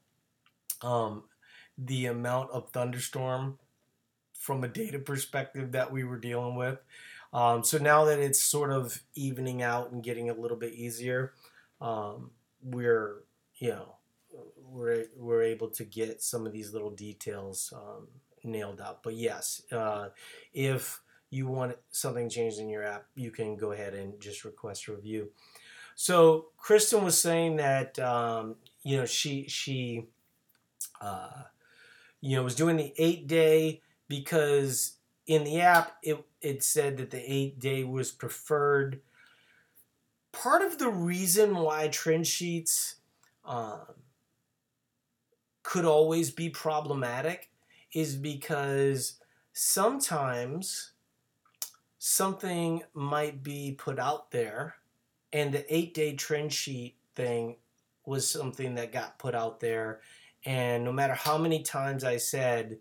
um, 0.82 1.24
the 1.78 2.08
amount 2.08 2.52
of 2.52 2.70
thunderstorm 2.72 3.60
from 4.34 4.64
a 4.64 4.68
data 4.68 5.00
perspective 5.00 5.72
that 5.74 5.92
we 5.92 6.04
were 6.04 6.18
dealing 6.18 6.56
with. 6.56 6.80
Um, 7.34 7.64
so 7.64 7.78
now 7.78 8.06
that 8.06 8.20
it's 8.20 8.42
sort 8.42 8.72
of 8.72 9.02
evening 9.14 9.62
out 9.62 9.92
and 9.92 10.04
getting 10.04 10.30
a 10.30 10.34
little 10.34 10.58
bit 10.58 10.74
easier, 10.74 11.34
um, 11.82 12.32
we're 12.62 13.24
you 13.56 13.70
know 13.70 13.96
we're 14.70 15.06
we're 15.16 15.44
able 15.44 15.70
to 15.70 15.84
get 15.84 16.22
some 16.22 16.46
of 16.46 16.54
these 16.54 16.74
little 16.74 16.92
details 16.92 17.74
um, 17.76 18.08
nailed 18.48 18.82
out. 18.82 19.04
But 19.04 19.16
yes, 19.16 19.62
uh, 19.72 20.10
if 20.54 21.02
you 21.30 21.48
want 21.48 21.76
something 21.92 22.30
changed 22.30 22.60
in 22.60 22.70
your 22.70 22.84
app, 22.84 23.06
you 23.16 23.32
can 23.32 23.58
go 23.58 23.72
ahead 23.72 23.94
and 23.94 24.20
just 24.20 24.46
request 24.46 24.88
a 24.88 24.94
review. 24.94 25.30
So 25.96 26.48
Kristen 26.58 27.04
was 27.04 27.20
saying 27.20 27.58
that 27.58 27.98
um, 28.00 28.56
you 28.84 28.98
know 28.98 29.06
she 29.06 29.48
she 29.48 30.06
uh, 31.02 31.44
you 32.22 32.36
know 32.36 32.44
was 32.44 32.56
doing 32.56 32.78
the 32.78 32.94
eight 32.98 33.28
day 33.28 33.82
because 34.08 34.94
in 35.26 35.44
the 35.44 35.60
app 35.62 35.98
it 36.04 36.24
it 36.42 36.64
said 36.64 36.98
that 36.98 37.12
the 37.12 37.32
eight 37.32 37.60
day 37.60 37.84
was 37.84 38.12
preferred. 38.12 39.02
Part 40.32 40.62
of 40.62 40.78
the 40.78 40.90
reason 40.90 41.56
why 41.56 41.88
trend 41.88 42.28
sheets 42.28 42.98
um, 43.44 43.80
could 45.64 45.84
always 45.84 46.30
be 46.30 46.50
problematic 46.50 47.50
is 47.98 48.16
because 48.16 49.20
sometimes 49.54 50.92
something 51.98 52.84
might 52.94 53.42
be 53.42 53.72
put 53.76 53.98
out 53.98 54.30
there 54.30 54.76
and 55.34 55.52
the 55.52 55.76
eight 55.76 55.96
day 55.96 56.14
trend 56.16 56.54
sheet 56.54 56.96
thing 57.16 57.56
was 58.06 58.30
something 58.30 58.76
that 58.76 58.92
got 58.92 59.18
put 59.18 59.34
out 59.34 59.60
there. 59.60 60.02
And 60.46 60.84
no 60.84 60.92
matter 60.92 61.16
how 61.16 61.40
many 61.40 61.64
times 61.64 62.04
i 62.04 62.18
said 62.18 62.78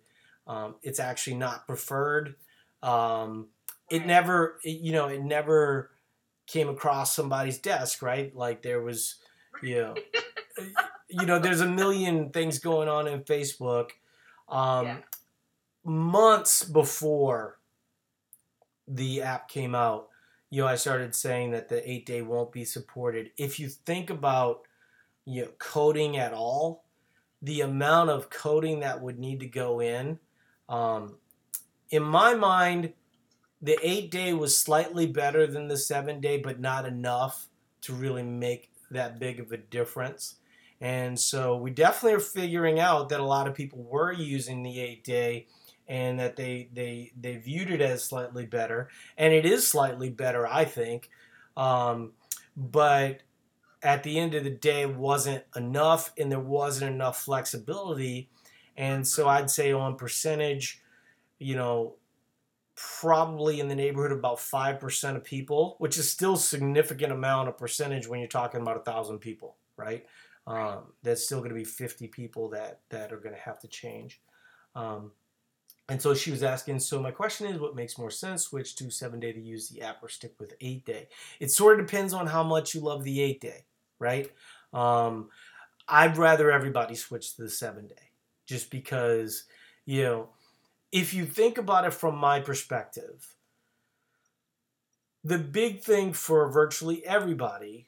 um, 0.47 0.75
it's 0.83 1.01
actually 1.01 1.37
not 1.37 1.67
preferred 1.67 2.35
um, 2.83 3.49
it 3.91 4.05
never 4.05 4.59
it, 4.63 4.83
you 4.83 4.93
know 4.93 5.07
it 5.07 5.23
never 5.23 5.93
came 6.47 6.69
across 6.69 7.17
somebody's 7.17 7.57
desk 7.57 8.03
right? 8.03 8.37
Like 8.37 8.61
there 8.61 8.83
was 8.83 9.17
you 9.63 9.77
know 9.77 9.95
you 11.09 11.25
know 11.25 11.39
there's 11.39 11.63
a 11.63 11.67
million 11.67 12.29
things 12.29 12.59
going 12.59 12.89
on 12.89 13.09
in 13.09 13.21
facebook 13.21 13.93
um, 14.49 14.87
Yeah. 14.87 14.97
months 15.85 16.65
before 16.65 17.59
the 18.89 19.23
app 19.23 19.49
came 19.49 19.75
out 19.75 20.09
you 20.51 20.63
know 20.63 20.69
i 20.69 20.77
started 20.77 21.15
saying 21.15 21.51
that 21.51 21.69
the 21.69 21.89
eight 21.91 22.07
day 22.07 22.23
won't 22.23 22.53
be 22.53 22.65
supported 22.65 23.31
if 23.37 23.59
you 23.59 23.69
think 23.69 24.11
about 24.11 24.63
you 25.25 25.43
know 25.43 25.51
coding 25.59 26.17
at 26.17 26.33
all 26.33 26.85
the 27.43 27.61
amount 27.61 28.11
of 28.11 28.31
coding 28.31 28.81
that 28.81 29.01
would 29.01 29.19
need 29.19 29.41
to 29.41 29.47
go 29.47 29.81
in 29.81 30.19
um, 30.69 31.17
in 31.91 32.03
my 32.03 32.35
mind 32.35 32.93
the 33.63 33.79
eight 33.83 34.11
day 34.11 34.33
was 34.33 34.57
slightly 34.57 35.07
better 35.07 35.47
than 35.47 35.67
the 35.69 35.77
seven 35.77 36.21
day 36.21 36.39
but 36.39 36.61
not 36.61 36.85
enough 36.87 37.49
to 37.81 37.93
really 37.93 38.23
make 38.23 38.71
that 38.91 39.19
big 39.19 39.41
of 39.41 39.51
a 39.51 39.57
difference 39.57 40.37
and 40.81 41.19
so 41.19 41.57
we 41.57 41.71
definitely 41.71 42.17
are 42.17 42.21
figuring 42.21 42.79
out 42.79 43.09
that 43.09 43.21
a 43.21 43.25
lot 43.25 43.49
of 43.49 43.55
people 43.55 43.83
were 43.83 44.13
using 44.13 44.63
the 44.63 44.81
eight 44.81 45.05
day 45.05 45.47
and 45.89 46.19
that 46.19 46.37
they 46.37 46.69
they 46.73 47.13
they 47.19 47.37
viewed 47.37 47.71
it 47.71 47.81
as 47.81 48.05
slightly 48.05 48.45
better. 48.45 48.89
And 49.17 49.33
it 49.33 49.47
is 49.47 49.67
slightly 49.67 50.11
better 50.11 50.47
i 50.47 50.65
think. 50.65 51.11
Um, 51.57 52.13
but 52.57 53.23
at 53.83 54.03
the 54.03 54.19
end 54.19 54.35
of 54.35 54.45
the 54.45 54.51
day 54.51 54.85
wasn't 54.85 55.45
enough 55.55 56.13
and 56.19 56.31
there 56.31 56.41
wasn't 56.41 56.93
enough 56.93 57.23
flexibility. 57.23 58.29
And 58.77 59.07
so 59.07 59.29
i'd 59.29 59.51
say 59.51 59.73
on 59.73 59.97
percentage 59.97 60.83
you 61.39 61.57
know 61.57 61.95
probably 63.01 63.59
in 63.59 63.69
the 63.69 63.75
neighborhood 63.75 64.13
of 64.13 64.19
about 64.19 64.37
5% 64.37 65.17
of 65.17 65.25
people 65.25 65.77
which 65.79 65.97
is 65.97 66.11
still 66.11 66.37
significant 66.37 67.11
amount 67.11 67.49
of 67.49 67.57
percentage 67.57 68.07
when 68.07 68.21
you're 68.21 68.29
talking 68.29 68.61
about 68.61 68.77
a 68.77 68.81
thousand 68.81 69.19
people 69.19 69.57
right 69.79 70.05
um, 70.47 70.93
that's 71.03 71.25
still 71.25 71.39
going 71.39 71.51
to 71.51 71.57
be 71.57 71.65
50 71.65 72.09
people 72.09 72.51
that 72.51 72.81
that 72.91 73.13
are 73.13 73.19
going 73.19 73.35
to 73.35 73.41
have 73.41 73.59
to 73.61 73.69
change. 73.69 74.21
Um, 74.75 75.13
and 75.89 76.03
so 76.03 76.15
she 76.15 76.31
was 76.31 76.43
asking 76.43 76.81
so 76.81 77.01
my 77.01 77.11
question 77.13 77.47
is 77.47 77.61
what 77.61 77.77
makes 77.77 77.99
more 77.99 78.11
sense 78.11 78.45
switch 78.45 78.75
to 78.77 78.91
seven 78.91 79.21
day 79.21 79.33
to 79.33 79.41
use 79.41 79.69
the 79.69 79.83
app 79.83 80.03
or 80.03 80.09
stick 80.09 80.35
with 80.39 80.55
eight 80.61 80.85
day? 80.85 81.09
It 81.41 81.51
sort 81.51 81.79
of 81.79 81.87
depends 81.87 82.13
on 82.13 82.27
how 82.27 82.43
much 82.43 82.75
you 82.75 82.81
love 82.81 83.05
the 83.05 83.21
eight 83.21 83.41
day 83.41 83.65
right? 83.99 84.31
Um, 84.73 85.31
i'd 85.89 86.17
rather 86.17 86.51
everybody 86.51 86.97
switch 86.97 87.37
to 87.37 87.43
the 87.43 87.49
seven 87.49 87.87
day 87.87 88.11
just 88.45 88.71
because 88.71 89.45
you 89.85 90.03
know 90.03 90.29
if 90.91 91.15
you 91.15 91.25
think 91.25 91.59
about 91.59 91.85
it 91.85 91.95
from 91.95 92.17
my 92.17 92.41
perspective 92.41 93.35
the 95.23 95.39
big 95.39 95.83
thing 95.83 96.13
for 96.13 96.51
virtually 96.51 97.07
everybody 97.07 97.87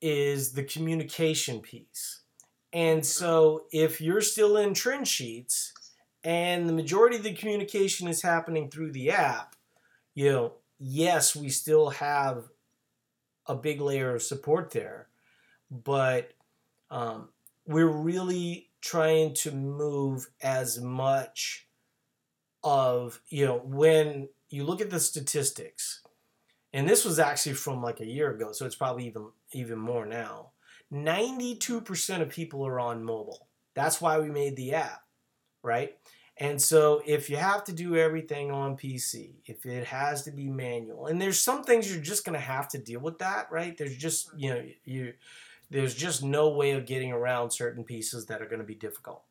is 0.00 0.52
the 0.52 0.64
communication 0.64 1.60
piece. 1.60 2.20
And 2.72 3.04
so 3.04 3.64
if 3.72 4.00
you're 4.00 4.20
still 4.20 4.56
in 4.56 4.74
trend 4.74 5.08
sheets 5.08 5.72
and 6.22 6.68
the 6.68 6.72
majority 6.72 7.16
of 7.16 7.22
the 7.22 7.34
communication 7.34 8.08
is 8.08 8.22
happening 8.22 8.70
through 8.70 8.92
the 8.92 9.10
app, 9.10 9.56
you 10.14 10.30
know, 10.30 10.52
yes, 10.78 11.34
we 11.34 11.48
still 11.48 11.90
have 11.90 12.44
a 13.46 13.54
big 13.54 13.80
layer 13.80 14.14
of 14.14 14.22
support 14.22 14.70
there, 14.70 15.08
but 15.70 16.32
um, 16.90 17.28
we're 17.66 17.86
really 17.86 18.68
trying 18.80 19.34
to 19.34 19.50
move 19.52 20.28
as 20.42 20.80
much 20.80 21.66
of, 22.62 23.20
you 23.28 23.46
know, 23.46 23.58
when 23.64 24.28
you 24.50 24.64
look 24.64 24.80
at 24.80 24.90
the 24.90 25.00
statistics, 25.00 26.02
and 26.72 26.88
this 26.88 27.04
was 27.04 27.18
actually 27.18 27.54
from 27.54 27.82
like 27.82 28.00
a 28.00 28.06
year 28.06 28.30
ago, 28.30 28.52
so 28.52 28.66
it's 28.66 28.76
probably 28.76 29.06
even 29.06 29.28
even 29.52 29.78
more 29.78 30.06
now. 30.06 30.52
92% 30.92 32.22
of 32.22 32.28
people 32.30 32.66
are 32.66 32.80
on 32.80 33.04
mobile. 33.04 33.48
That's 33.74 34.00
why 34.00 34.18
we 34.18 34.30
made 34.30 34.56
the 34.56 34.74
app, 34.74 35.02
right? 35.62 35.96
And 36.40 36.60
so 36.62 37.02
if 37.04 37.28
you 37.28 37.36
have 37.36 37.64
to 37.64 37.72
do 37.72 37.96
everything 37.96 38.50
on 38.50 38.76
PC, 38.76 39.34
if 39.44 39.66
it 39.66 39.86
has 39.86 40.22
to 40.22 40.30
be 40.30 40.48
manual, 40.48 41.06
and 41.06 41.20
there's 41.20 41.40
some 41.40 41.64
things 41.64 41.92
you're 41.92 42.02
just 42.02 42.24
going 42.24 42.38
to 42.38 42.44
have 42.44 42.68
to 42.68 42.78
deal 42.78 43.00
with 43.00 43.18
that, 43.18 43.50
right? 43.50 43.76
There's 43.76 43.96
just, 43.96 44.30
you 44.36 44.54
know, 44.54 44.64
you 44.84 45.14
there's 45.70 45.94
just 45.94 46.22
no 46.22 46.48
way 46.48 46.70
of 46.70 46.86
getting 46.86 47.12
around 47.12 47.50
certain 47.50 47.84
pieces 47.84 48.26
that 48.26 48.40
are 48.40 48.46
going 48.46 48.60
to 48.60 48.64
be 48.64 48.74
difficult. 48.74 49.22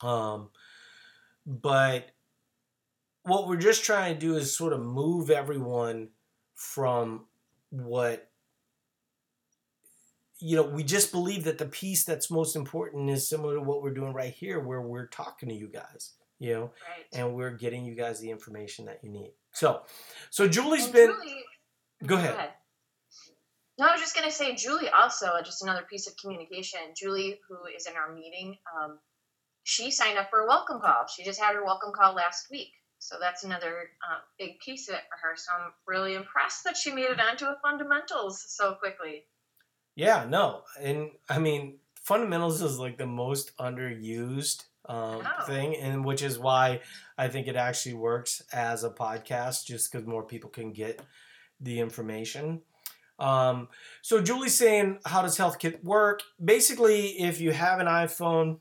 Um 0.00 0.48
but 1.46 2.10
what 3.22 3.46
we're 3.46 3.56
just 3.56 3.84
trying 3.84 4.14
to 4.14 4.20
do 4.20 4.36
is 4.36 4.56
sort 4.56 4.72
of 4.72 4.80
move 4.80 5.30
everyone 5.30 6.08
from 6.54 7.26
what 7.70 8.30
you 10.42 10.56
know, 10.56 10.62
we 10.64 10.82
just 10.82 11.12
believe 11.12 11.44
that 11.44 11.58
the 11.58 11.66
piece 11.66 12.04
that's 12.04 12.30
most 12.30 12.56
important 12.56 13.08
is 13.10 13.28
similar 13.28 13.54
to 13.54 13.60
what 13.62 13.80
we're 13.82 13.94
doing 13.94 14.12
right 14.12 14.32
here, 14.32 14.58
where 14.58 14.80
we're 14.82 15.06
talking 15.06 15.48
to 15.48 15.54
you 15.54 15.68
guys, 15.68 16.14
you 16.40 16.52
know, 16.52 16.62
Right. 16.62 17.06
and 17.12 17.34
we're 17.34 17.52
getting 17.52 17.84
you 17.84 17.94
guys 17.94 18.18
the 18.18 18.30
information 18.30 18.86
that 18.86 19.00
you 19.04 19.10
need. 19.10 19.32
So, 19.52 19.82
so 20.30 20.48
Julie's 20.48 20.84
And 20.84 20.92
been. 20.92 21.10
Julie, 21.12 21.44
go 22.06 22.16
ahead. 22.16 22.50
No, 23.78 23.86
I 23.86 23.92
was 23.92 24.00
just 24.00 24.14
going 24.16 24.28
to 24.28 24.34
say, 24.34 24.54
Julie 24.56 24.88
also, 24.88 25.28
just 25.44 25.62
another 25.62 25.86
piece 25.88 26.06
of 26.08 26.16
communication. 26.16 26.80
Julie, 26.96 27.40
who 27.48 27.56
is 27.74 27.86
in 27.86 27.94
our 27.96 28.12
meeting, 28.12 28.56
um, 28.76 28.98
she 29.62 29.90
signed 29.90 30.18
up 30.18 30.28
for 30.30 30.40
a 30.40 30.46
welcome 30.46 30.80
call. 30.80 31.06
She 31.06 31.22
just 31.24 31.40
had 31.40 31.54
her 31.54 31.64
welcome 31.64 31.92
call 31.94 32.14
last 32.14 32.50
week. 32.50 32.72
So 32.98 33.16
that's 33.20 33.44
another 33.44 33.90
uh, 34.08 34.18
big 34.38 34.58
piece 34.60 34.88
of 34.88 34.94
it 34.96 35.02
for 35.08 35.28
her. 35.28 35.36
So 35.36 35.52
I'm 35.56 35.72
really 35.86 36.14
impressed 36.14 36.64
that 36.64 36.76
she 36.76 36.92
made 36.92 37.06
it 37.10 37.20
onto 37.20 37.46
a 37.46 37.56
fundamentals 37.62 38.44
so 38.48 38.74
quickly. 38.74 39.24
Yeah, 39.94 40.26
no, 40.28 40.62
and 40.80 41.10
I 41.28 41.38
mean 41.38 41.78
fundamentals 41.94 42.62
is 42.62 42.78
like 42.78 42.98
the 42.98 43.06
most 43.06 43.56
underused 43.58 44.64
um, 44.88 45.22
Oh. 45.26 45.44
thing, 45.46 45.76
and 45.76 46.04
which 46.04 46.22
is 46.22 46.38
why 46.38 46.80
I 47.16 47.28
think 47.28 47.46
it 47.46 47.56
actually 47.56 47.94
works 47.94 48.42
as 48.52 48.82
a 48.84 48.90
podcast, 48.90 49.64
just 49.66 49.92
because 49.92 50.06
more 50.06 50.24
people 50.24 50.50
can 50.50 50.72
get 50.72 51.00
the 51.60 51.78
information. 51.78 52.62
Um, 53.18 53.68
so 54.00 54.20
Julie's 54.20 54.54
saying, 54.56 54.98
how 55.06 55.22
does 55.22 55.38
HealthKit 55.38 55.84
work? 55.84 56.22
Basically, 56.44 57.10
if 57.20 57.40
you 57.40 57.52
have 57.52 57.78
an 57.78 57.86
iPhone, 57.86 58.58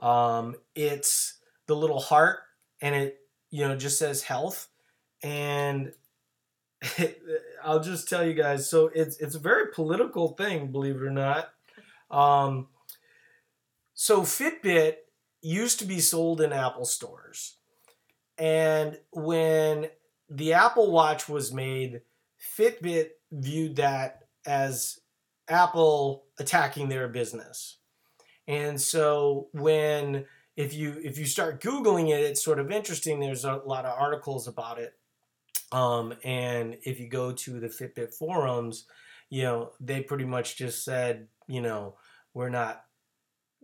um, 0.00 0.56
it's 0.74 1.38
the 1.66 1.76
little 1.76 2.00
heart, 2.00 2.40
and 2.82 2.94
it 2.94 3.18
you 3.50 3.66
know 3.66 3.76
just 3.76 3.98
says 3.98 4.22
health, 4.22 4.68
and 5.22 5.92
I'll 7.64 7.80
just 7.80 8.08
tell 8.08 8.26
you 8.26 8.34
guys. 8.34 8.68
So 8.68 8.90
it's 8.94 9.18
it's 9.18 9.34
a 9.34 9.40
very 9.40 9.72
political 9.72 10.28
thing, 10.28 10.72
believe 10.72 10.96
it 10.96 11.02
or 11.02 11.10
not. 11.10 11.50
Um, 12.10 12.68
so 13.94 14.22
Fitbit 14.22 14.94
used 15.42 15.78
to 15.80 15.84
be 15.84 16.00
sold 16.00 16.40
in 16.40 16.52
Apple 16.52 16.84
stores, 16.84 17.56
and 18.38 18.98
when 19.12 19.88
the 20.28 20.54
Apple 20.54 20.90
Watch 20.90 21.28
was 21.28 21.52
made, 21.52 22.02
Fitbit 22.58 23.10
viewed 23.30 23.76
that 23.76 24.24
as 24.46 25.00
Apple 25.48 26.24
attacking 26.38 26.88
their 26.88 27.08
business. 27.08 27.78
And 28.46 28.80
so 28.80 29.48
when 29.52 30.24
if 30.56 30.74
you 30.74 31.00
if 31.04 31.18
you 31.18 31.26
start 31.26 31.62
googling 31.62 32.08
it, 32.08 32.20
it's 32.20 32.42
sort 32.42 32.58
of 32.58 32.70
interesting. 32.70 33.20
There's 33.20 33.44
a 33.44 33.56
lot 33.64 33.84
of 33.84 33.98
articles 33.98 34.48
about 34.48 34.78
it. 34.78 34.94
Um, 35.72 36.14
and 36.24 36.76
if 36.82 36.98
you 36.98 37.08
go 37.08 37.32
to 37.32 37.60
the 37.60 37.68
Fitbit 37.68 38.12
forums, 38.14 38.86
you 39.28 39.44
know, 39.44 39.72
they 39.80 40.02
pretty 40.02 40.24
much 40.24 40.56
just 40.56 40.84
said, 40.84 41.28
you 41.46 41.60
know, 41.60 41.96
we're 42.34 42.48
not 42.48 42.84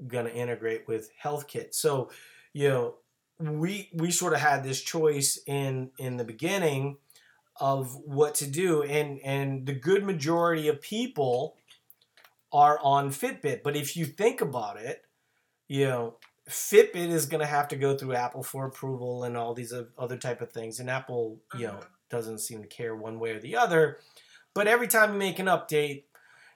going 0.06 0.26
to 0.26 0.34
integrate 0.34 0.86
with 0.86 1.10
HealthKit. 1.22 1.74
So, 1.74 2.10
you 2.52 2.68
know, 2.68 2.94
we 3.38 3.90
we 3.92 4.10
sort 4.10 4.32
of 4.32 4.40
had 4.40 4.64
this 4.64 4.80
choice 4.80 5.38
in 5.46 5.90
in 5.98 6.16
the 6.16 6.24
beginning 6.24 6.96
of 7.60 7.94
what 7.96 8.34
to 8.36 8.46
do 8.46 8.82
and 8.82 9.20
and 9.24 9.66
the 9.66 9.74
good 9.74 10.04
majority 10.04 10.68
of 10.68 10.80
people 10.80 11.56
are 12.52 12.78
on 12.82 13.10
Fitbit. 13.10 13.62
But 13.62 13.76
if 13.76 13.96
you 13.96 14.06
think 14.06 14.40
about 14.40 14.78
it, 14.78 15.04
you 15.68 15.84
know, 15.86 16.16
Fitbit 16.48 17.10
is 17.10 17.26
going 17.26 17.40
to 17.40 17.46
have 17.46 17.68
to 17.68 17.76
go 17.76 17.96
through 17.96 18.14
Apple 18.14 18.42
for 18.42 18.66
approval 18.66 19.24
and 19.24 19.36
all 19.36 19.52
these 19.52 19.74
other 19.98 20.16
type 20.16 20.40
of 20.40 20.52
things. 20.52 20.78
And 20.78 20.88
Apple, 20.88 21.40
you 21.54 21.66
know, 21.66 21.74
Mhm. 21.74 21.86
Doesn't 22.10 22.38
seem 22.38 22.62
to 22.62 22.68
care 22.68 22.94
one 22.94 23.18
way 23.18 23.30
or 23.30 23.40
the 23.40 23.56
other. 23.56 23.98
But 24.54 24.66
every 24.66 24.88
time 24.88 25.12
you 25.12 25.18
make 25.18 25.38
an 25.38 25.46
update, 25.46 26.04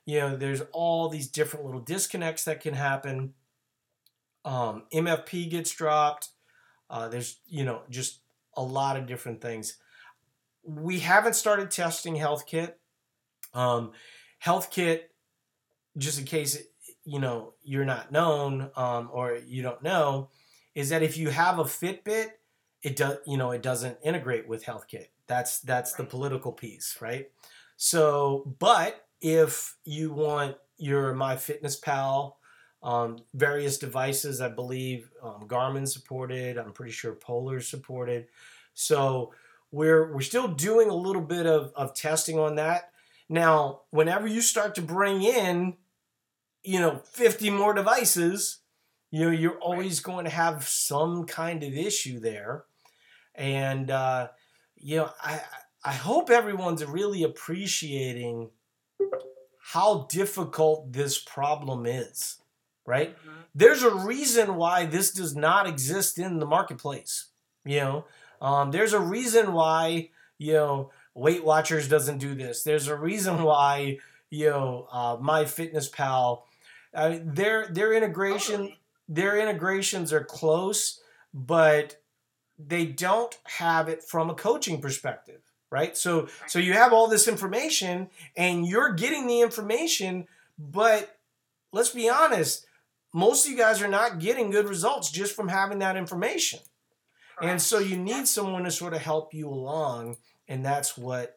you 0.07 0.19
know, 0.19 0.37
there's 0.37 0.63
all 0.73 1.09
these 1.09 1.29
different 1.29 1.67
little 1.67 1.81
disconnects 1.81 2.45
that 2.45 2.61
can 2.61 2.75
happen. 2.75 3.35
Um, 4.45 4.85
MFP 4.93 5.51
gets 5.51 5.71
dropped. 5.73 6.31
Uh, 6.89 7.09
there's, 7.09 7.41
you 7.47 7.65
know, 7.65 7.83
just 7.91 8.21
a 8.57 8.63
lot 8.63 8.97
of 8.97 9.07
different 9.07 9.41
things. 9.41 9.77
We 10.65 11.01
haven't 11.01 11.35
started 11.35 11.71
testing 11.71 12.17
HealthKit. 12.17 12.75
Um, 13.55 13.93
HealthKit, 14.45 15.03
just 15.97 16.19
in 16.19 16.25
case 16.25 16.59
you 17.05 17.19
know 17.19 17.55
you're 17.63 17.85
not 17.85 18.13
known 18.13 18.71
um, 18.77 19.11
or 19.13 19.39
you 19.47 19.63
don't 19.63 19.83
know, 19.83 20.31
is 20.75 20.91
that 20.91 21.03
if 21.03 21.17
you 21.17 21.31
have 21.31 21.59
a 21.59 21.65
Fitbit, 21.65 22.29
it 22.83 22.97
does 22.97 23.19
you 23.27 23.37
know 23.37 23.51
it 23.51 23.63
doesn't 23.63 23.99
integrate 24.03 24.49
with 24.49 24.65
HealthKit. 24.65 25.07
That's 25.31 25.61
that's 25.61 25.93
the 25.93 26.03
political 26.03 26.51
piece, 26.51 26.99
right? 27.01 27.31
So, 27.77 28.53
but 28.59 29.07
if 29.21 29.77
you 29.85 30.13
want 30.13 30.57
your 30.77 31.15
MyFitnessPal, 31.15 32.35
um, 32.83 33.19
various 33.33 33.79
devices, 33.79 34.41
I 34.41 34.49
believe 34.49 35.09
um, 35.23 35.47
Garmin 35.47 35.87
supported. 35.87 36.59
I'm 36.59 36.73
pretty 36.73 36.91
sure 36.91 37.13
Polar 37.13 37.61
supported. 37.61 38.27
So 38.75 39.33
we're 39.71 40.13
we're 40.13 40.21
still 40.21 40.49
doing 40.49 40.91
a 40.91 40.95
little 40.95 41.23
bit 41.23 41.47
of, 41.47 41.73
of 41.77 41.95
testing 41.95 42.37
on 42.37 42.57
that. 42.57 42.91
Now, 43.29 43.83
whenever 43.91 44.27
you 44.27 44.41
start 44.41 44.75
to 44.75 44.83
bring 44.83 45.23
in, 45.23 45.77
you 46.65 46.81
know, 46.81 47.03
50 47.13 47.51
more 47.51 47.73
devices, 47.73 48.59
you 49.13 49.27
know, 49.27 49.31
you're 49.31 49.59
always 49.59 50.01
going 50.01 50.25
to 50.25 50.31
have 50.33 50.67
some 50.67 51.25
kind 51.25 51.63
of 51.63 51.73
issue 51.73 52.19
there. 52.19 52.65
And 53.37 53.93
uh, 53.93 54.29
you 54.81 54.97
know, 54.97 55.11
I 55.23 55.41
I 55.85 55.93
hope 55.93 56.31
everyone's 56.31 56.85
really 56.85 57.23
appreciating 57.23 58.51
how 59.59 60.07
difficult 60.11 60.93
this 60.93 61.19
problem 61.19 61.87
is, 61.87 62.39
right? 62.87 63.17
Mhm. 63.17 63.45
There's 63.55 63.83
a 63.83 63.95
reason 63.95 64.57
why 64.57 64.87
this 64.87 65.11
does 65.13 65.37
not 65.37 65.67
exist 65.67 66.19
in 66.19 66.39
the 66.39 66.47
marketplace. 66.47 67.27
You 67.65 67.81
know, 67.81 68.05
um, 68.41 68.71
there's 68.71 68.93
a 68.93 69.01
reason 69.01 69.53
why 69.53 70.11
you 70.39 70.55
know 70.55 70.91
Weight 71.15 71.45
Watchers 71.45 71.89
doesn't 71.89 72.19
do 72.19 72.35
this. 72.35 72.63
There's 72.63 72.89
a 72.89 72.97
reason 72.97 73.43
why 73.51 73.99
you 74.31 74.51
know 74.51 74.89
uh, 74.91 75.17
My 75.21 75.45
Fitness 75.45 75.89
Pal. 75.89 76.47
Uh, 76.93 77.19
their 77.23 77.69
their 77.69 77.93
integration 77.93 78.57
Totally. 78.57 78.81
their 79.09 79.39
integrations 79.39 80.13
are 80.13 80.25
close, 80.25 81.01
but 81.33 82.00
they 82.67 82.87
don't 82.87 83.37
have 83.45 83.89
it 83.89 84.03
from 84.05 84.31
a 84.31 84.35
coaching 84.35 84.81
perspective, 84.81 85.41
right? 85.71 85.97
So 85.97 86.29
so 86.47 86.59
you 86.59 86.73
have 86.75 86.93
all 86.93 87.09
this 87.09 87.29
information 87.29 88.11
and 88.37 88.67
you're 88.67 88.93
getting 88.93 89.27
the 89.27 89.41
information, 89.41 90.27
but 90.59 91.19
let's 91.73 91.91
be 91.91 92.09
honest, 92.09 92.67
most 93.13 93.45
of 93.47 93.53
you 93.53 93.59
guys 93.59 93.83
are 93.83 93.89
not 93.89 94.19
getting 94.19 94.51
good 94.51 94.69
results 94.69 95.11
just 95.11 95.35
from 95.35 95.49
having 95.49 95.79
that 95.81 95.97
information. 95.97 96.61
And 97.43 97.61
so 97.63 97.79
you 97.79 97.97
need 97.97 98.29
someone 98.29 98.65
to 98.65 98.71
sort 98.71 98.93
of 98.93 99.01
help 99.01 99.33
you 99.33 99.49
along, 99.49 100.19
and 100.47 100.63
that's 100.65 100.99
what 100.99 101.37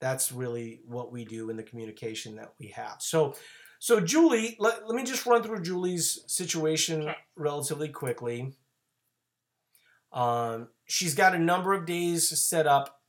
that's 0.00 0.30
really 0.30 0.80
what 0.86 1.10
we 1.10 1.24
do 1.24 1.50
in 1.50 1.56
the 1.56 1.62
communication 1.64 2.36
that 2.36 2.54
we 2.60 2.68
have. 2.68 2.96
So 3.00 3.34
so 3.80 3.98
Julie, 3.98 4.56
let, 4.60 4.86
let 4.86 4.94
me 4.94 5.02
just 5.04 5.26
run 5.26 5.42
through 5.42 5.62
Julie's 5.62 6.22
situation 6.26 7.02
Okay. 7.02 7.14
relatively 7.36 7.88
quickly. 7.88 8.52
Um, 10.12 10.68
she's 10.86 11.14
got 11.14 11.34
a 11.34 11.38
number 11.38 11.72
of 11.72 11.86
days 11.86 12.40
set 12.42 12.66
up, 12.66 13.00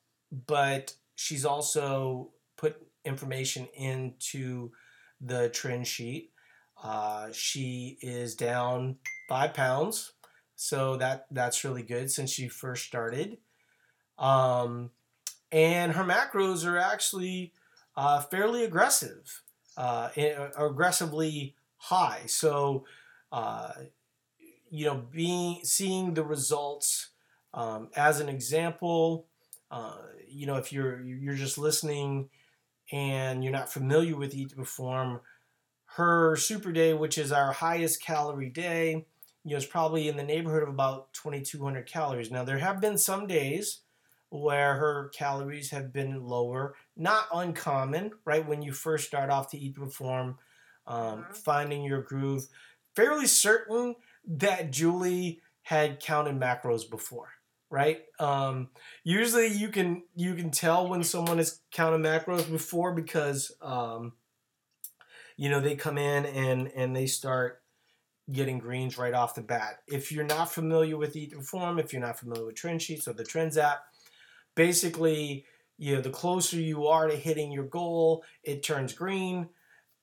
but 0.47 0.95
she's 1.15 1.45
also 1.45 2.31
put 2.57 2.75
information 3.05 3.67
into 3.75 4.71
the 5.19 5.49
trend 5.49 5.87
sheet. 5.87 6.31
Uh, 6.83 7.29
she 7.31 7.97
is 8.01 8.35
down 8.35 8.97
five 9.29 9.53
pounds, 9.53 10.13
so 10.55 10.97
that 10.97 11.25
that's 11.31 11.63
really 11.63 11.83
good 11.83 12.09
since 12.11 12.31
she 12.31 12.47
first 12.47 12.85
started. 12.85 13.37
Um, 14.17 14.91
and 15.51 15.93
her 15.93 16.03
macros 16.03 16.65
are 16.65 16.77
actually 16.77 17.53
uh, 17.95 18.21
fairly 18.21 18.63
aggressive, 18.63 19.41
uh, 19.77 20.09
aggressively 20.57 21.55
high. 21.77 22.21
So, 22.27 22.85
uh, 23.31 23.71
you 24.71 24.87
know, 24.87 24.97
being 24.99 25.65
seeing 25.65 26.15
the 26.15 26.25
results 26.25 27.11
um, 27.55 27.91
as 27.97 28.21
an 28.21 28.29
example, 28.29 29.29
uh, 29.71 30.07
you 30.27 30.47
know, 30.47 30.57
if 30.57 30.73
you're 30.73 31.01
you're 31.05 31.35
just 31.35 31.59
listening 31.59 32.31
and 32.91 33.43
you're 33.43 33.53
not 33.53 33.71
familiar 33.71 34.17
with 34.17 34.35
Eat 34.35 34.49
to 34.51 34.57
Perform, 34.57 35.21
her 35.97 36.35
super 36.35 36.71
day, 36.71 36.93
which 36.93 37.17
is 37.17 37.31
our 37.31 37.51
highest 37.51 38.01
calorie 38.01 38.49
day, 38.49 39.07
you 39.43 39.51
know, 39.51 39.57
is 39.57 39.65
probably 39.65 40.07
in 40.07 40.17
the 40.17 40.23
neighborhood 40.23 40.63
of 40.63 40.69
about 40.69 41.13
2,200 41.13 41.87
calories. 41.87 42.31
Now, 42.31 42.43
there 42.43 42.59
have 42.59 42.81
been 42.81 42.97
some 42.97 43.27
days 43.27 43.83
where 44.29 44.75
her 44.75 45.09
calories 45.09 45.71
have 45.71 45.91
been 45.91 46.23
lower, 46.23 46.75
not 46.95 47.27
uncommon, 47.33 48.11
right? 48.25 48.45
When 48.47 48.61
you 48.61 48.71
first 48.71 49.07
start 49.07 49.29
off 49.29 49.49
to 49.51 49.57
Eat 49.57 49.75
to 49.75 49.81
Perform, 49.81 50.37
um, 50.87 51.27
Mhm. 51.27 51.33
finding 51.33 51.83
your 51.83 52.01
groove. 52.01 52.47
Fairly 52.95 53.27
certain 53.27 53.95
that 54.27 54.71
Julie 54.71 55.41
had 55.63 55.99
counted 55.99 56.39
macros 56.39 56.89
before, 56.89 57.29
right? 57.69 58.01
Um, 58.19 58.69
usually 59.03 59.47
you 59.47 59.69
can 59.69 60.03
you 60.15 60.35
can 60.35 60.51
tell 60.51 60.87
when 60.87 61.03
someone 61.03 61.37
has 61.37 61.59
counted 61.71 62.01
macros 62.01 62.49
before 62.49 62.93
because 62.93 63.51
um, 63.61 64.13
you 65.37 65.49
know 65.49 65.59
they 65.59 65.75
come 65.75 65.97
in 65.97 66.25
and 66.25 66.71
and 66.75 66.95
they 66.95 67.07
start 67.07 67.61
getting 68.31 68.59
greens 68.59 68.97
right 68.97 69.13
off 69.13 69.35
the 69.35 69.41
bat. 69.41 69.79
If 69.87 70.11
you're 70.11 70.23
not 70.23 70.51
familiar 70.51 70.97
with 70.97 71.15
Eat 71.15 71.33
Perform, 71.33 71.79
if 71.79 71.91
you're 71.91 72.01
not 72.01 72.19
familiar 72.19 72.45
with 72.45 72.55
Trend 72.55 72.81
Sheets 72.81 73.07
or 73.07 73.13
the 73.13 73.23
Trends 73.23 73.57
app, 73.57 73.83
basically, 74.55 75.45
you 75.77 75.95
know, 75.95 76.01
the 76.01 76.11
closer 76.11 76.57
you 76.57 76.87
are 76.87 77.07
to 77.07 77.15
hitting 77.15 77.51
your 77.51 77.65
goal, 77.65 78.23
it 78.43 78.63
turns 78.63 78.93
green. 78.93 79.49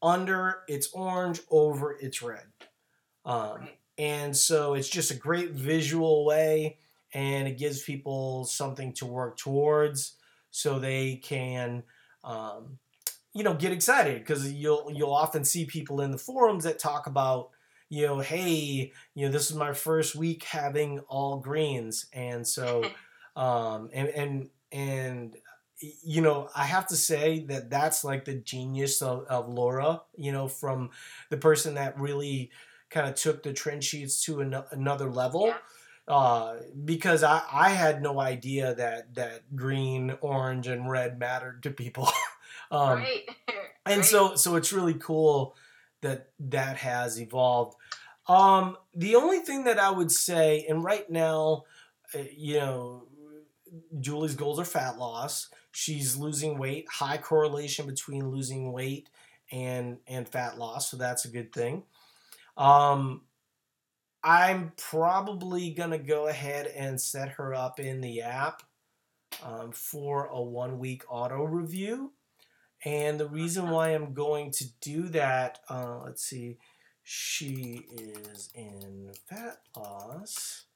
Under, 0.03 0.61
it's 0.69 0.89
orange. 0.93 1.41
Over, 1.51 1.97
it's 2.01 2.23
red. 2.23 2.47
Um, 3.25 3.61
Right. 3.61 3.78
And 3.99 4.37
so 4.37 4.75
it's 4.75 4.89
just 4.89 5.11
a 5.11 5.17
great 5.17 5.51
visual 5.51 6.25
way, 6.25 6.79
and 7.13 7.49
it 7.49 7.59
gives 7.59 7.83
people 7.83 8.45
something 8.45 8.93
to 8.95 9.07
work 9.07 9.37
towards, 9.37 10.15
so 10.51 10.79
they 10.79 11.17
can, 11.17 11.83
um, 12.23 12.79
you 13.35 13.43
know, 13.43 13.55
get 13.55 13.73
excited. 13.73 14.19
Because 14.21 14.51
you'll 14.53 14.91
you'll 14.95 15.13
often 15.13 15.45
see 15.45 15.65
people 15.65 16.01
in 16.01 16.13
the 16.13 16.19
forums 16.19 16.65
that 16.65 16.79
talk 16.79 17.07
about, 17.07 17.51
you 17.89 18.07
know, 18.07 18.21
hey, 18.21 18.93
you 19.15 19.27
know, 19.27 19.33
this 19.33 19.51
is 19.51 19.57
my 19.57 19.73
first 19.73 20.15
week 20.15 20.45
having 20.45 21.01
all 21.09 21.39
greens, 21.41 22.07
and 22.13 22.47
so, 22.47 22.85
um, 23.37 23.91
and 23.93 24.09
and 24.11 24.51
and 24.71 25.37
you 25.81 26.23
know, 26.23 26.49
I 26.57 26.65
have 26.65 26.89
to 26.89 26.97
say 26.97 27.45
that 27.49 27.71
that's 27.71 28.03
like 28.03 28.25
the 28.25 28.35
genius 28.35 29.01
of, 29.01 29.25
of 29.27 29.49
Laura, 29.49 30.03
you 30.17 30.33
know, 30.33 30.49
from 30.49 30.91
the 31.31 31.37
person 31.37 31.75
that 31.75 31.99
really 31.99 32.51
kind 32.91 33.09
of 33.09 33.15
took 33.15 33.43
the 33.43 33.53
trend 33.53 33.85
sheets 33.85 34.23
to 34.25 34.41
an, 34.41 34.55
another 34.71 35.11
level. 35.11 35.49
Yeah. 35.49 35.57
Uh, 36.07 36.57
because 36.87 37.23
I, 37.23 37.43
I 37.53 37.69
had 37.71 38.01
no 38.03 38.19
idea 38.19 38.75
that, 38.75 39.15
that 39.17 39.55
green, 39.55 40.17
orange, 40.23 40.67
and 40.67 40.91
red 40.91 41.19
mattered 41.19 41.63
to 41.65 41.71
people. 41.71 42.09
um, 42.71 43.01
right. 43.01 43.29
and 43.87 43.99
Right. 43.99 44.05
so 44.05 44.35
so 44.35 44.57
it's 44.57 44.73
really 44.73 44.95
cool 44.95 45.55
that 46.03 46.29
that 46.39 46.77
has 46.77 47.21
evolved 47.21 47.77
um 48.27 48.77
the 48.95 49.15
only 49.17 49.39
thing 49.41 49.65
that 49.65 49.79
i 49.79 49.91
would 49.91 50.13
say 50.13 50.67
and 50.69 50.85
right 50.85 51.09
now 51.09 51.65
uh, 52.15 52.19
you 52.37 52.59
know 52.59 53.05
julie's 54.01 54.35
goals 54.35 54.59
are 54.61 54.65
fat 54.65 54.99
loss 54.99 55.49
she's 55.73 56.17
losing 56.17 56.59
weight 56.59 56.87
high 56.91 57.17
correlation 57.19 57.87
between 57.87 58.29
losing 58.29 58.73
weight 58.73 59.09
and 59.51 59.99
and 60.07 60.29
fat 60.29 60.59
loss 60.59 60.91
so 60.91 60.97
that's 60.97 61.25
a 61.25 61.29
good 61.31 61.53
thing 61.53 61.83
um 62.59 63.23
i'm 64.25 64.73
probably 64.77 65.71
gonna 65.71 65.99
go 65.99 66.29
ahead 66.29 66.67
and 66.67 67.01
set 67.01 67.31
her 67.31 67.55
up 67.55 67.81
in 67.81 68.01
the 68.01 68.23
app 68.23 68.63
um, 69.43 69.73
for 69.73 70.27
a 70.27 70.43
one 70.43 70.79
week 70.79 71.05
auto 71.09 71.45
review 71.45 72.13
and 72.85 73.19
the 73.19 73.29
reason 73.29 73.71
why 73.71 73.91
I'm 73.91 74.15
going 74.15 74.53
to 74.53 74.65
do 74.81 75.09
that, 75.09 75.61
uh, 75.69 76.01
let's 76.05 76.23
see, 76.23 76.59
she 77.03 77.87
is 77.93 78.51
in 78.55 79.11
fat 79.29 79.59
loss, 79.77 80.67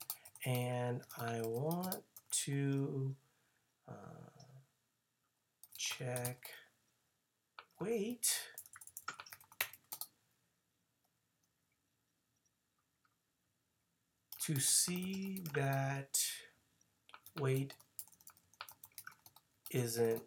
and 0.45 1.03
I 1.19 1.43
want 1.43 2.03
to 2.47 3.15
uh, 3.89 3.93
check 5.77 6.51
weight. 7.81 8.41
To 14.47 14.59
see 14.59 15.43
that 15.55 16.21
weight 17.39 17.75
isn't 19.71 20.23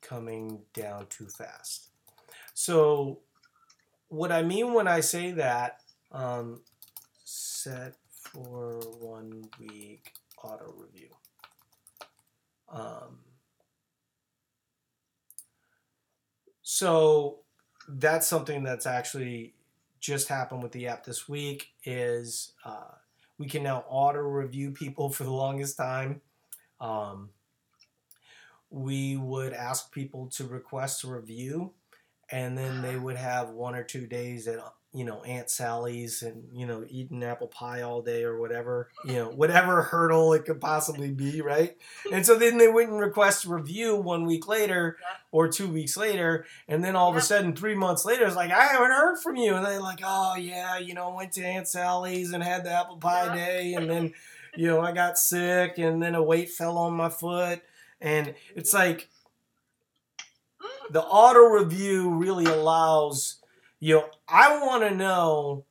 coming 0.00 0.62
down 0.74 1.06
too 1.06 1.26
fast. 1.26 1.90
So, 2.52 3.20
what 4.08 4.32
I 4.32 4.42
mean 4.42 4.74
when 4.74 4.88
I 4.88 5.00
say 5.00 5.32
that, 5.32 5.80
um, 6.12 6.62
set 7.24 7.94
for 8.10 8.80
one 8.98 9.44
week 9.58 10.12
auto 10.42 10.74
review. 10.76 11.10
Um, 12.68 13.20
so 16.62 17.40
that's 17.88 18.26
something 18.26 18.62
that's 18.62 18.86
actually 18.86 19.54
just 20.00 20.28
happened 20.28 20.62
with 20.62 20.72
the 20.72 20.88
app 20.88 21.04
this 21.04 21.28
week. 21.28 21.68
Is 21.84 22.52
uh, 22.64 22.94
we 23.38 23.48
can 23.48 23.62
now 23.62 23.84
auto 23.88 24.20
review 24.20 24.70
people 24.70 25.08
for 25.10 25.24
the 25.24 25.32
longest 25.32 25.76
time. 25.76 26.20
Um, 26.80 27.30
we 28.70 29.16
would 29.16 29.52
ask 29.52 29.92
people 29.92 30.26
to 30.30 30.44
request 30.46 31.04
a 31.04 31.08
review 31.08 31.72
and 32.30 32.58
then 32.58 32.82
they 32.82 32.96
would 32.98 33.16
have 33.16 33.50
one 33.50 33.74
or 33.74 33.84
two 33.84 34.06
days 34.06 34.48
at 34.48 34.58
you 34.96 35.04
know 35.04 35.20
aunt 35.24 35.50
sally's 35.50 36.22
and 36.22 36.44
you 36.52 36.64
know 36.66 36.84
eating 36.88 37.22
apple 37.24 37.48
pie 37.48 37.82
all 37.82 38.00
day 38.00 38.22
or 38.22 38.38
whatever 38.38 38.88
you 39.04 39.14
know 39.14 39.28
whatever 39.28 39.82
hurdle 39.82 40.32
it 40.32 40.44
could 40.44 40.60
possibly 40.60 41.10
be 41.10 41.40
right 41.40 41.76
and 42.12 42.24
so 42.24 42.38
then 42.38 42.58
they 42.58 42.68
wouldn't 42.68 43.00
request 43.00 43.44
a 43.44 43.48
review 43.48 43.96
one 43.96 44.24
week 44.24 44.46
later 44.46 44.96
Yeah. 45.00 45.06
or 45.32 45.48
two 45.48 45.66
weeks 45.68 45.96
later 45.96 46.46
and 46.68 46.84
then 46.84 46.94
all 46.94 47.10
of 47.10 47.16
a 47.16 47.20
sudden 47.20 47.56
three 47.56 47.74
months 47.74 48.04
later 48.04 48.24
it's 48.24 48.36
like 48.36 48.52
i 48.52 48.66
haven't 48.66 48.92
heard 48.92 49.18
from 49.18 49.34
you 49.34 49.56
and 49.56 49.66
they're 49.66 49.80
like 49.80 50.00
oh 50.04 50.36
yeah 50.36 50.78
you 50.78 50.94
know 50.94 51.12
went 51.12 51.32
to 51.32 51.44
aunt 51.44 51.66
sally's 51.66 52.32
and 52.32 52.44
had 52.44 52.62
the 52.64 52.70
apple 52.70 52.96
pie 52.98 53.26
Yeah. 53.26 53.34
day 53.34 53.74
and 53.74 53.90
then 53.90 54.12
you 54.56 54.68
know 54.68 54.80
i 54.80 54.92
got 54.92 55.18
sick 55.18 55.76
and 55.78 56.00
then 56.00 56.14
a 56.14 56.22
weight 56.22 56.50
fell 56.50 56.78
on 56.78 56.92
my 56.94 57.08
foot 57.08 57.60
and 58.00 58.34
it's 58.54 58.72
like 58.72 59.08
the 60.90 61.02
auto 61.02 61.40
review 61.40 62.10
really 62.10 62.44
allows 62.44 63.40
you 63.80 63.94
know 63.94 64.08
i 64.28 64.58
want 64.64 64.82
to 64.82 64.94
know 64.94 65.64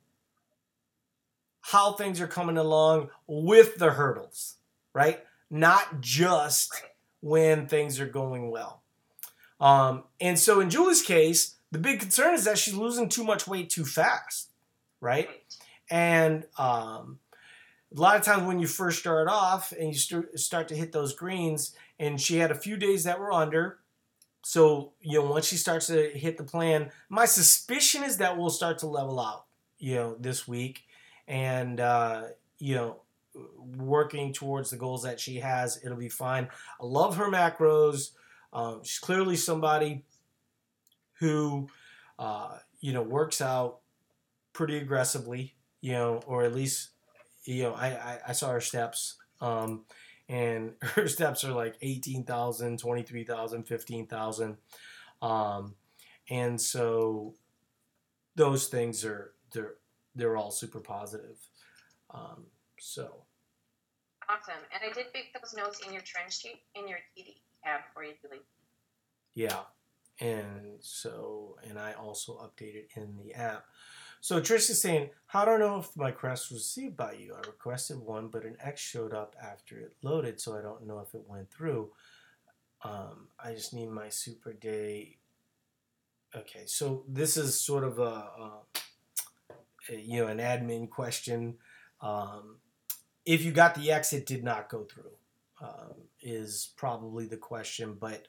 how 1.60 1.92
things 1.92 2.20
are 2.20 2.26
coming 2.26 2.56
along 2.56 3.08
with 3.26 3.76
the 3.76 3.90
hurdles 3.90 4.56
right 4.92 5.24
not 5.50 6.00
just 6.00 6.82
when 7.20 7.66
things 7.66 8.00
are 8.00 8.06
going 8.06 8.50
well 8.50 8.82
um, 9.60 10.04
and 10.20 10.38
so 10.38 10.60
in 10.60 10.70
julie's 10.70 11.02
case 11.02 11.56
the 11.70 11.78
big 11.78 12.00
concern 12.00 12.34
is 12.34 12.44
that 12.44 12.58
she's 12.58 12.74
losing 12.74 13.08
too 13.08 13.24
much 13.24 13.46
weight 13.46 13.70
too 13.70 13.84
fast 13.84 14.50
right 15.00 15.28
and 15.90 16.44
um, 16.58 17.18
a 17.96 18.00
lot 18.00 18.16
of 18.16 18.22
times 18.22 18.44
when 18.44 18.58
you 18.58 18.66
first 18.66 18.98
start 18.98 19.28
off 19.28 19.72
and 19.72 19.88
you 19.88 19.94
st- 19.94 20.38
start 20.38 20.68
to 20.68 20.74
hit 20.74 20.92
those 20.92 21.14
greens, 21.14 21.74
and 21.98 22.20
she 22.20 22.38
had 22.38 22.50
a 22.50 22.56
few 22.56 22.76
days 22.76 23.04
that 23.04 23.20
were 23.20 23.32
under. 23.32 23.78
So, 24.44 24.92
you 25.00 25.18
know, 25.20 25.30
once 25.30 25.46
she 25.46 25.56
starts 25.56 25.86
to 25.86 26.10
hit 26.10 26.36
the 26.36 26.44
plan, 26.44 26.90
my 27.08 27.24
suspicion 27.24 28.04
is 28.04 28.18
that 28.18 28.36
we'll 28.36 28.50
start 28.50 28.78
to 28.80 28.86
level 28.86 29.18
out, 29.18 29.46
you 29.78 29.94
know, 29.94 30.16
this 30.20 30.46
week. 30.46 30.84
And, 31.26 31.80
uh, 31.80 32.24
you 32.58 32.74
know, 32.74 33.00
working 33.76 34.34
towards 34.34 34.68
the 34.68 34.76
goals 34.76 35.02
that 35.04 35.18
she 35.18 35.36
has, 35.36 35.80
it'll 35.82 35.96
be 35.96 36.10
fine. 36.10 36.48
I 36.78 36.84
love 36.84 37.16
her 37.16 37.30
macros. 37.30 38.10
Um, 38.52 38.82
she's 38.84 38.98
clearly 38.98 39.36
somebody 39.36 40.04
who, 41.20 41.68
uh, 42.18 42.58
you 42.80 42.92
know, 42.92 43.02
works 43.02 43.40
out 43.40 43.78
pretty 44.52 44.76
aggressively, 44.76 45.54
you 45.80 45.92
know, 45.92 46.20
or 46.26 46.44
at 46.44 46.54
least, 46.54 46.90
you 47.44 47.62
know, 47.62 47.72
I, 47.72 47.86
I, 47.86 48.18
I 48.28 48.32
saw 48.32 48.50
her 48.50 48.60
steps. 48.60 49.16
Um, 49.40 49.84
and 50.28 50.72
her 50.82 51.08
steps 51.08 51.44
are 51.44 51.52
like 51.52 51.76
18,000, 51.82 52.78
23,000, 52.78 53.64
15,000. 53.64 54.56
Um, 55.22 55.74
and 56.30 56.60
so 56.60 57.34
those 58.36 58.66
things 58.66 59.04
are, 59.04 59.32
they're, 59.52 59.74
they're 60.14 60.36
all 60.36 60.50
super 60.50 60.80
positive. 60.80 61.38
Um, 62.10 62.46
so 62.78 63.24
Awesome. 64.28 64.62
And 64.72 64.82
I 64.90 64.92
did 64.92 65.06
make 65.12 65.34
those 65.38 65.54
notes 65.54 65.80
in 65.86 65.92
your 65.92 66.02
trend 66.02 66.32
sheet 66.32 66.62
in 66.74 66.88
your 66.88 66.98
TD 67.16 67.36
tab 67.62 67.80
for 67.92 68.04
you, 68.04 68.12
Julie. 68.22 68.42
Yeah. 69.34 69.60
And 70.20 70.78
so, 70.80 71.56
and 71.68 71.78
I 71.78 71.92
also 71.92 72.34
updated 72.38 72.86
in 72.96 73.16
the 73.18 73.34
app. 73.34 73.64
So 74.24 74.40
Trish 74.40 74.70
is 74.70 74.80
saying, 74.80 75.10
I 75.34 75.44
know 75.58 75.80
if 75.80 75.94
my 75.98 76.06
request 76.06 76.50
was 76.50 76.60
received 76.60 76.96
by 76.96 77.12
you? 77.12 77.34
I 77.34 77.46
requested 77.46 77.98
one, 77.98 78.28
but 78.28 78.46
an 78.46 78.56
X 78.58 78.80
showed 78.80 79.12
up 79.12 79.36
after 79.38 79.78
it 79.78 79.96
loaded, 80.02 80.40
so 80.40 80.56
I 80.56 80.62
don't 80.62 80.86
know 80.86 81.00
if 81.00 81.14
it 81.14 81.28
went 81.28 81.50
through. 81.50 81.90
Um, 82.82 83.28
I 83.38 83.52
just 83.52 83.74
need 83.74 83.90
my 83.90 84.08
super 84.08 84.54
day. 84.54 85.18
Okay, 86.34 86.62
so 86.64 87.04
this 87.06 87.36
is 87.36 87.60
sort 87.60 87.84
of 87.84 87.98
a, 87.98 88.02
a, 88.02 88.50
a 89.90 90.00
you 90.00 90.22
know 90.22 90.28
an 90.28 90.38
admin 90.38 90.88
question. 90.88 91.58
Um, 92.00 92.60
if 93.26 93.44
you 93.44 93.52
got 93.52 93.74
the 93.74 93.92
X, 93.92 94.14
it 94.14 94.24
did 94.24 94.42
not 94.42 94.70
go 94.70 94.84
through. 94.84 95.12
Um, 95.60 95.96
is 96.22 96.72
probably 96.78 97.26
the 97.26 97.36
question, 97.36 97.98
but 98.00 98.26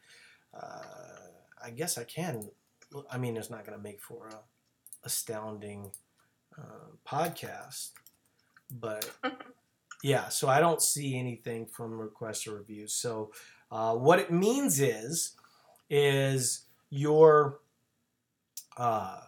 uh, 0.53 1.29
I 1.63 1.69
guess 1.69 1.97
I 1.97 2.03
can. 2.03 2.49
I 3.09 3.17
mean, 3.17 3.37
it's 3.37 3.49
not 3.49 3.65
going 3.65 3.77
to 3.77 3.81
make 3.81 4.01
for 4.01 4.27
a 4.27 4.39
astounding 5.05 5.91
uh, 6.57 6.91
podcast, 7.07 7.91
but 8.69 9.09
yeah. 10.03 10.29
So 10.29 10.47
I 10.49 10.59
don't 10.59 10.81
see 10.81 11.17
anything 11.17 11.65
from 11.65 11.97
request 11.97 12.47
or 12.47 12.55
reviews. 12.55 12.93
So 12.93 13.31
uh, 13.71 13.95
what 13.95 14.19
it 14.19 14.31
means 14.31 14.79
is, 14.79 15.33
is 15.89 16.65
your 16.89 17.59
uh, 18.77 19.19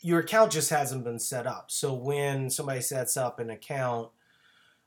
your 0.00 0.20
account 0.20 0.52
just 0.52 0.70
hasn't 0.70 1.04
been 1.04 1.18
set 1.18 1.46
up. 1.46 1.70
So 1.70 1.92
when 1.92 2.50
somebody 2.50 2.80
sets 2.80 3.16
up 3.16 3.38
an 3.38 3.50
account, 3.50 4.08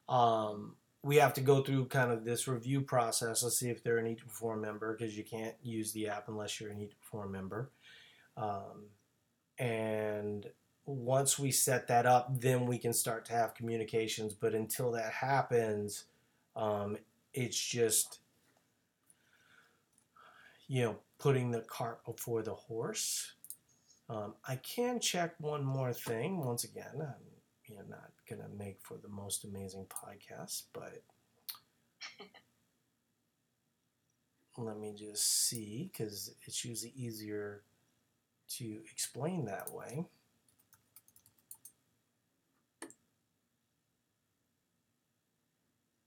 um, 0.09 0.75
we 1.03 1.17
have 1.17 1.33
to 1.33 1.41
go 1.41 1.61
through 1.61 1.85
kind 1.85 2.11
of 2.11 2.23
this 2.23 2.47
review 2.47 2.81
process. 2.81 3.43
Let's 3.43 3.59
see 3.59 3.69
if 3.69 3.83
they're 3.83 3.97
an 3.97 4.07
Eat 4.07 4.19
to 4.19 4.25
Perform 4.25 4.61
member 4.61 4.95
because 4.95 5.17
you 5.17 5.23
can't 5.23 5.55
use 5.61 5.91
the 5.91 6.07
app 6.07 6.29
unless 6.29 6.59
you're 6.59 6.71
an 6.71 6.79
Eat 6.79 6.91
to 6.91 6.95
Perform 6.95 7.31
member. 7.31 7.69
Um, 8.37 8.85
and 9.59 10.47
once 10.85 11.39
we 11.39 11.51
set 11.51 11.87
that 11.87 12.05
up, 12.05 12.41
then 12.41 12.65
we 12.65 12.77
can 12.77 12.93
start 12.93 13.25
to 13.25 13.33
have 13.33 13.55
communications. 13.55 14.33
But 14.33 14.53
until 14.53 14.91
that 14.91 15.13
happens, 15.13 16.05
um, 16.55 16.97
it's 17.33 17.59
just 17.59 18.19
you 20.67 20.83
know 20.83 20.97
putting 21.19 21.51
the 21.51 21.61
cart 21.61 22.03
before 22.05 22.41
the 22.41 22.53
horse. 22.53 23.33
Um, 24.09 24.35
I 24.47 24.57
can 24.57 24.99
check 24.99 25.35
one 25.39 25.63
more 25.63 25.93
thing. 25.93 26.43
Once 26.43 26.63
again, 26.63 26.95
I'm 26.99 27.13
you 27.65 27.77
know 27.77 27.83
not 27.89 28.11
gonna 28.29 28.49
make 28.57 28.79
for 28.81 28.97
the 28.97 29.09
most 29.09 29.45
amazing 29.45 29.85
podcast, 29.85 30.63
but 30.73 31.03
let 34.57 34.77
me 34.77 34.93
just 34.93 35.47
see 35.47 35.89
because 35.91 36.35
it's 36.45 36.65
usually 36.65 36.93
easier 36.95 37.63
to 38.57 38.79
explain 38.91 39.45
that 39.45 39.73
way. 39.73 40.05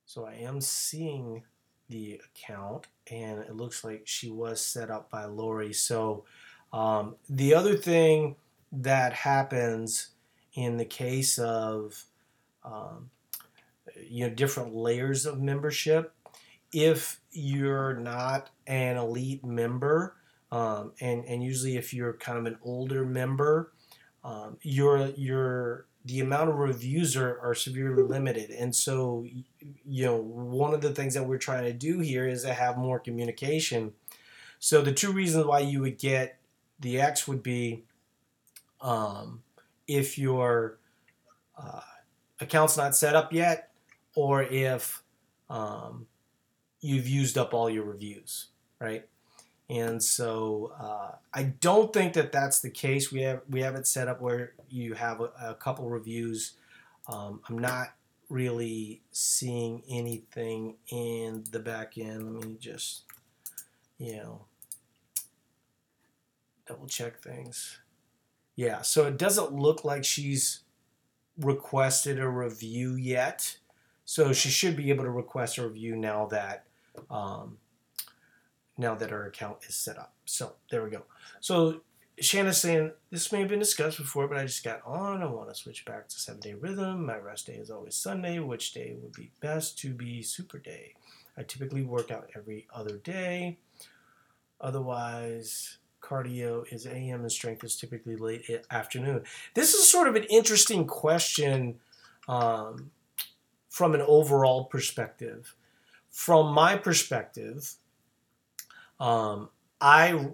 So 0.04 0.24
I 0.24 0.34
am 0.34 0.60
seeing 0.60 1.42
the 1.88 2.20
account, 2.24 2.86
and 3.10 3.40
it 3.40 3.54
looks 3.54 3.84
like 3.84 4.02
she 4.06 4.30
was 4.30 4.60
set 4.60 4.90
up 4.90 5.10
by 5.10 5.26
Lori. 5.26 5.72
So 5.72 6.24
um, 6.72 7.16
the 7.28 7.54
other 7.54 7.76
thing 7.76 8.36
that 8.72 9.12
happens 9.12 10.10
in 10.54 10.78
the 10.78 10.84
case 10.84 11.38
of 11.38 12.02
um, 12.64 13.10
you 14.08 14.26
know 14.26 14.34
different 14.34 14.74
layers 14.74 15.26
of 15.26 15.40
membership, 15.40 16.14
if 16.72 17.20
you're 17.30 17.94
not 17.94 18.50
an 18.66 18.96
elite 18.96 19.44
member, 19.44 20.16
um, 20.52 20.92
and 21.00 21.24
and 21.24 21.42
usually 21.42 21.76
if 21.76 21.92
you're 21.92 22.12
kind 22.14 22.38
of 22.38 22.46
an 22.46 22.58
older 22.62 23.04
member, 23.04 23.72
um, 24.24 24.58
your 24.62 25.08
your 25.16 25.86
the 26.04 26.20
amount 26.20 26.48
of 26.48 26.56
reviews 26.56 27.16
are, 27.16 27.40
are 27.40 27.54
severely 27.54 28.02
limited. 28.02 28.50
And 28.50 28.74
so 28.74 29.26
you 29.84 30.04
know 30.04 30.16
one 30.16 30.74
of 30.74 30.80
the 30.80 30.94
things 30.94 31.14
that 31.14 31.24
we're 31.24 31.38
trying 31.38 31.64
to 31.64 31.72
do 31.72 32.00
here 32.00 32.28
is 32.28 32.42
to 32.42 32.54
have 32.54 32.78
more 32.78 33.00
communication. 33.00 33.92
So 34.58 34.82
the 34.82 34.92
two 34.92 35.12
reasons 35.12 35.46
why 35.46 35.60
you 35.60 35.80
would 35.80 35.98
get 35.98 36.38
the 36.80 37.00
x 37.00 37.26
would 37.26 37.42
be 37.42 37.84
um, 38.80 39.42
if 39.86 40.18
your 40.18 40.78
uh, 41.58 41.80
account's 42.40 42.76
not 42.76 42.94
set 42.94 43.14
up 43.16 43.32
yet 43.32 43.70
or 44.14 44.42
if 44.42 45.02
um, 45.48 46.06
you've 46.80 47.08
used 47.08 47.38
up 47.38 47.54
all 47.54 47.70
your 47.70 47.84
reviews 47.84 48.48
right 48.80 49.06
and 49.68 50.02
so 50.02 50.72
uh, 50.80 51.16
I 51.34 51.42
don't 51.44 51.92
think 51.92 52.12
that 52.12 52.32
that's 52.32 52.60
the 52.60 52.70
case. 52.70 53.10
We 53.10 53.22
have 53.22 53.42
we 53.48 53.60
have 53.62 53.74
it 53.74 53.86
set 53.86 54.08
up 54.08 54.20
where 54.20 54.52
you 54.68 54.94
have 54.94 55.20
a, 55.20 55.30
a 55.40 55.54
couple 55.54 55.88
reviews. 55.88 56.52
Um, 57.08 57.40
I'm 57.48 57.58
not 57.58 57.94
really 58.28 59.02
seeing 59.12 59.82
anything 59.88 60.76
in 60.88 61.44
the 61.50 61.60
back 61.60 61.98
end. 61.98 62.34
Let 62.34 62.48
me 62.48 62.56
just, 62.58 63.02
you 63.98 64.16
know, 64.16 64.44
double 66.66 66.86
check 66.86 67.20
things. 67.20 67.78
Yeah, 68.56 68.82
so 68.82 69.06
it 69.06 69.18
doesn't 69.18 69.52
look 69.52 69.84
like 69.84 70.04
she's 70.04 70.60
requested 71.38 72.18
a 72.18 72.28
review 72.28 72.94
yet. 72.94 73.58
So 74.04 74.32
she 74.32 74.48
should 74.48 74.76
be 74.76 74.90
able 74.90 75.04
to 75.04 75.10
request 75.10 75.58
a 75.58 75.66
review 75.66 75.96
now 75.96 76.26
that 76.26 76.64
um, 77.10 77.58
now 78.78 78.94
that 78.94 79.12
our 79.12 79.26
account 79.26 79.58
is 79.68 79.74
set 79.74 79.98
up. 79.98 80.14
So 80.24 80.54
there 80.70 80.84
we 80.84 80.90
go. 80.90 81.02
So 81.40 81.80
Shanna's 82.18 82.60
saying, 82.60 82.92
this 83.10 83.30
may 83.30 83.40
have 83.40 83.48
been 83.48 83.58
discussed 83.58 83.98
before, 83.98 84.26
but 84.26 84.38
I 84.38 84.44
just 84.44 84.64
got 84.64 84.80
on. 84.86 85.22
I 85.22 85.26
want 85.26 85.48
to 85.48 85.54
switch 85.54 85.84
back 85.84 86.08
to 86.08 86.18
seven 86.18 86.40
day 86.40 86.54
rhythm. 86.54 87.04
My 87.04 87.18
rest 87.18 87.46
day 87.46 87.54
is 87.54 87.70
always 87.70 87.94
Sunday. 87.94 88.38
Which 88.38 88.72
day 88.72 88.96
would 89.00 89.12
be 89.12 89.30
best 89.40 89.78
to 89.80 89.92
be 89.92 90.22
super 90.22 90.58
day? 90.58 90.94
I 91.36 91.42
typically 91.42 91.82
work 91.82 92.10
out 92.10 92.30
every 92.34 92.66
other 92.74 92.96
day. 92.96 93.58
Otherwise, 94.60 95.76
cardio 96.02 96.64
is 96.72 96.86
AM 96.86 97.20
and 97.20 97.32
strength 97.32 97.64
is 97.64 97.76
typically 97.76 98.16
late 98.16 98.48
afternoon. 98.70 99.22
This 99.52 99.74
is 99.74 99.90
sort 99.90 100.08
of 100.08 100.14
an 100.14 100.24
interesting 100.24 100.86
question 100.86 101.80
um, 102.28 102.90
from 103.68 103.94
an 103.94 104.00
overall 104.00 104.64
perspective. 104.64 105.54
From 106.10 106.54
my 106.54 106.76
perspective, 106.76 107.74
um, 109.00 109.50
I 109.80 110.28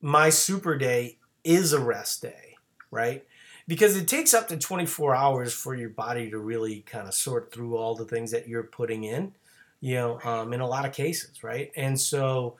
my 0.00 0.30
super 0.30 0.76
day 0.76 1.18
is 1.44 1.72
a 1.72 1.80
rest 1.80 2.22
day, 2.22 2.54
right? 2.90 3.24
Because 3.66 3.96
it 3.96 4.08
takes 4.08 4.34
up 4.34 4.48
to 4.48 4.56
24 4.56 5.14
hours 5.14 5.52
for 5.52 5.74
your 5.74 5.90
body 5.90 6.30
to 6.30 6.38
really 6.38 6.80
kind 6.82 7.08
of 7.08 7.14
sort 7.14 7.52
through 7.52 7.76
all 7.76 7.94
the 7.94 8.04
things 8.04 8.30
that 8.30 8.48
you're 8.48 8.62
putting 8.64 9.04
in, 9.04 9.32
you 9.80 9.94
know, 9.96 10.20
um, 10.24 10.52
in 10.52 10.60
a 10.60 10.66
lot 10.66 10.86
of 10.86 10.92
cases, 10.92 11.42
right? 11.44 11.70
And 11.76 12.00
so, 12.00 12.56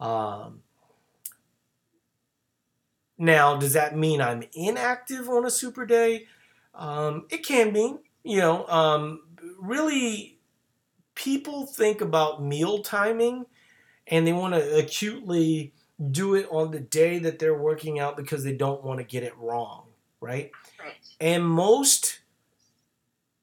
um, 0.00 0.62
now, 3.18 3.56
does 3.56 3.74
that 3.74 3.96
mean 3.96 4.20
I'm 4.20 4.42
inactive 4.54 5.28
on 5.28 5.44
a 5.46 5.50
super 5.50 5.86
day? 5.86 6.26
Um, 6.74 7.26
it 7.30 7.44
can 7.44 7.72
mean, 7.72 7.98
you 8.24 8.38
know, 8.38 8.66
um, 8.66 9.22
really, 9.60 10.38
people 11.14 11.66
think 11.66 12.00
about 12.00 12.42
meal 12.44 12.80
timing 12.82 13.46
and 14.06 14.26
they 14.26 14.32
want 14.32 14.54
to 14.54 14.78
acutely 14.78 15.72
do 16.10 16.34
it 16.34 16.46
on 16.50 16.70
the 16.70 16.80
day 16.80 17.18
that 17.18 17.38
they're 17.38 17.58
working 17.58 17.98
out 17.98 18.16
because 18.16 18.42
they 18.42 18.54
don't 18.54 18.82
want 18.82 18.98
to 18.98 19.04
get 19.04 19.22
it 19.22 19.36
wrong, 19.38 19.86
right? 20.20 20.50
Right. 20.80 20.94
And 21.20 21.44
most 21.44 22.20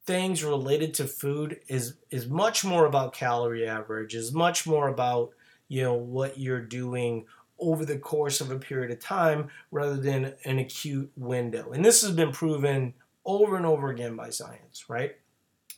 things 0.06 0.44
related 0.44 0.94
to 0.96 1.06
food 1.06 1.60
is 1.68 1.96
is 2.10 2.28
much 2.28 2.66
more 2.66 2.86
about 2.86 3.14
calorie 3.14 3.68
average, 3.68 4.16
is 4.16 4.34
much 4.34 4.66
more 4.66 4.88
about, 4.88 5.32
you 5.68 5.84
know, 5.84 5.94
what 5.94 6.38
you're 6.40 6.62
doing 6.62 7.26
over 7.60 7.86
the 7.86 7.98
course 7.98 8.42
of 8.42 8.52
a 8.52 8.58
period 8.58 8.92
of 8.92 9.00
time 9.00 9.50
rather 9.72 9.98
than 9.98 10.34
an 10.46 10.60
acute 10.60 11.12
window. 11.16 11.72
And 11.72 11.84
this 11.84 12.02
has 12.02 12.12
been 12.12 12.32
proven 12.32 12.94
over 13.26 13.58
and 13.58 13.66
over 13.66 13.90
again 13.90 14.16
by 14.16 14.30
science, 14.30 14.86
right? 14.90 15.16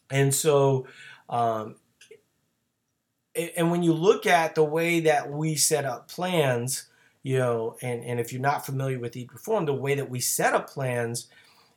And 0.09 0.33
so 0.33 0.87
um, 1.29 1.75
and 3.35 3.71
when 3.71 3.83
you 3.83 3.93
look 3.93 4.25
at 4.25 4.55
the 4.55 4.63
way 4.63 5.01
that 5.01 5.31
we 5.31 5.55
set 5.55 5.85
up 5.85 6.07
plans, 6.07 6.87
you 7.23 7.37
know, 7.37 7.77
and, 7.81 8.03
and 8.03 8.19
if 8.19 8.33
you're 8.33 8.41
not 8.41 8.65
familiar 8.65 8.99
with 8.99 9.15
Eat 9.15 9.29
Perform, 9.29 9.65
the 9.65 9.73
way 9.73 9.95
that 9.95 10.09
we 10.09 10.19
set 10.19 10.53
up 10.53 10.69
plans 10.69 11.27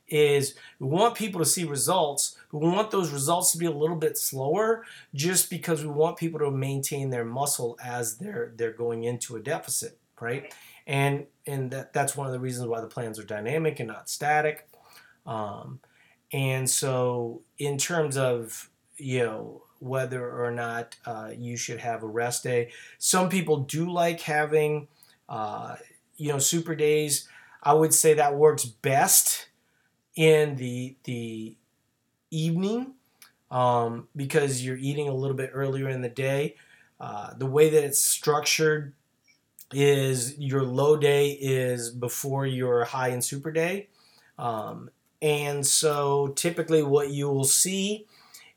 is 0.07 0.55
we 0.79 0.87
want 0.87 1.15
people 1.15 1.39
to 1.39 1.45
see 1.45 1.63
results. 1.63 2.37
We 2.51 2.59
want 2.59 2.91
those 2.91 3.11
results 3.11 3.51
to 3.51 3.57
be 3.57 3.65
a 3.65 3.71
little 3.71 3.95
bit 3.95 4.17
slower 4.17 4.85
just 5.13 5.49
because 5.49 5.81
we 5.81 5.89
want 5.89 6.17
people 6.17 6.39
to 6.39 6.51
maintain 6.51 7.09
their 7.09 7.25
muscle 7.25 7.77
as 7.83 8.17
they're 8.17 8.53
they're 8.55 8.71
going 8.71 9.03
into 9.03 9.35
a 9.35 9.39
deficit, 9.39 9.97
right? 10.19 10.53
And 10.85 11.25
and 11.47 11.71
that, 11.71 11.93
that's 11.93 12.15
one 12.15 12.27
of 12.27 12.33
the 12.33 12.39
reasons 12.39 12.67
why 12.67 12.81
the 12.81 12.87
plans 12.87 13.17
are 13.19 13.23
dynamic 13.23 13.79
and 13.79 13.87
not 13.87 14.09
static. 14.09 14.67
Um, 15.25 15.79
and 16.31 16.69
so 16.69 17.41
in 17.57 17.77
terms 17.77 18.17
of 18.17 18.69
you 18.97 19.23
know 19.23 19.63
whether 19.85 20.29
or 20.29 20.51
not 20.51 20.95
uh, 21.05 21.29
you 21.37 21.55
should 21.55 21.79
have 21.79 22.03
a 22.03 22.07
rest 22.07 22.43
day. 22.43 22.71
Some 22.97 23.29
people 23.29 23.57
do 23.57 23.89
like 23.89 24.21
having, 24.21 24.87
uh, 25.29 25.75
you 26.17 26.31
know, 26.31 26.39
super 26.39 26.75
days. 26.75 27.27
I 27.61 27.73
would 27.73 27.93
say 27.93 28.15
that 28.15 28.35
works 28.35 28.65
best 28.65 29.47
in 30.15 30.55
the 30.55 30.95
the 31.03 31.55
evening 32.31 32.93
um, 33.51 34.07
because 34.15 34.65
you're 34.65 34.77
eating 34.77 35.07
a 35.07 35.13
little 35.13 35.37
bit 35.37 35.51
earlier 35.53 35.87
in 35.89 36.01
the 36.01 36.09
day. 36.09 36.55
Uh, 36.99 37.33
the 37.37 37.45
way 37.45 37.69
that 37.69 37.83
it's 37.83 38.01
structured 38.01 38.93
is 39.71 40.37
your 40.37 40.63
low 40.63 40.97
day 40.97 41.31
is 41.31 41.91
before 41.91 42.45
your 42.45 42.85
high 42.85 43.09
and 43.09 43.23
super 43.23 43.51
day. 43.51 43.89
Um, 44.37 44.89
and 45.21 45.65
so 45.65 46.33
typically 46.35 46.83
what 46.83 47.09
you 47.09 47.29
will 47.29 47.45
see 47.45 48.05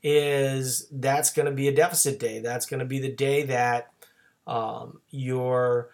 is 0.03 0.87
that's 0.93 1.33
going 1.33 1.47
to 1.47 1.53
be 1.53 1.69
a 1.69 1.75
deficit 1.75 2.19
day. 2.21 2.41
That's 2.41 2.67
going 2.67 2.81
to 2.81 2.87
be 2.87 2.99
the 2.99 3.13
day 3.13 3.43
that 3.45 3.91
um, 4.47 5.01
you're 5.11 5.91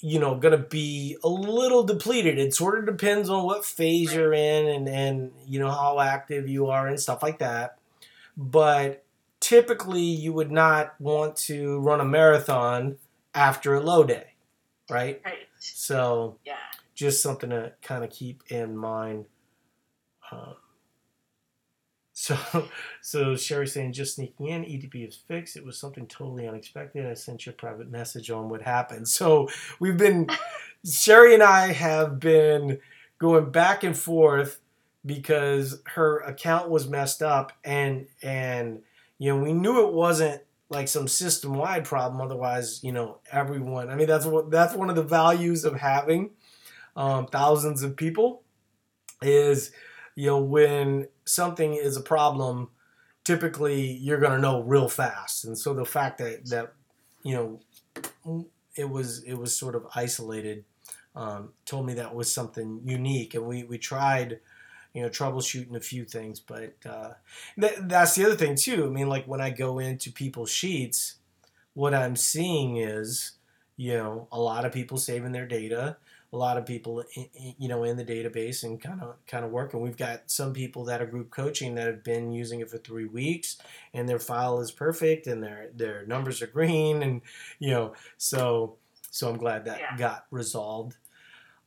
you 0.00 0.18
know 0.20 0.36
going 0.36 0.52
to 0.56 0.64
be 0.64 1.16
a 1.24 1.28
little 1.28 1.82
depleted 1.82 2.38
it 2.38 2.54
sort 2.54 2.78
of 2.78 2.86
depends 2.86 3.28
on 3.28 3.44
what 3.44 3.64
phase 3.64 4.14
you're 4.14 4.32
in 4.32 4.68
and 4.68 4.88
and 4.88 5.32
you 5.44 5.58
know 5.58 5.70
how 5.70 5.98
active 5.98 6.48
you 6.48 6.68
are 6.68 6.86
and 6.86 7.00
stuff 7.00 7.20
like 7.20 7.40
that 7.40 7.78
but 8.36 9.04
typically 9.40 10.00
you 10.00 10.32
would 10.32 10.52
not 10.52 10.94
want 11.00 11.34
to 11.34 11.80
run 11.80 12.00
a 12.00 12.04
marathon 12.04 12.96
after 13.34 13.74
a 13.74 13.80
low 13.80 14.04
day 14.04 14.34
right 14.88 15.20
Right. 15.24 15.34
so 15.58 16.38
Yeah. 16.44 16.54
just 16.94 17.20
something 17.20 17.50
to 17.50 17.72
kind 17.82 18.04
of 18.04 18.10
keep 18.10 18.44
in 18.50 18.76
mind 18.76 19.24
um, 20.30 20.54
So, 22.18 22.36
so 23.00 23.36
Sherry 23.36 23.68
saying 23.68 23.92
just 23.92 24.16
sneaking 24.16 24.48
in, 24.48 24.62
EDP 24.64 25.06
is 25.06 25.14
fixed. 25.14 25.56
It 25.56 25.64
was 25.64 25.78
something 25.78 26.06
totally 26.06 26.48
unexpected. 26.48 27.06
I 27.06 27.14
sent 27.14 27.46
you 27.46 27.50
a 27.50 27.54
private 27.54 27.90
message 27.90 28.28
on 28.30 28.48
what 28.48 28.62
happened. 28.62 29.08
So 29.08 29.48
we've 29.78 29.96
been, 29.96 30.28
Sherry 30.84 31.34
and 31.34 31.42
I 31.44 31.72
have 31.72 32.18
been 32.18 32.80
going 33.18 33.50
back 33.50 33.84
and 33.84 33.96
forth 33.96 34.60
because 35.06 35.80
her 35.94 36.18
account 36.18 36.68
was 36.68 36.88
messed 36.88 37.22
up 37.22 37.52
and 37.64 38.06
and 38.20 38.82
you 39.18 39.32
know 39.32 39.42
we 39.42 39.52
knew 39.52 39.86
it 39.86 39.94
wasn't 39.94 40.42
like 40.70 40.88
some 40.88 41.06
system 41.06 41.54
wide 41.54 41.84
problem. 41.84 42.20
Otherwise, 42.20 42.82
you 42.82 42.92
know 42.92 43.18
everyone. 43.30 43.90
I 43.90 43.94
mean 43.94 44.08
that's 44.08 44.26
what 44.26 44.50
that's 44.50 44.74
one 44.74 44.90
of 44.90 44.96
the 44.96 45.02
values 45.04 45.64
of 45.64 45.76
having 45.76 46.30
um, 46.96 47.26
thousands 47.26 47.82
of 47.82 47.96
people 47.96 48.42
is 49.22 49.70
you 50.16 50.26
know 50.26 50.38
when 50.38 51.06
something 51.28 51.74
is 51.74 51.96
a 51.96 52.02
problem 52.02 52.70
typically 53.28 53.92
you're 53.92 54.20
going 54.20 54.32
to 54.32 54.40
know 54.40 54.62
real 54.62 54.88
fast. 54.88 55.44
And 55.44 55.58
so 55.58 55.74
the 55.74 55.84
fact 55.84 56.16
that 56.16 56.46
that 56.46 56.72
you 57.22 57.34
know 57.34 57.60
it 58.74 58.88
was 58.88 59.22
it 59.24 59.34
was 59.34 59.54
sort 59.54 59.74
of 59.74 59.86
isolated 59.94 60.64
um, 61.14 61.50
told 61.66 61.84
me 61.84 61.92
that 61.94 62.14
was 62.14 62.32
something 62.32 62.80
unique. 62.86 63.34
And 63.34 63.44
we 63.44 63.64
we 63.64 63.76
tried 63.76 64.40
you 64.94 65.02
know 65.02 65.10
troubleshooting 65.10 65.76
a 65.76 65.80
few 65.80 66.06
things 66.06 66.40
but 66.40 66.74
uh, 66.88 67.10
that's 67.56 68.14
the 68.14 68.24
other 68.24 68.34
thing 68.34 68.56
too. 68.56 68.86
I 68.86 68.88
mean 68.88 69.10
like 69.10 69.26
when 69.26 69.42
i 69.42 69.50
go 69.50 69.78
into 69.78 70.10
people's 70.10 70.50
sheets 70.50 71.16
what 71.74 71.92
i'm 71.92 72.16
seeing 72.16 72.78
is 72.78 73.32
you 73.76 73.92
know 73.92 74.26
a 74.32 74.40
lot 74.40 74.64
of 74.64 74.72
people 74.72 74.96
saving 74.96 75.32
their 75.32 75.46
data 75.46 75.98
a 76.32 76.36
lot 76.36 76.58
of 76.58 76.66
people 76.66 77.02
you 77.58 77.68
know 77.68 77.84
in 77.84 77.96
the 77.96 78.04
database 78.04 78.62
and 78.62 78.80
kind 78.80 79.00
of 79.00 79.14
kind 79.26 79.44
of 79.44 79.50
working 79.50 79.80
we've 79.80 79.96
got 79.96 80.22
some 80.26 80.52
people 80.52 80.84
that 80.84 81.00
are 81.00 81.06
group 81.06 81.30
coaching 81.30 81.74
that 81.74 81.86
have 81.86 82.04
been 82.04 82.32
using 82.32 82.60
it 82.60 82.70
for 82.70 82.78
three 82.78 83.06
weeks 83.06 83.56
and 83.94 84.08
their 84.08 84.18
file 84.18 84.60
is 84.60 84.70
perfect 84.70 85.26
and 85.26 85.42
their 85.42 85.70
their 85.74 86.04
numbers 86.06 86.42
are 86.42 86.46
green 86.46 87.02
and 87.02 87.22
you 87.58 87.70
know 87.70 87.94
so 88.18 88.76
so 89.10 89.28
i'm 89.28 89.38
glad 89.38 89.64
that 89.64 89.80
yeah. 89.80 89.96
got 89.96 90.26
resolved 90.30 90.96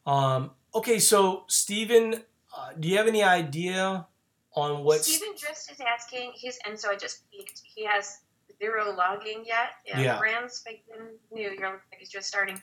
um, 0.05 0.51
okay 0.75 0.99
so 0.99 1.43
stephen 1.47 2.21
uh, 2.55 2.69
do 2.79 2.87
you 2.87 2.97
have 2.97 3.07
any 3.07 3.23
idea 3.23 4.05
on 4.53 4.83
what 4.83 5.03
stephen 5.03 5.35
just 5.35 5.71
is 5.71 5.79
asking 5.79 6.31
he's 6.35 6.59
and 6.67 6.79
so 6.79 6.91
i 6.91 6.95
just 6.95 7.29
peeked 7.31 7.61
he 7.63 7.83
has 7.83 8.19
zero 8.59 8.93
logging 8.95 9.43
yet 9.45 9.71
yeah, 9.87 9.99
yeah. 9.99 10.19
brand 10.19 10.51
spanking 10.51 11.07
new 11.31 11.49
you're 11.57 11.69
like 11.69 11.81
he's 11.97 12.09
just 12.09 12.27
starting 12.27 12.61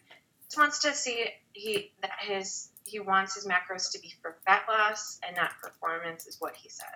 wants 0.56 0.80
to 0.80 0.94
see 0.94 1.26
he 1.52 1.92
that 2.00 2.12
his 2.20 2.70
he 2.84 3.00
wants 3.00 3.34
his 3.34 3.46
macros 3.46 3.92
to 3.92 4.00
be 4.00 4.12
for 4.22 4.36
fat 4.46 4.62
loss 4.68 5.18
and 5.26 5.36
not 5.36 5.50
performance 5.62 6.26
is 6.26 6.36
what 6.40 6.56
he 6.56 6.68
said. 6.68 6.86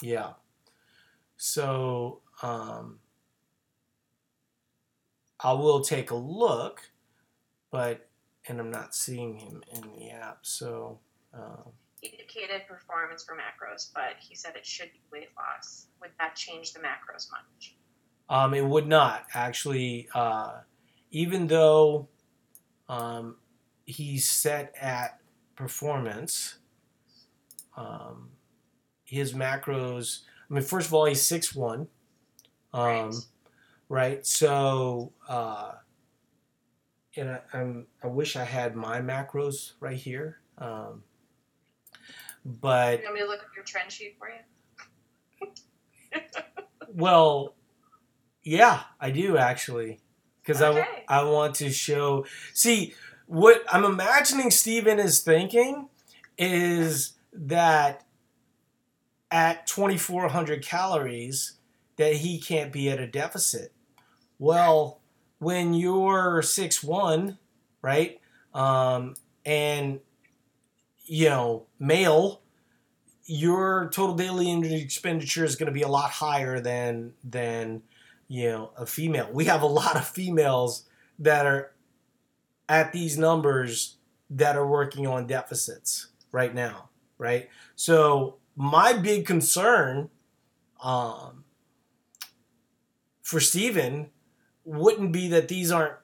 Yeah. 0.00 0.32
So 1.36 2.20
um, 2.42 2.98
I 5.40 5.52
will 5.52 5.80
take 5.80 6.10
a 6.10 6.16
look, 6.16 6.80
but 7.70 8.08
and 8.48 8.58
I'm 8.58 8.70
not 8.70 8.94
seeing 8.94 9.38
him 9.38 9.62
in 9.72 9.82
the 9.96 10.10
app. 10.10 10.38
So 10.42 10.98
uh, 11.32 11.62
he 12.00 12.08
indicated 12.08 12.66
performance 12.66 13.22
for 13.22 13.36
macros, 13.36 13.90
but 13.94 14.14
he 14.18 14.34
said 14.34 14.56
it 14.56 14.66
should 14.66 14.90
be 14.92 15.00
weight 15.12 15.28
loss. 15.36 15.86
Would 16.00 16.10
that 16.18 16.34
change 16.34 16.72
the 16.72 16.80
macros 16.80 17.28
much? 17.30 17.76
Um, 18.28 18.54
it 18.54 18.64
would 18.64 18.88
not 18.88 19.26
actually. 19.34 20.08
Uh, 20.14 20.60
even 21.12 21.46
though 21.46 22.08
um, 22.92 23.36
he's 23.86 24.28
set 24.28 24.74
at 24.78 25.18
performance. 25.56 26.58
Um, 27.74 28.28
his 29.04 29.32
macros. 29.32 30.20
I 30.50 30.54
mean, 30.54 30.62
first 30.62 30.88
of 30.88 30.94
all, 30.94 31.06
he's 31.06 31.26
six 31.26 31.54
one. 31.54 31.88
Um, 32.74 32.82
right. 32.82 33.14
right. 33.88 34.26
So, 34.26 35.12
uh, 35.26 35.72
and 37.16 37.30
I, 37.30 37.40
I'm. 37.54 37.86
I 38.02 38.08
wish 38.08 38.36
I 38.36 38.44
had 38.44 38.76
my 38.76 39.00
macros 39.00 39.72
right 39.80 39.96
here. 39.96 40.40
Um, 40.58 41.02
but. 42.44 42.98
You 42.98 43.04
want 43.04 43.14
me 43.14 43.20
to 43.22 43.26
look 43.26 43.40
up 43.40 43.46
your 43.56 43.64
trend 43.64 43.90
sheet 43.90 44.16
for 44.18 44.28
you? 44.28 46.20
well, 46.88 47.54
yeah, 48.42 48.82
I 49.00 49.10
do 49.10 49.38
actually 49.38 50.01
because 50.42 50.62
okay. 50.62 51.04
I, 51.08 51.20
I 51.20 51.24
want 51.24 51.54
to 51.56 51.70
show. 51.70 52.26
See, 52.52 52.94
what 53.26 53.62
I'm 53.70 53.84
imagining 53.84 54.50
Steven 54.50 54.98
is 54.98 55.20
thinking 55.20 55.88
is 56.38 57.14
that 57.32 58.04
at 59.30 59.66
2,400 59.66 60.62
calories, 60.64 61.54
that 61.96 62.16
he 62.16 62.38
can't 62.38 62.72
be 62.72 62.90
at 62.90 63.00
a 63.00 63.06
deficit. 63.06 63.72
Well, 64.38 65.00
when 65.38 65.74
you're 65.74 66.42
six 66.42 66.82
one, 66.82 67.38
right, 67.80 68.20
um, 68.54 69.14
and 69.44 70.00
you 71.04 71.28
know 71.28 71.66
male, 71.78 72.42
your 73.24 73.90
total 73.92 74.14
daily 74.14 74.50
energy 74.50 74.80
expenditure 74.80 75.44
is 75.44 75.56
going 75.56 75.66
to 75.66 75.72
be 75.72 75.82
a 75.82 75.88
lot 75.88 76.10
higher 76.10 76.60
than 76.60 77.14
than 77.24 77.82
you 78.32 78.48
know, 78.48 78.70
a 78.78 78.86
female. 78.86 79.28
We 79.30 79.44
have 79.44 79.60
a 79.60 79.66
lot 79.66 79.94
of 79.96 80.06
females 80.08 80.88
that 81.18 81.44
are 81.44 81.72
at 82.66 82.90
these 82.90 83.18
numbers 83.18 83.98
that 84.30 84.56
are 84.56 84.66
working 84.66 85.06
on 85.06 85.26
deficits 85.26 86.06
right 86.32 86.54
now, 86.54 86.88
right? 87.18 87.50
So 87.76 88.38
my 88.56 88.94
big 88.94 89.26
concern 89.26 90.08
um, 90.82 91.44
for 93.22 93.38
Steven 93.38 94.08
wouldn't 94.64 95.12
be 95.12 95.28
that 95.28 95.48
these 95.48 95.70
aren't 95.70 95.96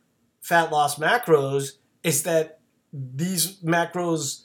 fat 0.42 0.70
loss 0.70 0.98
macros, 0.98 1.78
it's 2.04 2.20
that 2.22 2.60
these 2.92 3.56
macros 3.60 4.42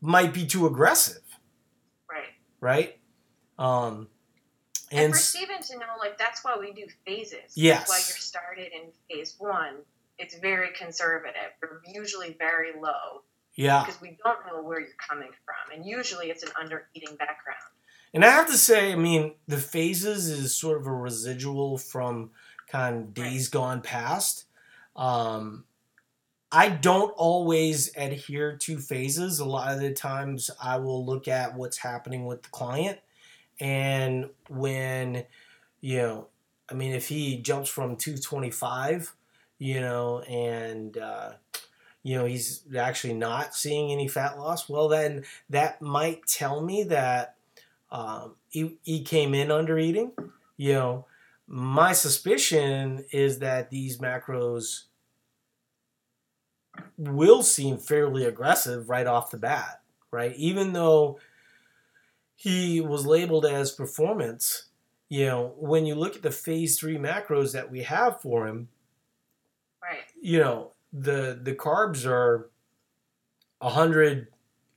might 0.00 0.32
be 0.32 0.46
too 0.46 0.66
aggressive. 0.66 1.20
Right. 2.10 2.32
Right? 2.60 2.98
Um, 3.58 4.08
and, 4.90 5.06
and 5.06 5.12
for 5.14 5.18
Steven 5.18 5.62
to 5.62 5.78
know, 5.78 5.86
like 5.98 6.18
that's 6.18 6.44
why 6.44 6.56
we 6.58 6.72
do 6.72 6.86
phases. 7.04 7.52
Yes. 7.54 7.78
That's 7.78 7.90
why 7.90 7.96
you're 7.96 8.18
started 8.18 8.68
in 8.72 8.92
phase 9.10 9.34
one. 9.38 9.76
It's 10.18 10.38
very 10.38 10.68
conservative. 10.72 11.52
We're 11.62 11.80
usually 11.92 12.36
very 12.38 12.70
low. 12.80 13.22
Yeah. 13.54 13.84
Because 13.84 14.00
we 14.00 14.16
don't 14.24 14.38
know 14.46 14.62
where 14.62 14.80
you're 14.80 14.90
coming 15.08 15.30
from, 15.44 15.74
and 15.74 15.84
usually 15.84 16.30
it's 16.30 16.42
an 16.42 16.50
under 16.60 16.88
eating 16.94 17.16
background. 17.16 17.58
And 18.14 18.24
I 18.24 18.30
have 18.30 18.46
to 18.46 18.56
say, 18.56 18.92
I 18.92 18.96
mean, 18.96 19.34
the 19.48 19.58
phases 19.58 20.28
is 20.28 20.54
sort 20.54 20.78
of 20.78 20.86
a 20.86 20.92
residual 20.92 21.76
from 21.76 22.30
kind 22.68 22.96
of 22.96 23.14
days 23.14 23.48
gone 23.48 23.82
past. 23.82 24.44
Um, 24.94 25.64
I 26.50 26.68
don't 26.68 27.12
always 27.16 27.94
adhere 27.96 28.56
to 28.56 28.78
phases. 28.78 29.40
A 29.40 29.44
lot 29.44 29.72
of 29.72 29.80
the 29.80 29.92
times 29.92 30.50
I 30.62 30.78
will 30.78 31.04
look 31.04 31.28
at 31.28 31.54
what's 31.54 31.78
happening 31.78 32.24
with 32.24 32.42
the 32.42 32.48
client 32.48 32.98
and 33.60 34.30
when, 34.48 35.24
you 35.80 35.98
know, 35.98 36.26
I 36.68 36.74
mean, 36.74 36.92
if 36.92 37.08
he 37.08 37.38
jumps 37.38 37.68
from 37.68 37.96
225, 37.96 39.14
you 39.58 39.80
know, 39.80 40.20
and, 40.20 40.96
uh, 40.96 41.32
you 42.02 42.16
know, 42.16 42.24
he's 42.24 42.62
actually 42.76 43.14
not 43.14 43.54
seeing 43.54 43.90
any 43.90 44.08
fat 44.08 44.38
loss, 44.38 44.68
well, 44.68 44.88
then 44.88 45.24
that 45.50 45.80
might 45.80 46.26
tell 46.26 46.60
me 46.60 46.82
that 46.84 47.36
um, 47.90 48.34
he, 48.48 48.78
he 48.82 49.02
came 49.02 49.34
in 49.34 49.50
under 49.50 49.78
eating. 49.78 50.12
You 50.56 50.72
know, 50.72 51.06
my 51.46 51.92
suspicion 51.92 53.04
is 53.12 53.38
that 53.38 53.70
these 53.70 53.98
macros 53.98 54.84
will 56.98 57.42
seem 57.42 57.78
fairly 57.78 58.24
aggressive 58.24 58.88
right 58.88 59.06
off 59.06 59.30
the 59.30 59.36
bat, 59.36 59.80
right? 60.10 60.34
Even 60.36 60.72
though 60.72 61.18
he 62.36 62.80
was 62.82 63.06
labeled 63.06 63.46
as 63.46 63.72
performance. 63.72 64.66
You 65.08 65.26
know, 65.26 65.54
when 65.56 65.86
you 65.86 65.94
look 65.94 66.16
at 66.16 66.22
the 66.22 66.30
phase 66.30 66.78
three 66.78 66.98
macros 66.98 67.52
that 67.52 67.70
we 67.70 67.82
have 67.82 68.20
for 68.20 68.46
him, 68.46 68.68
right? 69.82 70.04
You 70.20 70.40
know, 70.40 70.72
the 70.92 71.38
the 71.40 71.54
carbs 71.54 72.06
are 72.06 72.50
a 73.60 73.70
hundred, 73.70 74.28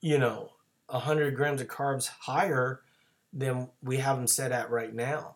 you 0.02 0.18
know, 0.18 0.54
a 0.88 1.00
hundred 1.00 1.36
grams 1.36 1.62
of 1.62 1.68
carbs 1.68 2.08
higher 2.08 2.82
than 3.34 3.70
we 3.84 3.98
have 3.98 4.18
them 4.18 4.28
set 4.28 4.52
at 4.52 4.72
right 4.72 4.94
now. 4.94 5.36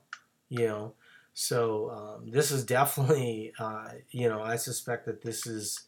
You 0.50 0.68
know, 0.68 0.94
so 1.34 1.90
um, 1.90 2.32
this 2.32 2.52
is 2.52 2.64
definitely, 2.64 3.54
uh, 3.60 3.90
you 4.12 4.30
know, 4.30 4.42
I 4.42 4.56
suspect 4.56 5.06
that 5.06 5.22
this 5.22 5.46
is 5.46 5.84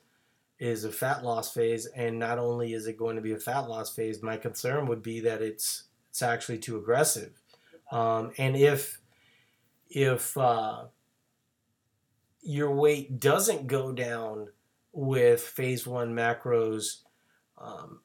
is 0.57 0.85
a 0.85 0.91
fat 0.91 1.23
loss 1.23 1.53
phase, 1.53 1.85
and 1.85 2.17
not 2.17 2.39
only 2.39 2.73
is 2.73 2.87
it 2.87 2.97
going 2.97 3.17
to 3.17 3.21
be 3.21 3.33
a 3.33 3.39
fat 3.39 3.69
loss 3.69 3.93
phase, 3.93 4.23
my 4.23 4.37
concern 4.37 4.87
would 4.87 5.03
be 5.03 5.19
that 5.19 5.41
it's 5.41 5.83
it's 6.15 6.21
actually 6.21 6.59
too 6.59 6.77
aggressive. 6.77 7.33
Um, 7.91 8.31
and 8.37 8.55
if 8.55 9.01
if 9.89 10.37
uh, 10.37 10.85
your 12.41 12.71
weight 12.71 13.19
doesn't 13.19 13.67
go 13.67 13.91
down 13.91 14.47
with 14.93 15.41
phase 15.41 15.85
one 15.85 16.15
macros, 16.15 17.01
um, 17.57 17.99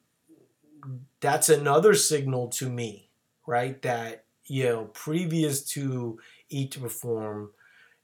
that's 1.21 1.47
another 1.47 1.95
signal 1.95 2.49
to 2.49 2.67
me, 2.67 3.07
right? 3.47 3.81
That 3.81 4.25
you 4.43 4.65
know, 4.65 4.83
previous 4.93 5.63
to 5.71 6.19
Eat 6.49 6.71
to 6.71 6.81
Perform, 6.81 7.51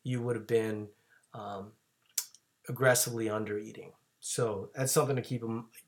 you 0.03 0.21
would 0.21 0.37
have 0.37 0.47
been 0.47 0.87
um, 1.33 1.73
aggressively 2.69 3.29
under 3.29 3.59
eating. 3.59 3.91
So 4.29 4.71
that's 4.75 4.91
something 4.91 5.15
to 5.15 5.21
keep 5.21 5.41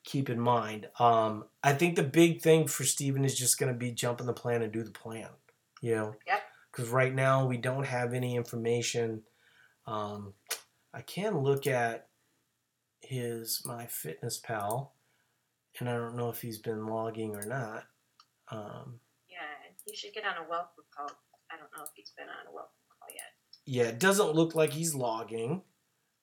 keep 0.05 0.29
in 0.29 0.39
mind. 0.39 0.87
Um, 0.97 1.43
I 1.61 1.73
think 1.73 1.97
the 1.97 2.03
big 2.03 2.41
thing 2.41 2.67
for 2.67 2.85
Steven 2.85 3.25
is 3.25 3.37
just 3.37 3.59
going 3.59 3.71
to 3.71 3.77
be 3.77 3.91
jumping 3.91 4.27
the 4.27 4.33
plan 4.33 4.61
and 4.61 4.71
do 4.71 4.81
the 4.81 4.91
plan. 4.91 5.27
You 5.81 5.95
know, 5.95 6.15
Yep. 6.25 6.41
because 6.71 6.87
right 6.89 7.13
now 7.13 7.45
we 7.45 7.57
don't 7.57 7.85
have 7.85 8.13
any 8.13 8.37
information. 8.37 9.23
Um, 9.85 10.35
I 10.93 11.01
can 11.01 11.37
look 11.39 11.67
at 11.67 12.07
his 13.01 13.61
MyFitnessPal 13.65 14.89
and 15.79 15.89
i 15.89 15.93
don't 15.93 16.15
know 16.17 16.29
if 16.29 16.41
he's 16.41 16.59
been 16.59 16.85
logging 16.85 17.35
or 17.35 17.45
not 17.45 17.83
um, 18.51 18.99
Yeah, 19.29 19.37
he 19.85 19.95
should 19.95 20.13
get 20.13 20.25
on 20.25 20.45
a 20.45 20.49
welcome 20.49 20.83
call. 20.95 21.09
I 21.51 21.57
don't 21.57 21.69
know 21.75 21.83
if 21.83 21.89
he's 21.95 22.11
been 22.17 22.27
on 22.27 22.47
a 22.51 22.53
welcome 22.53 22.71
call 22.99 23.09
yet. 23.13 23.31
yeah 23.65 23.89
it 23.89 23.99
doesn't 23.99 24.33
look 24.35 24.53
like 24.55 24.73
he's 24.73 24.93
logging 24.95 25.61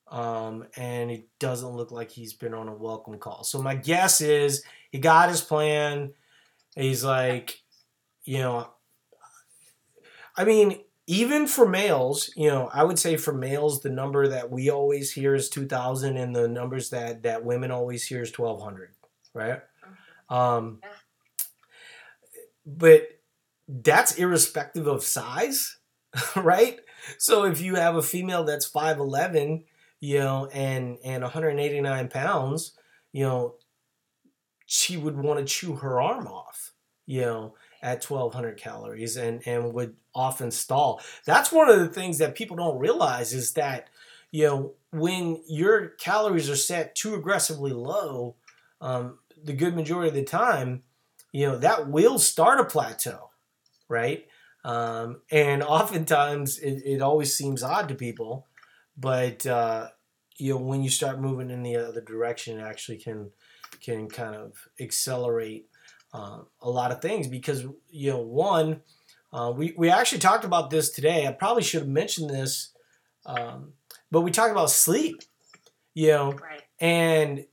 um, 0.09 0.65
and 0.75 1.11
it 1.11 1.27
doesn't 1.39 1.75
look 1.75 1.91
like 1.91 2.11
he's 2.11 2.33
been 2.33 2.53
on 2.53 2.67
a 2.67 2.73
welcome 2.73 3.17
call 3.17 3.43
so 3.43 3.61
my 3.61 3.75
guess 3.75 4.21
is 4.21 4.63
he 4.91 4.99
got 4.99 5.29
his 5.29 5.41
plan 5.41 6.13
he's 6.75 7.03
like 7.03 7.61
you 8.23 8.39
know 8.39 8.69
i 10.35 10.43
mean 10.43 10.79
even 11.09 11.47
for 11.47 11.65
males, 11.65 12.29
you 12.35 12.49
know, 12.49 12.69
I 12.71 12.83
would 12.83 12.99
say 12.99 13.15
for 13.15 13.33
males, 13.33 13.81
the 13.81 13.89
number 13.89 14.27
that 14.27 14.51
we 14.51 14.69
always 14.69 15.13
hear 15.13 15.33
is 15.33 15.49
2,000, 15.49 16.17
and 16.17 16.35
the 16.35 16.49
numbers 16.49 16.89
that 16.89 17.23
that 17.23 17.45
women 17.45 17.71
always 17.71 18.05
hear 18.05 18.21
is 18.21 18.37
1,200, 18.37 18.89
right? 19.33 19.61
Um, 20.29 20.81
but 22.65 23.07
that's 23.69 24.17
irrespective 24.17 24.85
of 24.85 25.03
size, 25.03 25.77
right? 26.35 26.79
So 27.17 27.45
if 27.45 27.61
you 27.61 27.75
have 27.75 27.95
a 27.95 28.03
female 28.03 28.43
that's 28.43 28.69
5'11, 28.69 29.63
you 29.99 30.19
know, 30.19 30.47
and 30.47 30.97
and 31.03 31.23
189 31.23 32.07
pounds, 32.09 32.73
you 33.11 33.23
know, 33.23 33.55
she 34.65 34.97
would 34.97 35.17
want 35.17 35.39
to 35.39 35.45
chew 35.45 35.75
her 35.75 36.01
arm 36.01 36.27
off, 36.27 36.73
you 37.05 37.21
know, 37.21 37.55
at 37.81 38.03
1200 38.03 38.57
calories 38.57 39.17
and 39.17 39.41
and 39.45 39.73
would 39.73 39.95
often 40.13 40.51
stall. 40.51 41.01
That's 41.25 41.51
one 41.51 41.69
of 41.69 41.79
the 41.79 41.87
things 41.87 42.17
that 42.17 42.35
people 42.35 42.57
don't 42.57 42.79
realize 42.79 43.33
is 43.33 43.53
that 43.53 43.89
you 44.31 44.45
know 44.45 44.73
when 44.91 45.41
your 45.47 45.89
calories 45.99 46.49
are 46.49 46.55
set 46.55 46.95
too 46.95 47.15
aggressively 47.15 47.71
low, 47.71 48.35
um, 48.81 49.19
the 49.41 49.53
good 49.53 49.75
majority 49.75 50.09
of 50.09 50.15
the 50.15 50.23
time, 50.23 50.83
you 51.31 51.47
know 51.47 51.57
that 51.57 51.89
will 51.89 52.19
start 52.19 52.59
a 52.59 52.65
plateau, 52.65 53.29
right? 53.87 54.25
Um, 54.63 55.21
and 55.31 55.63
oftentimes 55.77 56.59
it, 56.59 56.83
it 56.85 57.01
always 57.01 57.35
seems 57.35 57.63
odd 57.63 57.87
to 57.89 57.95
people, 57.95 58.46
but 58.97 59.45
uh, 59.45 59.89
you 60.37 60.53
know 60.53 60.59
when 60.61 60.83
you 60.83 60.89
start 60.89 61.19
moving 61.21 61.49
in 61.49 61.63
the 61.63 61.75
other 61.77 62.01
direction, 62.01 62.59
it 62.59 62.63
actually 62.63 62.97
can 62.97 63.31
can 63.81 64.09
kind 64.09 64.35
of 64.35 64.53
accelerate 64.79 65.67
um, 66.13 66.47
a 66.61 66.69
lot 66.69 66.91
of 66.91 67.01
things 67.01 67.27
because 67.27 67.63
you 67.89 68.11
know 68.11 68.21
one 68.21 68.81
uh, 69.33 69.51
we, 69.55 69.73
we 69.77 69.89
actually 69.89 70.19
talked 70.19 70.45
about 70.45 70.69
this 70.69 70.89
today 70.89 71.27
i 71.27 71.31
probably 71.31 71.61
should 71.63 71.81
have 71.81 71.89
mentioned 71.89 72.29
this 72.29 72.71
um, 73.25 73.73
but 74.11 74.21
we 74.21 74.31
talked 74.31 74.51
about 74.51 74.69
sleep 74.71 75.21
you 75.93 76.07
know 76.09 76.31
Right. 76.31 76.63
and 76.79 77.45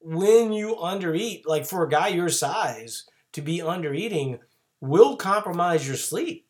when 0.00 0.52
you 0.52 0.76
undereat 0.76 1.42
like 1.46 1.66
for 1.66 1.84
a 1.84 1.88
guy 1.88 2.08
your 2.08 2.28
size 2.28 3.04
to 3.32 3.42
be 3.42 3.58
undereating 3.58 4.38
will 4.80 5.16
compromise 5.16 5.86
your 5.86 5.96
sleep 5.96 6.46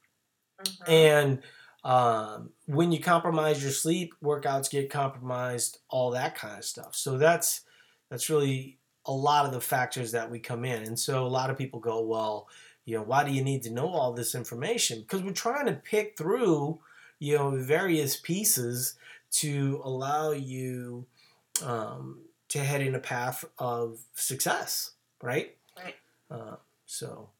Mhm. 0.64 0.88
and 0.88 1.42
um, 1.84 2.50
when 2.66 2.92
you 2.92 3.00
compromise 3.00 3.62
your 3.62 3.72
sleep 3.72 4.14
workouts 4.22 4.70
get 4.70 4.90
compromised 4.90 5.78
all 5.88 6.10
that 6.10 6.34
kind 6.34 6.58
of 6.58 6.64
stuff. 6.64 6.94
So 6.94 7.18
that's 7.18 7.62
that's 8.10 8.28
really 8.28 8.78
a 9.06 9.12
lot 9.12 9.46
of 9.46 9.52
the 9.52 9.60
factors 9.60 10.12
that 10.12 10.30
we 10.30 10.38
come 10.38 10.64
in. 10.64 10.82
And 10.82 10.98
so 10.98 11.26
a 11.26 11.28
lot 11.28 11.50
of 11.50 11.58
people 11.58 11.80
go 11.80 12.00
well 12.02 12.48
you 12.84 12.96
know 12.96 13.02
why 13.02 13.24
do 13.24 13.30
you 13.30 13.44
need 13.44 13.62
to 13.62 13.70
know 13.70 13.88
all 13.88 14.12
this 14.12 14.34
information? 14.34 15.00
Because 15.00 15.22
we're 15.22 15.32
trying 15.32 15.66
to 15.66 15.72
pick 15.72 16.16
through 16.16 16.80
you 17.18 17.36
know 17.36 17.50
various 17.50 18.16
pieces 18.16 18.96
to 19.32 19.80
allow 19.84 20.32
you 20.32 21.06
um, 21.64 22.20
to 22.48 22.58
head 22.58 22.80
in 22.80 22.94
a 22.94 23.00
path 23.00 23.44
of 23.58 24.00
success 24.14 24.92
right? 25.22 25.56
Right. 25.76 25.94
uh, 26.30 26.56
so 26.86 27.30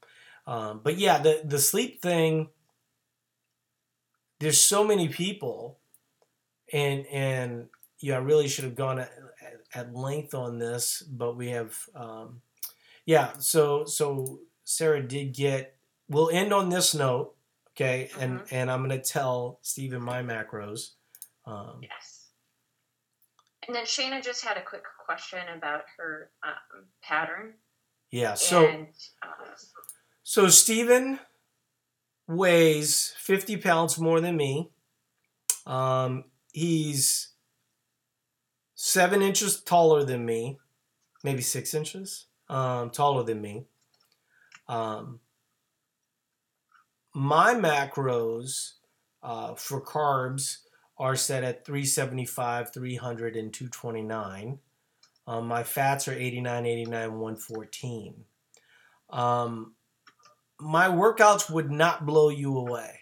um, 0.47 0.81
but 0.83 0.99
yeah 0.99 1.19
the 1.19 1.43
the 1.45 1.59
sleep 1.59 2.01
thing 2.03 2.49
there's 4.41 4.61
so 4.61 4.83
many 4.83 5.09
people 5.09 5.79
and 6.73 7.07
and 7.07 7.69
yeah, 8.01 8.15
I 8.15 8.19
really 8.19 8.49
should 8.49 8.65
have 8.65 8.75
gone 8.75 8.99
at, 8.99 9.13
at 9.75 9.95
length 9.95 10.35
on 10.35 10.59
this, 10.59 11.03
but 11.03 11.37
we 11.37 11.49
have 11.51 11.77
um, 11.95 12.41
yeah. 13.07 13.33
So 13.39 13.85
so 13.85 14.41
Sarah 14.65 15.03
did 15.03 15.35
get. 15.35 15.77
We'll 16.09 16.31
end 16.31 16.53
on 16.53 16.71
this 16.71 16.95
note, 16.95 17.35
okay? 17.77 18.11
And 18.19 18.41
and 18.51 18.71
I'm 18.71 18.83
gonna 18.83 18.99
tell 18.99 19.59
Stephen 19.63 20.03
my 20.03 20.23
macros. 20.23 20.93
Um, 21.47 21.81
Yes. 21.83 22.17
And 23.67 23.77
then 23.77 23.85
Shana 23.85 24.25
just 24.25 24.43
had 24.43 24.57
a 24.57 24.63
quick 24.63 24.83
question 25.05 25.39
about 25.57 25.83
her 25.99 26.31
um, 26.43 26.87
pattern. 27.03 27.55
yeah. 28.11 28.35
So 28.35 28.67
and, 28.67 28.87
uh, 29.23 29.45
so 30.23 30.49
Stephen 30.49 31.21
weighs 32.31 33.15
50 33.19 33.57
pounds 33.57 33.99
more 33.99 34.21
than 34.21 34.37
me. 34.37 34.71
Um, 35.67 36.25
he's 36.53 37.33
seven 38.75 39.21
inches 39.21 39.61
taller 39.61 40.05
than 40.05 40.25
me, 40.25 40.59
maybe 41.23 41.43
six 41.43 41.75
inches 41.75 42.27
um, 42.49 42.91
taller 42.91 43.25
than 43.25 43.41
me. 43.41 43.65
Um, 44.69 45.21
my 47.13 47.55
macros 47.55 48.75
uh, 49.23 49.55
for 49.55 49.83
carbs 49.83 50.59
are 50.99 51.17
set 51.17 51.43
at 51.43 51.65
375, 51.65 52.73
300, 52.73 53.37
and 53.37 53.53
229. 53.53 54.59
Um, 55.27 55.47
my 55.47 55.63
fats 55.63 56.07
are 56.09 56.13
89, 56.13 56.67
89, 56.67 56.93
114. 56.93 58.25
Um, 59.11 59.75
my 60.61 60.89
workouts 60.89 61.51
would 61.51 61.71
not 61.71 62.07
blow 62.07 62.29
you 62.29 62.57
away, 62.57 63.01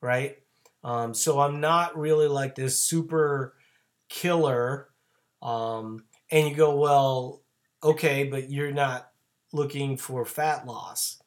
right? 0.00 0.38
Um, 0.84 1.14
so 1.14 1.40
I'm 1.40 1.60
not 1.60 1.98
really 1.98 2.28
like 2.28 2.54
this 2.54 2.78
super 2.78 3.54
killer. 4.08 4.88
Um, 5.42 6.04
and 6.30 6.48
you 6.48 6.54
go, 6.54 6.76
well, 6.76 7.42
okay, 7.82 8.24
but 8.24 8.50
you're 8.50 8.72
not 8.72 9.10
looking 9.52 9.96
for 9.96 10.24
fat 10.24 10.66
loss. 10.66 11.22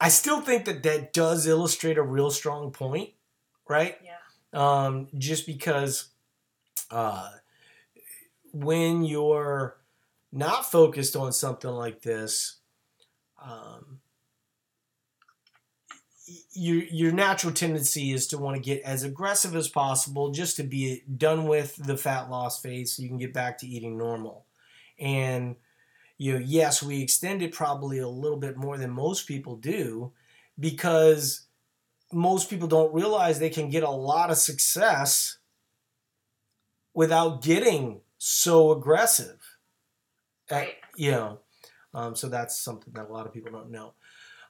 I 0.00 0.08
still 0.08 0.40
think 0.40 0.64
that 0.64 0.82
that 0.82 1.12
does 1.12 1.46
illustrate 1.46 1.98
a 1.98 2.02
real 2.02 2.30
strong 2.30 2.70
point, 2.70 3.10
right? 3.68 3.98
yeah. 4.02 4.14
um, 4.84 5.08
just 5.18 5.46
because 5.46 6.08
uh, 6.90 7.30
when 8.52 9.04
you're 9.04 9.76
not 10.32 10.70
focused 10.70 11.16
on 11.16 11.32
something 11.32 11.70
like 11.70 12.00
this, 12.00 12.56
um, 13.42 14.00
your 16.52 16.82
your 16.84 17.12
natural 17.12 17.52
tendency 17.52 18.12
is 18.12 18.26
to 18.28 18.38
want 18.38 18.56
to 18.56 18.62
get 18.62 18.82
as 18.82 19.02
aggressive 19.02 19.56
as 19.56 19.68
possible, 19.68 20.30
just 20.30 20.56
to 20.56 20.62
be 20.62 21.02
done 21.16 21.46
with 21.46 21.76
the 21.76 21.96
fat 21.96 22.30
loss 22.30 22.60
phase, 22.60 22.92
so 22.92 23.02
you 23.02 23.08
can 23.08 23.18
get 23.18 23.32
back 23.34 23.58
to 23.58 23.66
eating 23.66 23.96
normal. 23.98 24.46
And 24.98 25.56
you 26.18 26.34
know, 26.34 26.44
yes, 26.44 26.82
we 26.82 27.02
extend 27.02 27.42
it 27.42 27.52
probably 27.52 27.98
a 27.98 28.08
little 28.08 28.36
bit 28.36 28.56
more 28.56 28.76
than 28.76 28.90
most 28.90 29.26
people 29.26 29.56
do, 29.56 30.12
because 30.58 31.46
most 32.12 32.50
people 32.50 32.68
don't 32.68 32.94
realize 32.94 33.38
they 33.38 33.50
can 33.50 33.70
get 33.70 33.82
a 33.82 33.90
lot 33.90 34.30
of 34.30 34.36
success 34.36 35.38
without 36.92 37.42
getting 37.42 38.00
so 38.18 38.72
aggressive. 38.72 39.38
At- 40.50 40.74
you 40.96 41.12
know, 41.12 41.38
um, 41.94 42.14
so 42.16 42.28
that's 42.28 42.60
something 42.60 42.92
that 42.94 43.08
a 43.08 43.12
lot 43.12 43.26
of 43.26 43.32
people 43.32 43.52
don't 43.52 43.70
know. 43.70 43.94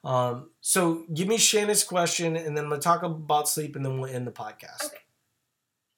Um, 0.03 0.51
so 0.61 1.05
give 1.13 1.29
me 1.29 1.37
Shannon's 1.37 1.85
question, 1.85 2.37
and 2.37 2.57
then 2.57 2.65
I'm 2.65 2.71
gonna 2.71 2.81
talk 2.81 3.03
about 3.03 3.49
sleep, 3.49 3.77
and 3.77 3.85
then 3.85 4.01
we'll 4.01 4.11
end 4.11 4.27
the 4.27 4.33
podcast. 4.33 4.87
Okay. 4.87 4.97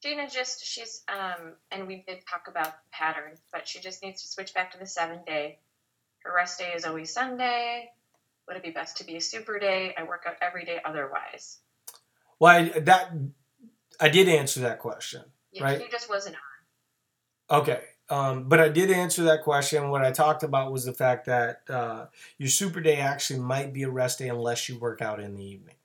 Shayna 0.05 0.33
just 0.33 0.65
she's 0.65 1.03
um 1.09 1.53
and 1.71 1.87
we 1.87 2.05
did 2.07 2.27
talk 2.29 2.47
about 2.49 2.73
patterns, 2.91 3.39
but 3.53 3.69
she 3.69 3.79
just 3.79 4.03
needs 4.03 4.23
to 4.23 4.29
switch 4.29 4.53
back 4.53 4.73
to 4.73 4.79
the 4.79 4.87
seven 4.87 5.21
day. 5.25 5.59
Her 6.25 6.35
rest 6.35 6.59
day 6.59 6.73
is 6.75 6.85
always 6.85 7.13
Sunday. 7.13 7.91
Would 8.49 8.57
it 8.57 8.63
be 8.63 8.71
best 8.71 8.97
to 8.97 9.05
be 9.05 9.17
a 9.17 9.21
super 9.21 9.59
day? 9.59 9.95
I 9.97 10.03
work 10.03 10.25
out 10.27 10.35
every 10.43 10.65
day 10.65 10.81
otherwise. 10.85 11.59
Well, 12.41 12.53
I, 12.53 12.81
that 12.81 13.13
I 14.01 14.09
did 14.09 14.29
answer 14.29 14.61
that 14.61 14.81
question. 14.81 15.23
Yeah, 15.53 15.65
Right. 15.65 15.81
He 15.81 15.89
just 15.89 16.09
wasn't 16.09 16.37
on. 17.51 17.61
Okay. 17.61 17.81
Um, 18.13 18.45
but 18.45 18.61
I 18.61 18.69
did 18.69 18.91
answer 18.91 19.23
that 19.25 19.43
question. 19.43 19.89
What 19.89 20.05
I 20.05 20.11
talked 20.11 20.43
about 20.43 20.71
was 20.71 20.85
the 20.85 20.93
fact 20.93 21.25
that 21.27 21.63
uh, 21.71 22.07
your 22.37 22.51
super 22.51 22.83
day 22.83 22.97
actually 22.97 23.41
might 23.41 23.73
be 23.73 23.85
a 23.85 23.91
rest 23.91 24.19
day 24.19 24.29
unless 24.29 24.69
you 24.69 24.79
work 24.79 25.01
out 25.01 25.19
in 25.19 25.35
the 25.35 25.43
evening, 25.43 25.77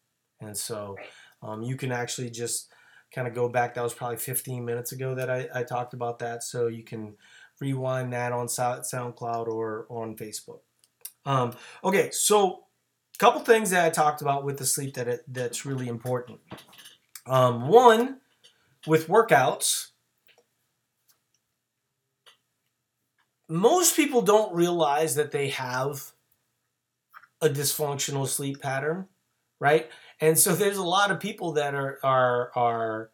and 0.42 0.58
so 0.58 0.98
um, 1.42 1.62
you 1.62 1.78
can 1.78 1.94
actually 1.94 2.30
just 2.30 2.68
kind 3.14 3.30
of 3.30 3.34
go 3.34 3.48
back. 3.48 3.76
That 3.76 3.84
was 3.84 3.94
probably 3.94 4.18
15 4.18 4.66
minutes 4.66 4.92
ago 4.92 5.16
that 5.16 5.30
I, 5.30 5.48
I 5.56 5.64
talked 5.64 5.94
about 5.94 6.20
that, 6.20 6.44
so 6.44 6.68
you 6.68 6.84
can 6.84 7.16
rewind 7.62 8.12
that 8.12 8.34
on 8.34 8.48
SoundCloud 8.48 9.48
or 9.48 9.86
on 9.90 10.18
Facebook. 10.18 10.60
Um, 11.26 11.54
okay, 11.82 12.12
so 12.12 12.66
a 13.16 13.18
couple 13.20 13.40
things 13.40 13.70
that 13.70 13.86
I 13.86 13.90
talked 13.90 14.22
about 14.22 14.44
with 14.44 14.58
the 14.58 14.66
sleep 14.66 14.96
that 14.96 15.08
it, 15.08 15.22
that's 15.30 15.66
really 15.66 15.88
important. 15.88 16.40
Um, 17.26 17.70
one, 17.70 18.20
with 18.86 19.08
workouts, 19.08 19.92
most 23.50 23.96
people 23.96 24.22
don't 24.22 24.54
realize 24.54 25.16
that 25.16 25.32
they 25.32 25.50
have 25.50 26.12
a 27.42 27.50
dysfunctional 27.50 28.28
sleep 28.28 28.62
pattern, 28.62 29.08
right? 29.60 29.90
And 30.20 30.38
so 30.38 30.56
there's 30.56 30.78
a 30.78 30.84
lot 30.84 31.12
of 31.12 31.20
people 31.20 31.54
that 31.54 31.76
are 31.76 32.00
are 32.04 32.52
are 32.56 33.12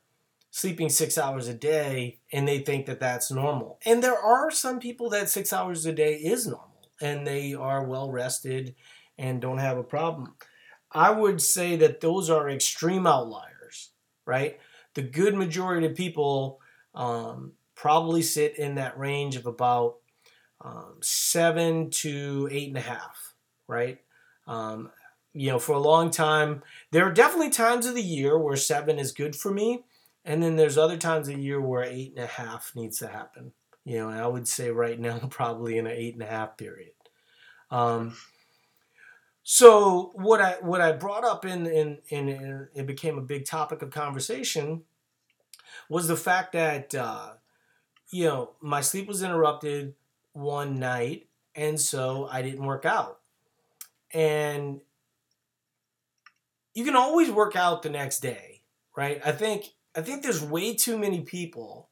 sleeping 0.52 0.88
six 0.90 1.18
hours 1.18 1.48
a 1.48 1.54
day 1.54 2.20
and 2.32 2.48
they 2.48 2.60
think 2.60 2.86
that 2.86 3.00
that's 3.00 3.32
normal. 3.32 3.80
And 3.86 4.04
there 4.04 4.18
are 4.18 4.52
some 4.52 4.80
people 4.80 5.10
that 5.10 5.30
six 5.30 5.52
hours 5.52 5.86
a 5.86 5.92
day 5.92 6.14
is 6.14 6.46
normal 6.46 6.90
and 7.02 7.26
they 7.26 7.56
are 7.56 7.84
well 7.84 8.12
rested 8.12 8.76
and 9.18 9.42
don't 9.42 9.58
have 9.58 9.78
a 9.78 9.84
problem. 9.84 10.36
I 10.92 11.10
would 11.10 11.42
say 11.42 11.76
that 11.78 12.02
those 12.02 12.30
are 12.30 12.50
extreme 12.50 13.08
outliers, 13.08 13.90
right? 14.26 14.60
The 14.94 15.02
good 15.02 15.34
majority 15.34 15.88
of 15.88 15.96
people 15.96 16.60
um, 16.94 17.54
probably 17.74 18.22
sit 18.22 18.60
in 18.60 18.76
that 18.76 18.98
range 18.98 19.36
of 19.36 19.48
about 19.48 19.96
um, 20.64 20.96
seven 21.02 21.90
to 21.90 22.48
eight 22.52 22.70
and 22.70 22.78
a 22.78 22.82
half, 22.82 23.34
right? 23.68 24.00
Um, 24.48 24.92
you 25.34 25.50
know, 25.50 25.60
for 25.60 25.74
a 25.74 25.80
long 25.80 26.12
time, 26.12 26.64
there 26.92 27.06
are 27.06 27.12
definitely 27.12 27.50
times 27.50 27.86
of 27.86 27.96
the 27.96 28.04
year 28.04 28.38
where 28.38 28.56
seven 28.56 29.00
is 29.00 29.12
good 29.12 29.36
for 29.36 29.52
me, 29.52 29.84
and 30.24 30.42
then 30.42 30.56
there's 30.56 30.78
other 30.78 30.98
times 30.98 31.28
of 31.28 31.36
the 31.36 31.42
year 31.42 31.60
where 31.60 31.84
eight 31.84 32.14
and 32.16 32.24
a 32.24 32.28
half 32.28 32.72
needs 32.76 33.00
to 33.00 33.08
happen. 33.08 33.52
You 33.84 33.98
know, 33.98 34.10
and 34.10 34.22
I 34.22 34.28
would 34.28 34.48
say 34.48 34.72
right 34.72 35.00
now 35.00 35.18
probably 35.30 35.78
in 35.78 35.88
an 35.88 35.94
eight 35.94 36.14
and 36.14 36.24
a 36.24 36.28
half 36.28 36.58
period. 36.58 36.94
Um, 37.70 38.16
so 39.44 40.12
what 40.16 40.40
I 40.40 40.54
what 40.62 40.80
I 40.80 40.94
brought 40.94 41.26
up 41.26 41.44
in, 41.46 41.66
in 41.68 41.98
in, 42.08 42.30
in 42.30 42.68
it 42.74 42.88
became 42.88 43.18
a 43.18 43.22
big 43.22 43.46
topic 43.46 43.82
of 43.82 43.92
conversation 43.92 44.84
was 45.90 46.08
the 46.08 46.16
fact 46.16 46.54
that 46.54 46.96
uh, 46.96 47.32
you 48.12 48.26
know 48.26 48.52
my 48.62 48.80
sleep 48.80 49.08
was 49.08 49.22
interrupted 49.22 49.96
one 50.34 50.80
night, 50.80 51.28
and 51.56 51.80
so 51.80 52.28
I 52.30 52.42
didn't 52.42 52.66
work 52.66 52.86
out. 52.86 53.20
And 54.14 54.82
you 56.74 56.84
can 56.84 56.96
always 56.96 57.32
work 57.32 57.56
out 57.56 57.84
the 57.84 57.90
next 57.90 58.20
day, 58.20 58.62
right? 58.96 59.22
I 59.26 59.32
think 59.32 59.74
I 59.96 60.02
think 60.02 60.24
there's 60.24 60.44
way 60.44 60.74
too 60.74 60.98
many 60.98 61.22
people, 61.22 61.90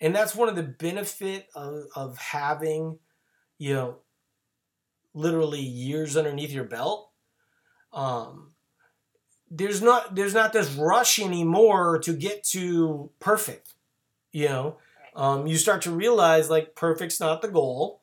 and 0.00 0.14
that's 0.14 0.34
one 0.34 0.48
of 0.48 0.56
the 0.56 0.62
benefit 0.62 1.48
of, 1.54 1.84
of 1.94 2.16
having, 2.18 2.98
you 3.58 3.74
know, 3.74 3.96
literally 5.14 5.60
years 5.60 6.16
underneath 6.16 6.52
your 6.52 6.64
belt. 6.64 7.10
Um, 7.92 8.52
there's 9.50 9.82
not 9.82 10.14
there's 10.14 10.34
not 10.34 10.52
this 10.52 10.72
rush 10.74 11.18
anymore 11.18 11.98
to 12.00 12.12
get 12.12 12.44
to 12.44 13.10
perfect. 13.18 13.74
You 14.32 14.48
know, 14.48 14.76
um, 15.14 15.46
you 15.46 15.56
start 15.56 15.82
to 15.82 15.90
realize 15.90 16.50
like 16.50 16.74
perfect's 16.74 17.20
not 17.20 17.42
the 17.42 17.48
goal, 17.48 18.02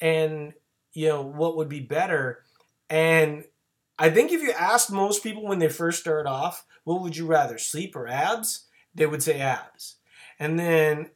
and 0.00 0.52
you 0.92 1.08
know 1.08 1.22
what 1.22 1.56
would 1.56 1.68
be 1.68 1.80
better. 1.80 2.44
And 2.90 3.44
I 3.98 4.10
think 4.10 4.32
if 4.32 4.42
you 4.42 4.52
asked 4.52 4.90
most 4.90 5.22
people 5.22 5.44
when 5.44 5.58
they 5.58 5.68
first 5.68 6.00
start 6.00 6.26
off, 6.26 6.64
what 6.84 7.00
would 7.00 7.16
you 7.16 7.26
rather, 7.26 7.58
sleep 7.58 7.94
or 7.96 8.08
abs? 8.08 8.66
they 8.94 9.06
would 9.06 9.22
say 9.22 9.40
abs. 9.40 9.96
And 10.38 10.58
then 10.58 11.10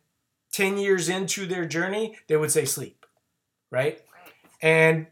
10 0.52 0.78
years 0.78 1.08
into 1.08 1.46
their 1.46 1.66
journey, 1.66 2.16
they 2.28 2.36
would 2.36 2.50
say 2.50 2.64
sleep, 2.64 3.04
right? 3.70 4.00
And 4.62 5.08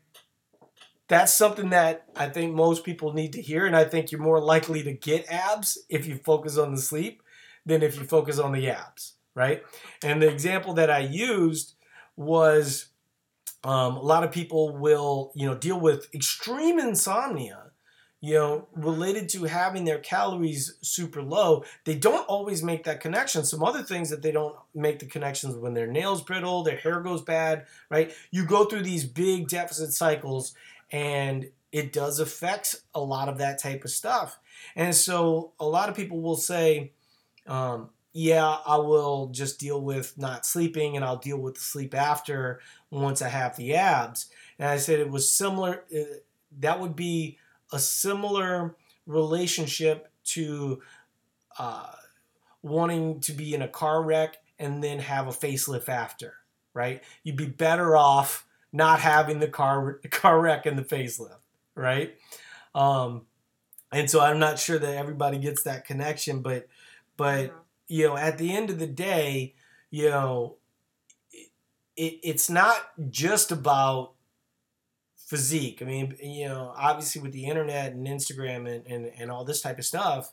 that's 1.09 1.35
something 1.35 1.71
that 1.71 2.07
I 2.17 2.29
think 2.29 2.55
most 2.55 2.85
people 2.85 3.13
need 3.13 3.33
to 3.35 3.43
hear. 3.43 3.67
And 3.67 3.77
I 3.77 3.85
think 3.85 4.11
you're 4.11 4.21
more 4.21 4.41
likely 4.41 4.83
to 4.83 4.93
get 4.93 5.31
abs 5.31 5.79
if 5.89 6.07
you 6.07 6.17
focus 6.17 6.57
on 6.57 6.75
the 6.75 6.81
sleep 6.81 7.23
than 7.67 7.83
if 7.83 7.97
you 7.97 8.05
focus 8.05 8.39
on 8.39 8.53
the 8.53 8.69
abs, 8.71 9.14
right? 9.35 9.63
And 10.03 10.23
the 10.23 10.29
example 10.29 10.75
that 10.75 10.91
I 10.91 11.01
used 11.01 11.75
was 12.17 12.87
um, 13.63 13.97
a 13.97 14.03
lot 14.03 14.25
of 14.25 14.31
people 14.31 14.77
will, 14.77 15.33
you 15.35 15.47
know, 15.47 15.57
deal 15.57 15.81
with 15.81 16.15
extreme 16.15 16.79
insomnia 16.79 17.73
you 18.25 18.33
know, 18.33 18.67
related 18.73 19.29
to 19.29 19.45
having 19.45 19.85
their 19.85 19.99
calories 19.99 20.79
super 20.81 21.23
low, 21.23 21.63
they 21.85 21.95
don't 21.95 22.27
always 22.27 22.63
make 22.63 22.85
that 22.85 22.99
connection. 22.99 23.45
Some 23.45 23.63
other 23.63 23.83
things 23.83 24.09
that 24.09 24.23
they 24.23 24.33
don't 24.33 24.57
make 24.75 24.99
the 24.99 25.05
connections 25.05 25.57
when 25.57 25.75
their 25.75 25.87
nails 25.87 26.23
brittle, 26.23 26.63
their 26.63 26.79
hair 26.79 27.01
goes 27.01 27.21
bad, 27.21 27.67
right? 27.91 28.15
You 28.31 28.47
go 28.47 28.65
through 28.65 28.85
these 28.85 29.05
big 29.05 29.49
deficit 29.49 29.93
cycles 29.93 30.55
and 30.91 31.51
it 31.71 31.93
does 31.93 32.19
affect 32.19 32.77
a 32.95 33.01
lot 33.01 33.29
of 33.29 33.37
that 33.37 33.59
type 33.59 33.85
of 33.85 33.91
stuff. 33.91 34.39
And 34.75 34.95
so 34.95 35.53
a 35.61 35.67
lot 35.67 35.91
of 35.91 35.95
people 35.95 36.23
will 36.23 36.39
say, 36.39 36.93
um, 37.47 37.91
yeah, 38.17 38.59
I 38.65 38.77
will 38.77 39.27
just 39.27 39.59
deal 39.59 39.81
with 39.81 40.17
not 40.17 40.47
sleeping 40.47 40.95
and 40.95 41.05
I'll 41.05 41.17
deal 41.17 41.37
with 41.37 41.57
the 41.57 41.61
sleep 41.61 41.95
after 41.95 42.61
once 42.89 43.21
I 43.21 43.29
have 43.29 43.57
the 43.57 43.75
abs. 43.75 44.31
And 44.57 44.69
I 44.69 44.77
said 44.77 45.01
it 45.01 45.11
was 45.11 45.31
similar. 45.31 45.85
Uh, 45.95 46.05
that 46.61 46.79
would 46.79 46.95
be 46.95 47.39
a 47.73 47.79
similar 47.81 48.77
relationship 49.05 50.09
to 50.27 50.81
uh, 51.59 51.91
wanting 52.63 53.19
to 53.21 53.33
be 53.33 53.53
in 53.53 53.63
a 53.63 53.69
car 53.69 54.01
wreck 54.01 54.37
and 54.61 54.83
then 54.83 55.01
have 55.01 55.27
a 55.27 55.33
facelift 55.33 55.89
after, 55.89 56.35
right? 56.73 57.03
You'd 57.25 57.37
be 57.37 57.47
better 57.47 57.97
off 57.97 58.47
not 58.73 59.01
having 59.01 59.41
the 59.41 59.49
car 59.49 59.95
car 60.11 60.41
wreck 60.41 60.67
and 60.67 60.79
the 60.79 60.85
facelift, 60.85 61.41
right? 61.75 62.17
Um, 62.77 63.23
and 63.91 64.09
so 64.09 64.21
I'm 64.21 64.39
not 64.39 64.61
sure 64.61 64.79
that 64.79 64.97
everybody 64.97 65.39
gets 65.39 65.65
that 65.65 65.85
connection, 65.85 66.43
but 66.43 66.69
but 67.17 67.51
mm-hmm. 67.51 67.59
You 67.89 68.07
know, 68.07 68.17
at 68.17 68.39
the 68.39 68.55
end 68.55 68.71
of 68.71 68.79
the 68.79 68.87
day, 68.87 69.55
you 69.91 70.09
know, 70.09 70.57
it, 71.97 72.19
it's 72.23 72.51
not 72.51 72.77
just 73.11 73.53
about 73.53 74.15
physique. 75.17 75.81
I 75.81 75.85
mean, 75.85 76.17
you 76.23 76.49
know, 76.49 76.73
obviously 76.77 77.21
with 77.21 77.33
the 77.33 77.47
internet 77.47 77.93
and 77.93 78.07
Instagram 78.07 78.69
and, 78.69 78.87
and, 78.87 79.11
and 79.19 79.31
all 79.31 79.45
this 79.45 79.63
type 79.63 79.79
of 79.79 79.85
stuff, 79.85 80.33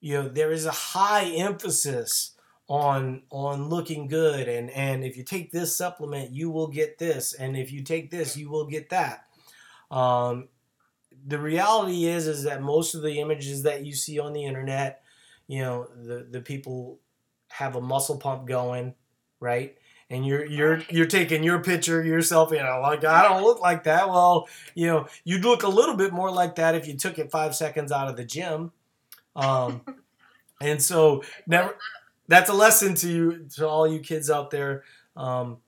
you 0.00 0.14
know, 0.14 0.28
there 0.28 0.52
is 0.52 0.66
a 0.66 0.72
high 0.72 1.24
emphasis 1.24 2.32
on 2.68 3.22
on 3.30 3.68
looking 3.68 4.08
good. 4.08 4.48
And 4.48 4.70
and 4.70 5.04
if 5.04 5.16
you 5.16 5.24
take 5.24 5.52
this 5.52 5.76
supplement 5.76 6.30
you 6.30 6.50
will 6.50 6.68
get 6.68 6.98
this. 6.98 7.32
And 7.32 7.56
if 7.56 7.72
you 7.72 7.82
take 7.82 8.10
this 8.10 8.36
you 8.36 8.50
will 8.50 8.66
get 8.66 8.90
that. 8.90 9.26
Um, 9.90 10.48
the 11.26 11.38
reality 11.38 12.06
is 12.06 12.26
is 12.26 12.44
that 12.44 12.62
most 12.62 12.94
of 12.94 13.02
the 13.02 13.20
images 13.20 13.62
that 13.62 13.84
you 13.84 13.94
see 13.94 14.18
on 14.18 14.32
the 14.32 14.44
internet 14.44 15.01
you 15.52 15.60
know 15.60 15.86
the 15.94 16.26
the 16.30 16.40
people 16.40 16.98
have 17.48 17.76
a 17.76 17.80
muscle 17.80 18.16
pump 18.16 18.46
going 18.46 18.94
right? 19.42 19.76
And 20.08 20.24
you're 20.24 20.46
you're 20.46 20.82
you're 20.88 21.06
taking 21.06 21.42
your 21.42 21.58
picture 21.62 22.02
yourself 22.02 22.52
you 22.52 22.58
know 22.58 22.80
like 22.80 23.04
i 23.04 23.22
don't 23.22 23.42
look 23.42 23.60
like 23.60 23.84
that. 23.84 24.08
Well 24.08 24.48
you 24.74 24.86
know 24.86 25.08
you'd 25.24 25.44
look 25.44 25.62
a 25.62 25.68
little 25.68 25.96
bit 25.96 26.12
more 26.12 26.30
like 26.30 26.54
that 26.54 26.74
if 26.74 26.86
you 26.86 26.96
took 26.96 27.18
it 27.18 27.30
five 27.30 27.54
seconds 27.54 27.92
out 27.92 28.08
of 28.08 28.16
the 28.16 28.24
gym. 28.24 28.72
Um, 29.34 29.82
and 30.60 30.80
so 30.80 31.22
never 31.46 31.76
that's 32.28 32.48
a 32.48 32.54
lesson 32.54 32.94
to 32.96 33.08
you 33.10 33.46
to 33.56 33.68
all 33.68 33.86
you 33.86 34.00
kids 34.00 34.30
out 34.30 34.50
there. 34.50 34.84
Um, 35.16 35.58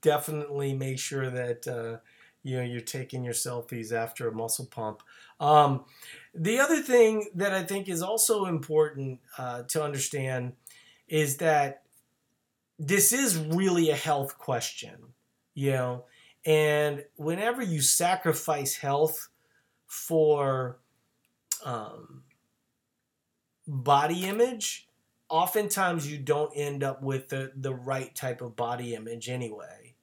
definitely 0.00 0.74
make 0.74 0.98
sure 0.98 1.30
that 1.30 1.66
uh, 1.66 1.98
you 2.42 2.56
know 2.56 2.62
you're 2.62 2.80
taking 2.80 3.24
your 3.24 3.34
selfies 3.34 3.92
after 3.92 4.28
a 4.28 4.32
muscle 4.32 4.66
pump 4.66 5.02
um, 5.40 5.84
the 6.34 6.58
other 6.58 6.80
thing 6.82 7.28
that 7.34 7.52
i 7.52 7.62
think 7.62 7.88
is 7.88 8.02
also 8.02 8.46
important 8.46 9.20
uh, 9.38 9.62
to 9.62 9.82
understand 9.82 10.52
is 11.08 11.38
that 11.38 11.82
this 12.78 13.12
is 13.12 13.38
really 13.38 13.90
a 13.90 13.96
health 13.96 14.38
question, 14.38 14.96
you 15.54 15.72
know. 15.72 16.04
And 16.44 17.04
whenever 17.16 17.62
you 17.62 17.80
sacrifice 17.80 18.76
health 18.76 19.28
for 19.86 20.78
um, 21.64 22.22
body 23.66 24.26
image, 24.26 24.88
oftentimes 25.28 26.10
you 26.10 26.18
don't 26.18 26.52
end 26.54 26.84
up 26.84 27.02
with 27.02 27.28
the, 27.28 27.52
the 27.56 27.74
right 27.74 28.14
type 28.14 28.40
of 28.40 28.54
body 28.54 28.94
image 28.94 29.28
anyway. 29.28 29.94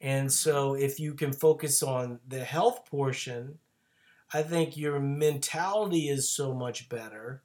And 0.00 0.32
so 0.32 0.74
if 0.74 0.98
you 0.98 1.14
can 1.14 1.32
focus 1.32 1.82
on 1.82 2.18
the 2.26 2.42
health 2.42 2.86
portion, 2.86 3.58
I 4.32 4.42
think 4.42 4.76
your 4.76 4.98
mentality 5.00 6.08
is 6.08 6.28
so 6.28 6.54
much 6.54 6.88
better. 6.88 7.42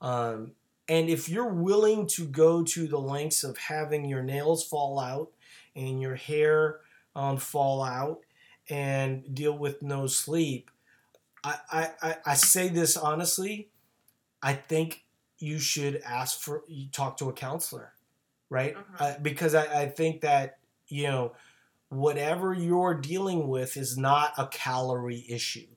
Um, 0.00 0.52
and 0.88 1.08
if 1.08 1.28
you're 1.28 1.52
willing 1.52 2.06
to 2.08 2.26
go 2.26 2.64
to 2.64 2.86
the 2.88 2.98
lengths 2.98 3.44
of 3.44 3.58
having 3.58 4.04
your 4.06 4.22
nails 4.22 4.64
fall 4.64 5.00
out 5.00 5.30
and 5.76 6.00
your 6.00 6.16
hair 6.16 6.80
um, 7.16 7.36
fall 7.38 7.82
out 7.82 8.20
and 8.68 9.34
deal 9.34 9.56
with 9.56 9.82
no 9.82 10.06
sleep, 10.06 10.70
I, 11.44 11.58
I, 11.70 11.90
I, 12.02 12.16
I 12.26 12.34
say 12.34 12.68
this 12.68 12.96
honestly. 12.96 13.68
I 14.42 14.54
think 14.54 15.04
you 15.38 15.58
should 15.58 16.02
ask 16.04 16.40
for 16.40 16.64
you 16.68 16.88
talk 16.88 17.16
to 17.18 17.28
a 17.28 17.32
counselor, 17.32 17.92
right? 18.50 18.76
Mhm. 18.76 18.84
Uh, 19.00 19.18
because 19.20 19.54
I, 19.54 19.82
I 19.82 19.88
think 19.88 20.22
that 20.22 20.58
you 20.88 21.04
know 21.04 21.34
whatever 21.90 22.54
you're 22.54 22.94
dealing 22.94 23.48
with 23.48 23.76
is 23.76 23.98
not 23.98 24.34
a 24.38 24.48
calorie 24.48 25.24
issue, 25.28 25.68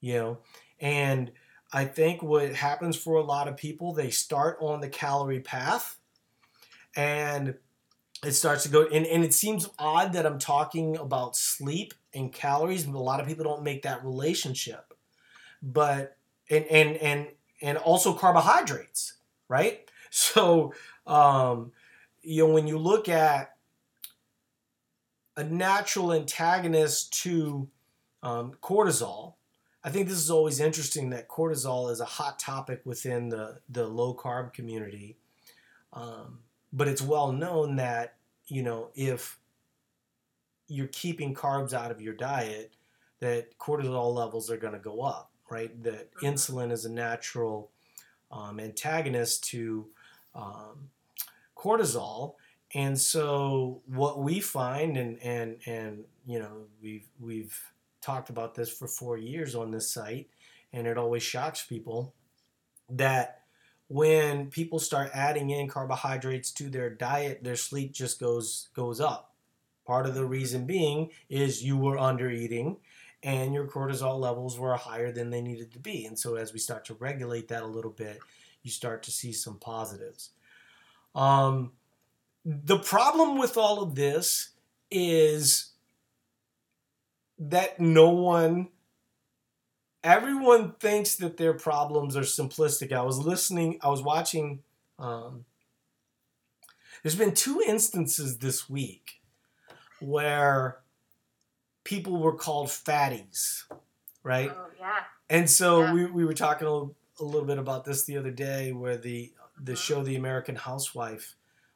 you 0.00 0.14
know, 0.14 0.38
and 0.80 1.32
I 1.72 1.84
think 1.84 2.22
what 2.22 2.54
happens 2.54 2.96
for 2.96 3.16
a 3.16 3.22
lot 3.22 3.48
of 3.48 3.56
people 3.56 3.92
they 3.92 4.10
start 4.10 4.58
on 4.60 4.80
the 4.80 4.88
calorie 4.88 5.40
path, 5.40 5.98
and 6.96 7.54
it 8.24 8.32
starts 8.32 8.64
to 8.64 8.68
go 8.68 8.86
and, 8.86 9.06
and 9.06 9.24
it 9.24 9.32
seems 9.34 9.68
odd 9.78 10.12
that 10.14 10.26
I'm 10.26 10.38
talking 10.38 10.96
about 10.96 11.36
sleep 11.36 11.94
and 12.14 12.32
calories, 12.32 12.86
a 12.86 12.90
lot 12.90 13.20
of 13.20 13.26
people 13.26 13.44
don't 13.44 13.62
make 13.62 13.82
that 13.82 14.04
relationship. 14.04 14.94
But 15.62 16.16
and 16.50 16.64
and 16.66 16.96
and 16.96 17.28
and 17.60 17.78
also 17.78 18.12
carbohydrates, 18.14 19.14
right? 19.48 19.80
So 20.10 20.72
um, 21.06 21.72
you 22.22 22.46
know 22.46 22.54
when 22.54 22.66
you 22.66 22.78
look 22.78 23.10
at 23.10 23.56
a 25.36 25.44
natural 25.44 26.14
antagonist 26.14 27.12
to 27.24 27.68
um, 28.22 28.52
cortisol, 28.62 29.34
I 29.84 29.90
think 29.90 30.08
this 30.08 30.18
is 30.18 30.30
always 30.30 30.60
interesting 30.60 31.10
that 31.10 31.28
cortisol 31.28 31.90
is 31.90 32.00
a 32.00 32.04
hot 32.04 32.38
topic 32.38 32.82
within 32.84 33.28
the 33.28 33.60
the 33.68 33.86
low 33.86 34.14
carb 34.14 34.52
community. 34.52 35.16
Um, 35.92 36.40
but 36.72 36.88
it's 36.88 37.02
well 37.02 37.32
known 37.32 37.76
that 37.76 38.16
you 38.46 38.62
know 38.62 38.90
if 38.94 39.38
you're 40.66 40.88
keeping 40.88 41.34
carbs 41.34 41.72
out 41.72 41.90
of 41.90 42.00
your 42.00 42.14
diet, 42.14 42.74
that 43.20 43.56
cortisol 43.58 44.14
levels 44.14 44.50
are 44.50 44.58
going 44.58 44.74
to 44.74 44.78
go 44.78 45.00
up, 45.00 45.30
right? 45.48 45.82
That 45.82 46.12
Mhm. 46.16 46.32
insulin 46.34 46.70
is 46.72 46.84
a 46.84 46.90
natural 46.90 47.70
um, 48.30 48.60
antagonist 48.60 49.44
to 49.44 49.88
um, 50.34 50.90
cortisol, 51.56 52.34
and 52.74 53.00
so 53.00 53.82
what 53.86 54.18
we 54.20 54.40
find, 54.40 54.96
and 54.98 55.18
and 55.22 55.60
and 55.66 56.04
you 56.26 56.38
know 56.38 56.66
we've 56.82 57.08
we've 57.18 57.72
talked 58.00 58.30
about 58.30 58.54
this 58.54 58.70
for 58.70 58.88
four 58.88 59.16
years 59.16 59.54
on 59.54 59.70
this 59.70 59.90
site, 59.90 60.28
and 60.72 60.86
it 60.86 60.98
always 60.98 61.22
shocks 61.22 61.62
people 61.62 62.14
that 62.90 63.42
when 63.88 64.50
people 64.50 64.78
start 64.78 65.10
adding 65.14 65.50
in 65.50 65.68
carbohydrates 65.68 66.50
to 66.52 66.68
their 66.68 66.90
diet, 66.90 67.42
their 67.42 67.56
sleep 67.56 67.92
just 67.92 68.20
goes 68.20 68.68
goes 68.74 69.00
up. 69.00 69.34
Part 69.86 70.06
of 70.06 70.14
the 70.14 70.26
reason 70.26 70.66
being 70.66 71.10
is 71.30 71.64
you 71.64 71.76
were 71.76 71.98
under 71.98 72.30
eating 72.30 72.76
and 73.22 73.54
your 73.54 73.66
cortisol 73.66 74.20
levels 74.20 74.58
were 74.58 74.76
higher 74.76 75.10
than 75.10 75.30
they 75.30 75.40
needed 75.40 75.72
to 75.72 75.78
be. 75.78 76.04
And 76.04 76.18
so 76.18 76.36
as 76.36 76.52
we 76.52 76.58
start 76.58 76.84
to 76.86 76.94
regulate 76.94 77.48
that 77.48 77.62
a 77.62 77.66
little 77.66 77.90
bit, 77.90 78.20
you 78.62 78.70
start 78.70 79.02
to 79.04 79.10
see 79.10 79.32
some 79.32 79.58
positives. 79.58 80.30
Um, 81.14 81.72
the 82.44 82.78
problem 82.78 83.38
with 83.38 83.56
all 83.56 83.82
of 83.82 83.94
this 83.94 84.50
is 84.90 85.72
that 87.38 87.78
no 87.80 88.10
one 88.10 88.68
everyone 90.04 90.72
thinks 90.80 91.16
that 91.16 91.36
their 91.36 91.52
problems 91.52 92.16
are 92.16 92.22
simplistic. 92.22 92.92
I 92.92 93.02
was 93.02 93.18
listening, 93.18 93.78
I 93.82 93.88
was 93.88 94.02
watching. 94.02 94.62
Um, 94.98 95.44
there's 97.02 97.16
been 97.16 97.34
two 97.34 97.62
instances 97.66 98.38
this 98.38 98.68
week 98.68 99.20
where 100.00 100.78
people 101.84 102.18
were 102.18 102.34
called 102.34 102.68
fatties, 102.68 103.64
right? 104.22 104.52
Oh, 104.54 104.66
yeah. 104.78 105.00
And 105.30 105.50
so 105.50 105.82
Yeah. 105.82 105.92
we, 105.92 106.06
we 106.06 106.24
were 106.24 106.34
talking 106.34 106.66
a 106.66 106.70
little, 106.72 106.96
a 107.20 107.24
little 107.24 107.46
bit 107.46 107.58
about 107.58 107.84
this 107.84 108.04
the 108.04 108.16
other 108.16 108.30
day, 108.30 108.72
where 108.72 108.96
the 108.96 109.32
the 109.60 109.72
Mhm. 109.72 109.76
show 109.76 110.02
The 110.04 110.14
American 110.14 110.54
Housewife, 110.54 111.34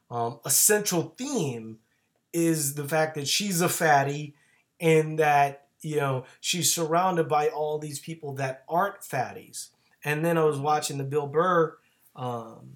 um, 0.09 0.39
a 0.45 0.49
central 0.49 1.13
theme 1.17 1.79
is 2.31 2.75
the 2.75 2.87
fact 2.87 3.15
that 3.15 3.27
she's 3.27 3.59
a 3.59 3.67
fatty, 3.67 4.35
and 4.83 5.17
that 5.17 5.67
you 5.81 5.95
know 5.95 6.25
she's 6.39 6.71
surrounded 6.71 7.27
by 7.27 7.47
all 7.47 7.79
these 7.79 7.99
people 7.99 8.33
that 8.33 8.63
aren't 8.69 9.01
fatties. 9.01 9.69
And 10.03 10.23
then 10.23 10.37
I 10.37 10.43
was 10.43 10.59
watching 10.59 10.97
the 10.97 11.05
Bill 11.05 11.27
Burr, 11.27 11.77
um, 12.13 12.73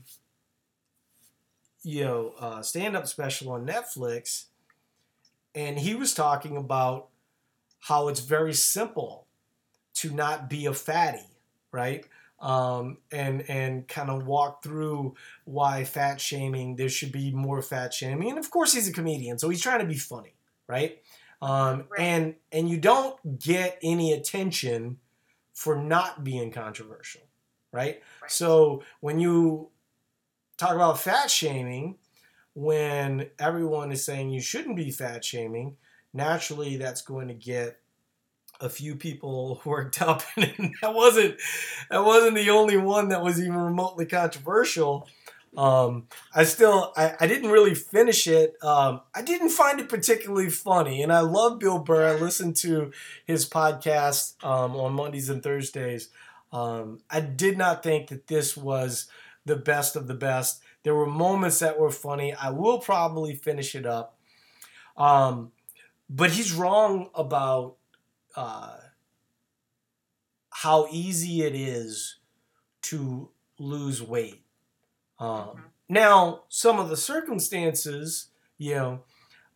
you 1.83 2.05
know, 2.05 2.33
uh, 2.39 2.61
stand 2.61 2.95
up 2.95 3.05
special 3.05 3.51
on 3.51 3.67
Netflix, 3.67 4.45
and 5.53 5.77
he 5.77 5.93
was 5.93 6.13
talking 6.13 6.55
about 6.55 7.09
how 7.81 8.07
it's 8.07 8.21
very 8.21 8.53
simple 8.53 9.27
to 9.95 10.09
not 10.11 10.49
be 10.49 10.65
a 10.65 10.73
fatty, 10.73 11.27
right? 11.71 12.05
Um, 12.39 12.99
and 13.11 13.43
and 13.49 13.87
kind 13.87 14.09
of 14.09 14.25
walk 14.25 14.63
through 14.63 15.15
why 15.43 15.83
fat 15.83 16.21
shaming 16.21 16.75
there 16.77 16.87
should 16.87 17.11
be 17.11 17.31
more 17.31 17.61
fat 17.61 17.93
shaming, 17.93 18.29
and 18.29 18.39
of 18.39 18.49
course 18.49 18.73
he's 18.73 18.87
a 18.87 18.93
comedian, 18.93 19.37
so 19.37 19.49
he's 19.49 19.61
trying 19.61 19.79
to 19.79 19.85
be 19.85 19.97
funny, 19.97 20.35
right? 20.67 21.01
Um, 21.41 21.85
Right. 21.89 21.99
And 21.99 22.35
and 22.51 22.69
you 22.69 22.77
don't 22.77 23.39
get 23.39 23.77
any 23.83 24.13
attention 24.13 24.97
for 25.53 25.75
not 25.75 26.23
being 26.23 26.51
controversial, 26.51 27.21
right? 27.71 28.01
Right. 28.21 28.31
So 28.31 28.83
when 28.99 29.19
you 29.19 29.69
talk 30.57 30.75
about 30.75 30.99
fat 30.99 31.29
shaming, 31.29 31.97
when 32.53 33.29
everyone 33.39 33.91
is 33.91 34.03
saying 34.03 34.31
you 34.31 34.41
shouldn't 34.41 34.75
be 34.75 34.91
fat 34.91 35.23
shaming, 35.23 35.77
naturally 36.13 36.77
that's 36.77 37.01
going 37.01 37.27
to 37.27 37.33
get 37.33 37.79
a 38.59 38.69
few 38.69 38.95
people 38.95 39.61
worked 39.65 40.01
up 40.01 40.23
and 40.35 40.73
that 40.81 40.93
wasn't 40.93 41.35
that 41.91 42.03
wasn't 42.03 42.35
the 42.35 42.49
only 42.49 42.77
one 42.77 43.09
that 43.09 43.21
was 43.23 43.39
even 43.39 43.55
remotely 43.55 44.05
controversial 44.05 45.07
um, 45.57 46.07
i 46.33 46.43
still 46.45 46.93
I, 46.95 47.15
I 47.19 47.27
didn't 47.27 47.51
really 47.51 47.75
finish 47.75 48.27
it. 48.27 48.55
Um, 48.63 49.01
i 49.13 49.21
didn't 49.21 49.49
find 49.49 49.79
it 49.79 49.89
particularly 49.89 50.49
funny 50.49 51.01
and 51.01 51.11
i 51.11 51.19
love 51.21 51.59
bill 51.59 51.79
burr. 51.79 52.07
I 52.07 52.15
listen 52.15 52.53
to 52.55 52.91
his 53.25 53.49
podcast 53.49 54.41
um, 54.45 54.75
on 54.75 54.93
mondays 54.93 55.29
and 55.29 55.43
thursdays. 55.43 56.09
Um, 56.53 56.99
i 57.09 57.19
did 57.19 57.57
not 57.57 57.83
think 57.83 58.07
that 58.09 58.27
this 58.27 58.55
was 58.55 59.07
the 59.45 59.55
best 59.55 59.95
of 59.95 60.07
the 60.07 60.13
best. 60.13 60.61
There 60.83 60.93
were 60.95 61.07
moments 61.07 61.59
that 61.59 61.79
were 61.79 61.91
funny. 61.91 62.33
I 62.33 62.49
will 62.51 62.79
probably 62.79 63.33
finish 63.35 63.75
it 63.75 63.85
up. 63.85 64.17
Um, 64.95 65.51
but 66.09 66.31
he's 66.31 66.53
wrong 66.53 67.09
about 67.15 67.75
uh, 68.35 68.77
how 70.49 70.87
easy 70.91 71.41
it 71.43 71.55
is 71.55 72.17
to 72.83 73.29
lose 73.59 74.01
weight. 74.01 74.43
Um, 75.19 75.29
Mhm. 75.29 75.63
Now, 75.89 76.43
some 76.49 76.79
of 76.79 76.89
the 76.89 76.97
circumstances, 76.97 78.27
you 78.57 78.75
know, 78.75 79.03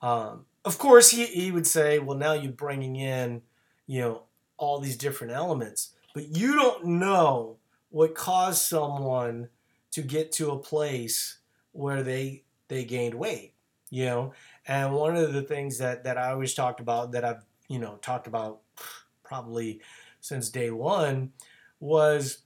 um, 0.02 0.46
of 0.66 0.78
course, 0.78 1.12
he, 1.12 1.26
he 1.26 1.52
would 1.52 1.68
say, 1.68 2.00
well, 2.00 2.18
now 2.18 2.34
you're 2.34 2.52
bringing 2.52 2.96
in, 2.96 3.42
you 3.88 4.02
know, 4.02 4.24
all 4.58 4.80
these 4.80 4.98
different 4.98 5.34
elements, 5.34 5.94
but 6.14 6.28
you 6.30 6.56
don't 6.56 6.86
know 6.86 7.58
what 7.90 8.16
caused 8.16 8.62
someone 8.62 9.50
to 9.92 10.02
get 10.02 10.32
to 10.34 10.52
a 10.52 10.60
place 10.60 11.40
where 11.74 12.04
they 12.04 12.44
they 12.68 12.86
gained 12.86 13.14
weight, 13.16 13.54
you 13.90 14.06
know. 14.06 14.34
And 14.68 14.94
one 14.94 15.16
of 15.18 15.34
the 15.34 15.42
things 15.42 15.80
that 15.80 16.04
that 16.06 16.18
I 16.18 16.32
always 16.32 16.54
talked 16.54 16.80
about 16.80 17.12
that 17.14 17.26
I've 17.26 17.44
you 17.68 17.80
know 17.80 17.98
talked 17.98 18.28
about 18.28 18.62
probably 19.24 19.82
since 20.22 20.50
day 20.50 20.70
one 20.72 21.34
was 21.80 22.44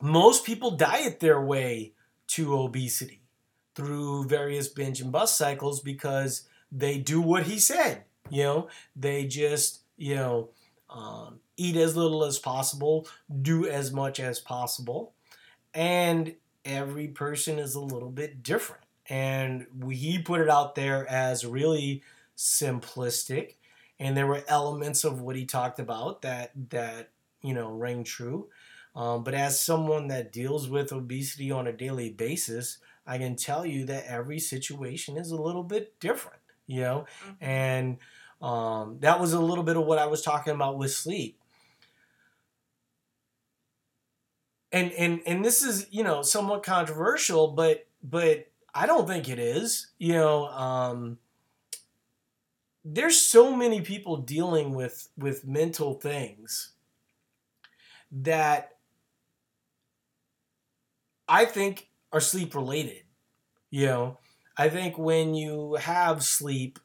most 0.00 0.44
people 0.44 0.72
diet 0.72 1.20
their 1.20 1.40
way 1.40 1.92
to 2.30 2.56
obesity 2.58 3.22
through 3.74 4.24
various 4.24 4.68
binge 4.68 5.00
and 5.00 5.12
bust 5.12 5.36
cycles 5.36 5.80
because 5.80 6.48
they 6.70 6.98
do 6.98 7.20
what 7.20 7.44
he 7.44 7.58
said. 7.58 8.04
You 8.28 8.42
know, 8.44 8.68
they 8.94 9.24
just, 9.26 9.80
you 9.96 10.14
know, 10.14 10.50
um, 10.88 11.40
eat 11.56 11.76
as 11.76 11.96
little 11.96 12.24
as 12.24 12.38
possible, 12.38 13.06
do 13.42 13.66
as 13.66 13.92
much 13.92 14.20
as 14.20 14.38
possible. 14.38 15.12
And 15.74 16.34
every 16.64 17.08
person 17.08 17.58
is 17.58 17.74
a 17.74 17.80
little 17.80 18.10
bit 18.10 18.42
different. 18.42 18.84
And 19.08 19.66
we, 19.76 19.96
he 19.96 20.18
put 20.18 20.40
it 20.40 20.48
out 20.48 20.74
there 20.74 21.08
as 21.08 21.44
really 21.44 22.02
simplistic. 22.36 23.54
And 23.98 24.16
there 24.16 24.26
were 24.26 24.44
elements 24.46 25.04
of 25.04 25.20
what 25.20 25.36
he 25.36 25.44
talked 25.44 25.80
about 25.80 26.22
that, 26.22 26.52
that 26.70 27.10
you 27.42 27.54
know, 27.54 27.70
rang 27.70 28.04
true. 28.04 28.48
Um, 28.94 29.22
but 29.24 29.34
as 29.34 29.60
someone 29.60 30.08
that 30.08 30.32
deals 30.32 30.68
with 30.68 30.92
obesity 30.92 31.50
on 31.50 31.66
a 31.66 31.72
daily 31.72 32.10
basis, 32.10 32.78
I 33.06 33.18
can 33.18 33.36
tell 33.36 33.64
you 33.64 33.84
that 33.86 34.06
every 34.06 34.38
situation 34.38 35.16
is 35.16 35.30
a 35.30 35.40
little 35.40 35.62
bit 35.62 35.98
different, 36.00 36.40
you 36.66 36.80
know? 36.80 37.06
Mhm. 37.24 37.36
And 37.40 37.98
um, 38.42 38.98
that 39.00 39.20
was 39.20 39.32
a 39.32 39.40
little 39.40 39.64
bit 39.64 39.76
of 39.76 39.84
what 39.86 39.98
I 39.98 40.06
was 40.06 40.22
talking 40.22 40.54
about 40.54 40.78
with 40.78 40.92
sleep. 40.92 41.38
and 44.72 44.92
and 44.92 45.20
and 45.26 45.44
this 45.44 45.62
is 45.62 45.86
you 45.90 46.02
know 46.04 46.22
somewhat 46.22 46.62
controversial, 46.62 47.48
but 47.48 47.86
but 48.02 48.46
I 48.74 48.86
don't 48.86 49.06
think 49.06 49.28
it 49.28 49.38
is. 49.38 49.88
You 49.98 50.14
know, 50.14 50.46
um, 50.48 51.18
there's 52.84 53.20
so 53.20 53.54
many 53.56 53.80
people 53.80 54.16
dealing 54.18 54.74
with 54.74 55.08
with 55.16 55.46
mental 55.46 55.94
things 55.94 56.72
that 58.10 58.76
I 61.30 61.44
think 61.44 61.88
are 62.12 62.20
sleep 62.20 62.56
related. 62.56 63.04
You 63.70 63.86
know, 63.86 64.18
I 64.58 64.68
think 64.68 64.98
when 64.98 65.34
you 65.34 65.76
have 65.76 66.24
sleep, 66.24 66.80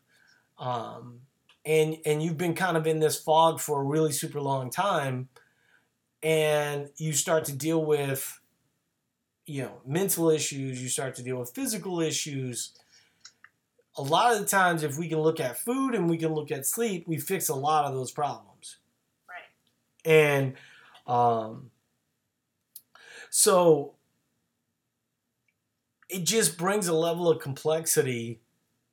um, 0.60 1.22
and 1.66 1.98
and 2.06 2.22
you've 2.22 2.38
been 2.38 2.54
kind 2.54 2.78
of 2.78 2.86
in 2.86 3.00
this 3.00 3.20
fog 3.20 3.60
for 3.60 3.82
a 3.82 3.84
really 3.84 4.12
super 4.12 4.40
long 4.40 4.70
time, 4.70 5.30
and 6.22 6.90
you 6.98 7.12
start 7.14 7.46
to 7.46 7.54
deal 7.54 7.84
with, 7.84 8.40
you 9.48 9.64
know, 9.64 9.82
mental 9.84 10.30
issues. 10.30 10.82
You 10.82 10.90
start 10.90 11.16
to 11.16 11.24
deal 11.24 11.38
with 11.38 11.50
physical 11.50 12.00
issues. 12.00 12.74
A 13.98 14.04
lot 14.04 14.34
of 14.34 14.40
the 14.40 14.46
times, 14.46 14.84
if 14.84 14.98
we 15.00 15.10
can 15.10 15.20
look 15.20 15.40
at 15.40 15.58
food 15.58 15.96
and 15.96 16.08
we 16.08 16.18
can 16.18 16.34
look 16.34 16.52
at 16.52 16.68
sleep, 16.68 17.08
we 17.08 17.18
fix 17.18 17.50
a 17.50 17.56
lot 17.56 17.86
of 17.86 17.94
those 17.96 18.12
problems. 18.12 18.78
Right. 19.28 20.14
And 20.14 20.54
um, 21.08 21.72
so 23.32 23.96
it 26.10 26.24
just 26.24 26.58
brings 26.58 26.88
a 26.88 26.94
level 26.94 27.30
of 27.30 27.42
complexity 27.42 28.42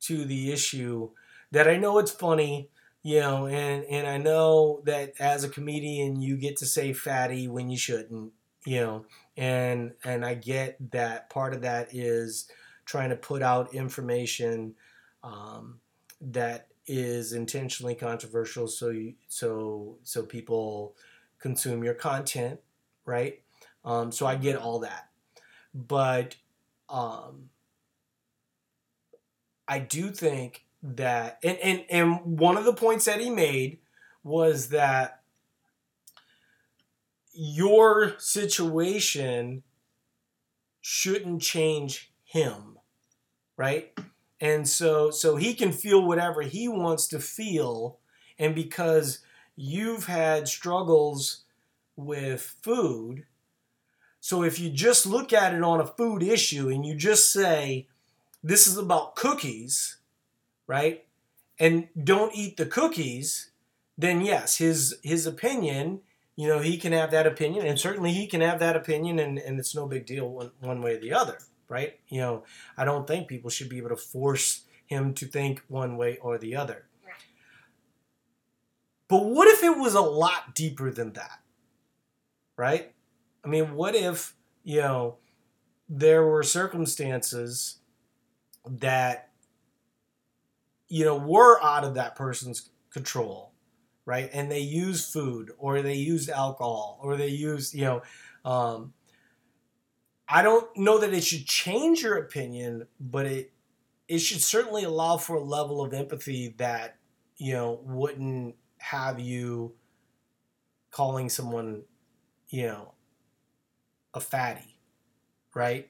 to 0.01 0.25
the 0.25 0.51
issue 0.51 1.09
that 1.51 1.67
I 1.67 1.77
know 1.77 1.97
it's 1.99 2.11
funny, 2.11 2.69
you 3.03 3.19
know, 3.19 3.47
and 3.47 3.85
and 3.85 4.07
I 4.07 4.17
know 4.17 4.81
that 4.85 5.13
as 5.19 5.43
a 5.43 5.49
comedian 5.49 6.21
you 6.21 6.37
get 6.37 6.57
to 6.57 6.65
say 6.65 6.93
fatty 6.93 7.47
when 7.47 7.69
you 7.69 7.77
shouldn't, 7.77 8.33
you 8.65 8.81
know, 8.81 9.05
and 9.37 9.93
and 10.03 10.25
I 10.25 10.33
get 10.35 10.91
that 10.91 11.29
part 11.29 11.53
of 11.53 11.61
that 11.61 11.93
is 11.93 12.49
trying 12.85 13.09
to 13.09 13.15
put 13.15 13.41
out 13.41 13.73
information 13.73 14.75
um, 15.23 15.79
that 16.19 16.67
is 16.85 17.31
intentionally 17.31 17.95
controversial 17.95 18.67
so 18.67 18.89
you 18.89 19.13
so 19.29 19.97
so 20.03 20.23
people 20.23 20.95
consume 21.39 21.83
your 21.83 21.93
content 21.93 22.59
right? 23.05 23.41
Um, 23.85 24.11
so 24.11 24.25
i 24.25 24.35
get 24.35 24.55
all 24.55 24.79
that. 24.79 25.09
But 25.73 26.35
um, 26.93 27.49
I 29.67 29.79
do 29.79 30.11
think 30.11 30.65
that, 30.83 31.39
and, 31.43 31.57
and, 31.57 31.85
and 31.89 32.39
one 32.39 32.55
of 32.55 32.65
the 32.65 32.73
points 32.73 33.05
that 33.05 33.19
he 33.19 33.31
made 33.31 33.79
was 34.23 34.69
that 34.69 35.21
your 37.33 38.13
situation 38.19 39.63
shouldn't 40.81 41.41
change 41.41 42.11
him, 42.25 42.77
right? 43.57 43.97
And 44.39 44.69
so, 44.69 45.09
so 45.09 45.35
he 45.35 45.55
can 45.55 45.71
feel 45.71 46.05
whatever 46.05 46.43
he 46.43 46.67
wants 46.67 47.07
to 47.07 47.19
feel, 47.19 47.97
and 48.37 48.53
because 48.53 49.19
you've 49.55 50.05
had 50.05 50.47
struggles 50.47 51.43
with 51.95 52.55
food, 52.61 53.25
so 54.23 54.41
if 54.41 54.57
you 54.57 54.69
just 54.69 55.05
look 55.05 55.33
at 55.33 55.53
it 55.53 55.61
on 55.61 55.81
a 55.81 55.85
food 55.85 56.23
issue 56.23 56.69
and 56.69 56.85
you 56.85 56.95
just 56.95 57.33
say, 57.33 57.89
this 58.41 58.67
is 58.67 58.77
about 58.77 59.17
cookies, 59.17 59.97
right? 60.65 61.03
And 61.59 61.89
don't 62.01 62.33
eat 62.33 62.55
the 62.55 62.65
cookies, 62.65 63.49
then 63.97 64.21
yes, 64.21 64.59
his 64.59 64.95
his 65.03 65.27
opinion, 65.27 65.99
you 66.37 66.47
know, 66.47 66.59
he 66.59 66.77
can 66.77 66.93
have 66.93 67.11
that 67.11 67.27
opinion, 67.27 67.65
and 67.65 67.77
certainly 67.77 68.13
he 68.13 68.25
can 68.25 68.39
have 68.39 68.59
that 68.59 68.77
opinion, 68.77 69.19
and, 69.19 69.37
and 69.39 69.59
it's 69.59 69.75
no 69.75 69.87
big 69.87 70.05
deal 70.05 70.29
one, 70.29 70.51
one 70.61 70.81
way 70.81 70.93
or 70.93 71.01
the 71.01 71.11
other, 71.11 71.39
right? 71.67 71.99
You 72.07 72.21
know, 72.21 72.43
I 72.77 72.85
don't 72.85 73.05
think 73.05 73.27
people 73.27 73.49
should 73.49 73.67
be 73.67 73.79
able 73.79 73.89
to 73.89 73.97
force 73.97 74.61
him 74.85 75.13
to 75.15 75.25
think 75.25 75.63
one 75.67 75.97
way 75.97 76.17
or 76.21 76.37
the 76.37 76.55
other. 76.55 76.85
But 79.09 79.25
what 79.25 79.49
if 79.49 79.65
it 79.65 79.77
was 79.77 79.95
a 79.95 80.01
lot 80.01 80.55
deeper 80.55 80.91
than 80.91 81.11
that? 81.11 81.41
Right? 82.55 82.92
I 83.43 83.47
mean, 83.49 83.73
what 83.75 83.95
if, 83.95 84.35
you 84.63 84.81
know, 84.81 85.17
there 85.89 86.25
were 86.25 86.43
circumstances 86.43 87.79
that, 88.65 89.29
you 90.87 91.05
know, 91.05 91.17
were 91.17 91.61
out 91.63 91.83
of 91.83 91.95
that 91.95 92.15
person's 92.15 92.69
control, 92.89 93.53
right? 94.05 94.29
And 94.33 94.51
they 94.51 94.59
used 94.59 95.11
food 95.11 95.51
or 95.57 95.81
they 95.81 95.95
used 95.95 96.29
alcohol 96.29 96.99
or 97.01 97.17
they 97.17 97.27
used, 97.27 97.73
you 97.73 97.85
know, 97.85 98.01
um, 98.45 98.93
I 100.27 100.41
don't 100.41 100.75
know 100.77 100.99
that 100.99 101.13
it 101.13 101.23
should 101.23 101.45
change 101.45 102.01
your 102.01 102.17
opinion, 102.17 102.87
but 102.99 103.25
it 103.25 103.51
it 104.07 104.19
should 104.19 104.41
certainly 104.41 104.83
allow 104.83 105.17
for 105.17 105.35
a 105.35 105.43
level 105.43 105.81
of 105.83 105.93
empathy 105.93 106.49
that 106.57 106.97
you 107.37 107.53
know 107.53 107.79
wouldn't 107.83 108.55
have 108.77 109.19
you 109.19 109.73
calling 110.91 111.29
someone 111.29 111.83
you 112.49 112.67
know 112.67 112.92
a 114.13 114.19
fatty, 114.19 114.77
right? 115.53 115.89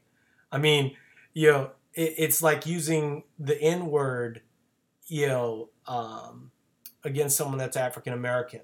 I 0.51 0.57
mean, 0.57 0.95
you 1.33 1.51
know, 1.51 1.71
it, 1.93 2.13
it's 2.17 2.41
like 2.41 2.65
using 2.65 3.23
the 3.39 3.59
N 3.61 3.87
word, 3.87 4.41
you 5.07 5.27
know, 5.27 5.69
um, 5.87 6.51
against 7.03 7.37
someone 7.37 7.57
that's 7.57 7.77
African 7.77 8.13
American. 8.13 8.61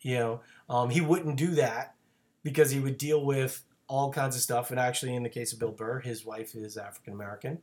You 0.00 0.18
know, 0.18 0.40
um, 0.68 0.90
he 0.90 1.00
wouldn't 1.00 1.36
do 1.36 1.52
that 1.56 1.94
because 2.42 2.70
he 2.70 2.80
would 2.80 2.98
deal 2.98 3.24
with 3.24 3.62
all 3.86 4.12
kinds 4.12 4.36
of 4.36 4.42
stuff. 4.42 4.70
And 4.70 4.80
actually, 4.80 5.14
in 5.14 5.22
the 5.22 5.28
case 5.28 5.52
of 5.52 5.58
Bill 5.58 5.72
Burr, 5.72 6.00
his 6.00 6.24
wife 6.24 6.54
is 6.54 6.76
African 6.76 7.12
American. 7.12 7.58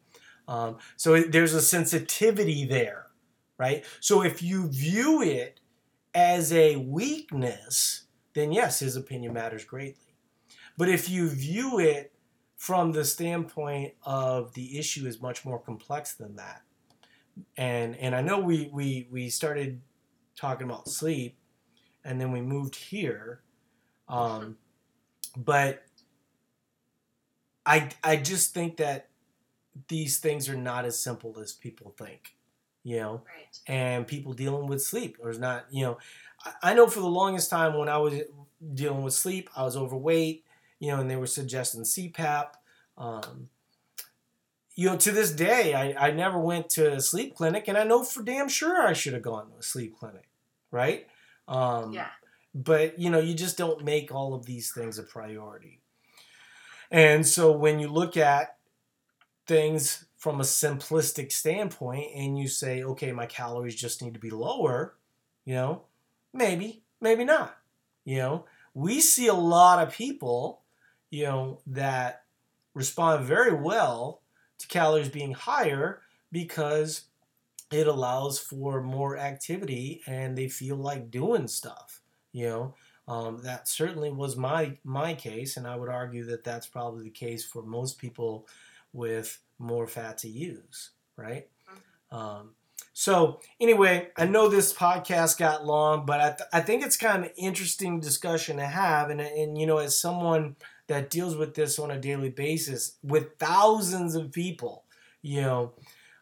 Um, 0.48 0.78
so 0.96 1.14
it, 1.16 1.32
there's 1.32 1.54
a 1.54 1.62
sensitivity 1.62 2.66
there, 2.66 3.08
right? 3.58 3.84
So 4.00 4.24
if 4.24 4.42
you 4.42 4.68
view 4.68 5.22
it 5.22 5.60
as 6.14 6.54
a 6.54 6.78
weakness, 6.78 8.04
then 8.34 8.52
yes, 8.52 8.80
his 8.80 8.96
opinion 8.96 9.34
matters 9.34 9.66
greatly. 9.66 10.07
But 10.78 10.90
if 10.90 11.10
you 11.10 11.30
view 11.30 11.80
it 11.80 12.14
from 12.56 12.92
the 12.92 13.06
standpoint 13.06 13.96
of 14.04 14.54
the 14.54 14.78
issue 14.80 15.06
is 15.08 15.22
much 15.22 15.46
more 15.46 15.60
complex 15.60 16.16
than 16.16 16.36
that, 16.38 16.64
and 17.58 17.96
and 17.98 18.16
I 18.16 18.22
know 18.22 18.40
we 18.40 18.70
we 18.74 19.08
we 19.12 19.30
started 19.30 19.82
talking 20.36 20.66
about 20.68 20.90
sleep, 20.90 21.40
and 22.04 22.22
then 22.22 22.32
we 22.32 22.42
moved 22.42 22.76
here, 22.76 23.44
um, 24.10 24.58
but 25.38 25.84
I 27.66 27.92
I 28.04 28.18
just 28.18 28.54
think 28.54 28.78
that 28.78 29.10
these 29.90 30.20
things 30.20 30.50
are 30.50 30.58
not 30.58 30.86
as 30.86 31.00
simple 31.00 31.40
as 31.40 31.54
people 31.54 31.96
think, 31.98 32.38
you 32.84 32.98
know, 32.98 33.14
Right. 33.28 33.60
and 33.68 34.08
people 34.08 34.34
dealing 34.34 34.68
with 34.68 34.84
sleep 34.84 35.18
or 35.22 35.32
is 35.32 35.40
not, 35.40 35.68
you 35.74 35.84
know, 35.84 36.00
I- 36.46 36.56
I 36.64 36.76
know 36.76 36.88
for 36.88 37.02
the 37.02 37.08
longest 37.10 37.52
time 37.52 37.78
when 37.78 37.90
I 37.90 38.00
was 38.00 38.22
dealing 38.76 39.04
with 39.04 39.16
sleep, 39.16 39.50
I 39.58 39.64
was 39.66 39.78
overweight, 39.78 40.47
you 40.80 40.92
know, 40.92 41.00
and 41.00 41.10
they 41.10 41.16
were 41.16 41.28
suggesting 41.28 41.82
CPAP. 41.82 42.48
Um, 42.98 43.50
you 44.76 44.90
know, 44.90 44.98
to 44.98 45.12
this 45.12 45.32
day, 45.32 45.74
I, 45.74 46.08
I 46.08 46.12
never 46.12 46.40
went 46.40 46.70
to 46.72 46.94
a 46.94 47.02
sleep 47.02 47.36
clinic, 47.36 47.68
and 47.68 47.78
I 47.78 47.84
know 47.84 48.04
for 48.04 48.24
damn 48.24 48.48
sure 48.50 48.86
I 48.86 48.94
should 48.94 49.14
have 49.14 49.24
gone 49.24 49.50
to 49.50 49.58
a 49.60 49.64
sleep 49.64 49.98
clinic, 49.98 50.30
right? 50.72 51.08
Um, 51.48 51.94
Yeah. 51.94 52.08
But, 52.54 52.98
you 52.98 53.10
know, 53.12 53.20
you 53.20 53.36
just 53.36 53.58
don't 53.58 53.86
make 53.86 54.12
all 54.12 54.34
of 54.34 54.46
these 54.46 54.72
things 54.72 54.98
a 54.98 55.04
priority. 55.04 55.82
And 56.90 57.28
so 57.28 57.52
when 57.52 57.80
you 57.80 57.88
look 57.88 58.18
at 58.18 58.58
things 59.46 60.06
from 60.18 60.40
a 60.40 60.44
simplistic 60.44 61.32
standpoint 61.32 62.08
and 62.16 62.38
you 62.38 62.48
say, 62.48 62.84
okay, 62.84 63.12
my 63.12 63.28
calories 63.28 63.76
just 63.76 64.02
need 64.02 64.14
to 64.16 64.20
be 64.20 64.32
lower, 64.32 64.96
you 65.46 65.54
know, 65.54 65.84
maybe, 66.34 66.82
maybe 67.00 67.24
not. 67.24 67.58
You 68.06 68.18
know, 68.18 68.46
we 68.74 69.02
see 69.02 69.28
a 69.28 69.34
lot 69.34 69.86
of 69.86 69.94
people, 69.94 70.62
you 71.10 71.24
know, 71.24 71.62
that 71.68 72.24
respond 72.74 73.26
very 73.26 73.54
well 73.54 74.22
to 74.60 74.68
calories 74.68 75.10
being 75.10 75.34
higher 75.34 76.02
because 76.32 77.06
it 77.72 77.88
allows 77.88 78.40
for 78.40 78.82
more 78.82 79.18
activity 79.18 80.02
and 80.08 80.38
they 80.38 80.48
feel 80.48 80.76
like 80.76 81.12
doing 81.12 81.48
stuff, 81.48 82.02
you 82.32 82.48
know. 82.48 82.76
Um, 83.10 83.40
that 83.44 83.70
certainly 83.70 84.12
was 84.12 84.36
my 84.36 84.78
my 84.84 85.14
case, 85.14 85.56
and 85.56 85.66
I 85.66 85.78
would 85.78 85.88
argue 85.88 86.26
that 86.26 86.44
that's 86.44 86.68
probably 86.68 87.06
the 87.06 87.10
case 87.10 87.46
for 87.46 87.64
most 87.64 88.00
people 88.00 88.50
with 88.92 89.40
more 89.60 89.88
fat 89.88 90.18
to 90.20 90.30
use, 90.30 90.92
right? 91.16 91.48
Um, 92.12 92.52
so 92.92 93.40
anyway, 93.62 94.10
I 94.18 94.26
know 94.26 94.50
this 94.50 94.74
podcast 94.74 95.38
got 95.38 95.66
long, 95.66 96.06
but 96.06 96.20
I, 96.20 96.30
th- 96.30 96.50
I 96.52 96.60
think 96.62 96.84
it's 96.84 96.98
kind 96.98 97.24
of 97.24 97.30
an 97.30 97.36
interesting 97.38 98.00
discussion 98.00 98.58
to 98.58 98.66
have, 98.66 99.10
and 99.10 99.22
and 99.22 99.58
you 99.58 99.68
know, 99.68 99.78
as 99.78 99.98
someone 99.98 100.56
that 100.88 101.10
deals 101.10 101.36
with 101.36 101.56
this 101.56 101.80
on 101.80 101.92
a 101.92 102.00
daily 102.00 102.30
basis 102.30 102.96
with 103.04 103.38
thousands 103.38 104.16
of 104.16 104.32
people, 104.32 104.84
you 105.22 105.42
know, 105.42 105.74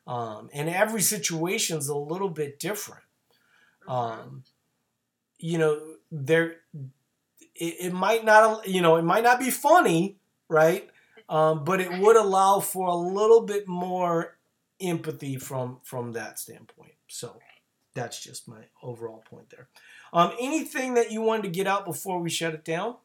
um, 0.08 0.50
and 0.54 0.70
every 0.70 1.02
situation's 1.02 1.88
a 1.88 1.96
little 1.96 2.30
bit 2.30 2.60
different 2.60 3.02
um, 3.88 4.44
you 5.38 5.58
know 5.58 5.80
there 6.12 6.58
it, 7.56 7.76
it 7.80 7.94
might 7.94 8.26
not 8.26 8.68
you 8.68 8.82
know 8.82 8.96
it 8.98 9.04
might 9.04 9.24
not 9.24 9.40
be 9.40 9.52
funny, 9.52 10.18
right? 10.50 10.90
Um, 11.28 11.64
but 11.64 11.82
it 11.82 11.92
would 11.92 12.16
allow 12.16 12.60
for 12.60 12.88
a 12.88 12.96
little 12.96 13.42
bit 13.42 13.68
more 13.68 14.38
empathy 14.80 15.38
from 15.38 15.80
from 15.84 16.14
that 16.14 16.40
standpoint. 16.40 16.94
So 17.08 17.38
that's 17.94 18.22
just 18.22 18.48
my 18.48 18.66
overall 18.84 19.24
point 19.30 19.50
there. 19.50 19.68
Um, 20.14 20.34
anything 20.40 20.94
that 20.96 21.12
you 21.12 21.22
wanted 21.22 21.44
to 21.44 21.50
get 21.50 21.68
out 21.68 21.86
before 21.86 22.20
we 22.20 22.30
shut 22.30 22.54
it 22.54 22.64
down? 22.66 22.96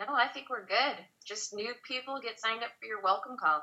No, 0.00 0.14
I 0.14 0.28
think 0.28 0.48
we're 0.48 0.64
good. 0.66 0.96
Just 1.24 1.54
new 1.54 1.72
people 1.86 2.18
get 2.22 2.40
signed 2.40 2.62
up 2.62 2.70
for 2.80 2.86
your 2.86 3.02
welcome 3.02 3.36
call. 3.38 3.62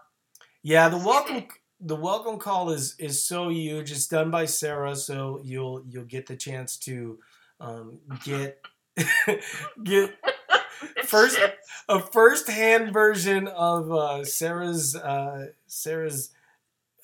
Yeah, 0.62 0.88
the 0.90 0.98
welcome 0.98 1.46
the 1.80 1.96
welcome 1.96 2.38
call 2.38 2.70
is 2.70 2.96
is 3.00 3.24
so 3.24 3.50
huge. 3.50 3.92
It's 3.92 4.08
done 4.08 4.30
by 4.30 4.46
Sarah, 4.46 4.96
so 4.96 5.42
you'll 5.44 5.84
you'll 5.88 6.06
get 6.06 6.28
the 6.28 6.36
chance 6.36 6.78
to 6.80 7.18
um, 7.60 8.00
get 8.24 8.60
get 9.84 10.16
First- 11.06 11.40
a 11.90 12.00
first 12.00 12.48
hand 12.50 12.94
version 12.94 13.48
of 13.48 13.92
uh, 13.92 14.24
Sarah's 14.26 14.96
uh, 14.96 15.48
Sarah's 15.66 16.30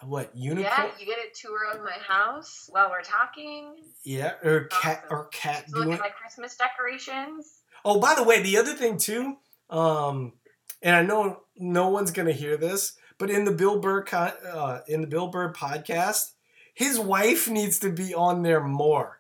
what 0.04 0.36
unicorn? 0.36 0.66
Yeah, 0.70 0.90
you 1.00 1.06
get 1.06 1.18
a 1.18 1.34
tour 1.34 1.72
of 1.74 1.82
my 1.84 1.94
house 2.06 2.68
while 2.72 2.90
we're 2.90 3.02
talking. 3.02 3.76
Yeah, 4.04 4.34
or 4.44 4.66
cat 4.66 5.06
Awesome. 5.06 5.18
or 5.18 5.26
cat 5.28 5.66
Look 5.72 5.84
doing. 5.86 5.94
at 5.94 6.00
my 6.02 6.10
Christmas 6.10 6.56
decorations. 6.58 7.62
Oh, 7.86 8.00
by 8.00 8.16
the 8.16 8.24
way, 8.24 8.42
the 8.42 8.58
other 8.58 8.74
thing 8.74 8.98
too, 8.98 9.38
um, 9.70 10.34
and 10.82 10.96
I 10.96 11.04
know 11.04 11.42
no 11.58 11.90
one's 11.90 12.12
gonna 12.12 12.32
hear 12.32 12.58
this, 12.58 12.94
but 13.18 13.30
in 13.30 13.46
the 13.46 13.52
Bill 13.52 13.80
Burr 13.80 14.04
co- 14.04 14.18
uh, 14.52 14.82
in 14.88 15.02
the 15.02 15.08
Bill 15.08 15.28
Burr 15.28 15.52
podcast, 15.54 16.32
his 16.74 17.00
wife 17.00 17.48
needs 17.50 17.80
to 17.80 17.92
be 17.92 18.14
on 18.14 18.44
there 18.44 18.62
more. 18.64 19.20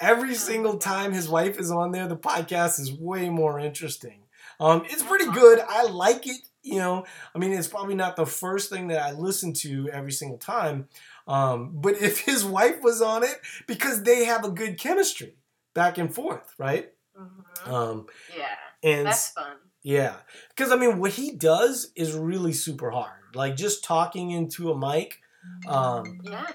Every 0.00 0.34
single 0.50 0.78
time 0.78 1.12
his 1.12 1.28
wife 1.28 1.58
is 1.58 1.70
on 1.70 1.92
there, 1.92 2.08
the 2.08 2.16
podcast 2.16 2.80
is 2.80 2.92
way 2.92 3.28
more 3.30 3.58
interesting. 3.58 4.20
Um, 4.60 4.84
it's 4.86 5.02
pretty 5.02 5.30
good. 5.32 5.60
I 5.68 5.84
like 5.84 6.26
it. 6.26 6.38
You 6.62 6.78
know, 6.78 7.04
I 7.34 7.38
mean, 7.38 7.52
it's 7.52 7.68
probably 7.68 7.94
not 7.94 8.16
the 8.16 8.24
first 8.24 8.70
thing 8.70 8.88
that 8.88 9.02
I 9.02 9.12
listen 9.12 9.52
to 9.54 9.90
every 9.90 10.12
single 10.12 10.38
time. 10.38 10.88
Um, 11.28 11.72
but 11.74 12.00
if 12.00 12.20
his 12.20 12.42
wife 12.42 12.80
was 12.82 13.02
on 13.02 13.22
it, 13.22 13.38
because 13.66 14.02
they 14.02 14.24
have 14.24 14.44
a 14.46 14.50
good 14.50 14.78
chemistry 14.78 15.34
back 15.74 15.98
and 15.98 16.14
forth, 16.14 16.54
right? 16.56 16.93
Mhm. 17.18 17.68
Um, 17.72 18.06
yeah, 18.36 18.46
and 18.82 19.06
that's 19.06 19.30
fun. 19.30 19.56
yeah, 19.82 20.16
because 20.50 20.72
I 20.72 20.76
mean, 20.76 20.98
what 20.98 21.12
he 21.12 21.30
does 21.32 21.92
is 21.96 22.12
really 22.14 22.52
super 22.52 22.90
hard. 22.90 23.34
Like 23.34 23.56
just 23.56 23.84
talking 23.84 24.30
into 24.30 24.70
a 24.70 24.76
mic. 24.78 25.20
Um, 25.68 26.20
Yeah. 26.24 26.46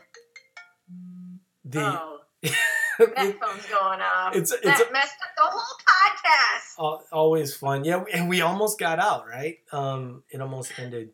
the 1.65 1.81
oh, 2.01 2.19
that 2.41 3.37
phone's 3.39 3.65
going 3.67 4.01
off. 4.01 4.35
it's 4.35 4.51
it's 4.51 4.63
that 4.63 4.91
messed 4.91 5.15
up 5.21 5.29
the 5.37 5.43
whole 5.43 5.77
podcast. 5.87 6.79
al- 6.79 7.05
always 7.11 7.55
fun. 7.55 7.83
Yeah, 7.85 8.03
and 8.13 8.27
we 8.29 8.41
almost 8.41 8.79
got 8.79 8.99
out 8.99 9.27
right. 9.27 9.57
Um, 9.71 10.23
it 10.29 10.41
almost 10.41 10.71
ended. 10.79 11.11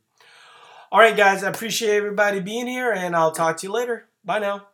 All 0.91 1.00
right, 1.00 1.16
guys. 1.18 1.43
I 1.43 1.50
appreciate 1.50 1.96
everybody 1.98 2.39
being 2.39 2.68
here, 2.68 2.91
and 2.91 3.16
I'll 3.16 3.32
talk 3.32 3.58
to 3.58 3.68
you 3.68 3.74
later. 3.74 4.08
Bye 4.24 4.39
now. 4.39 4.68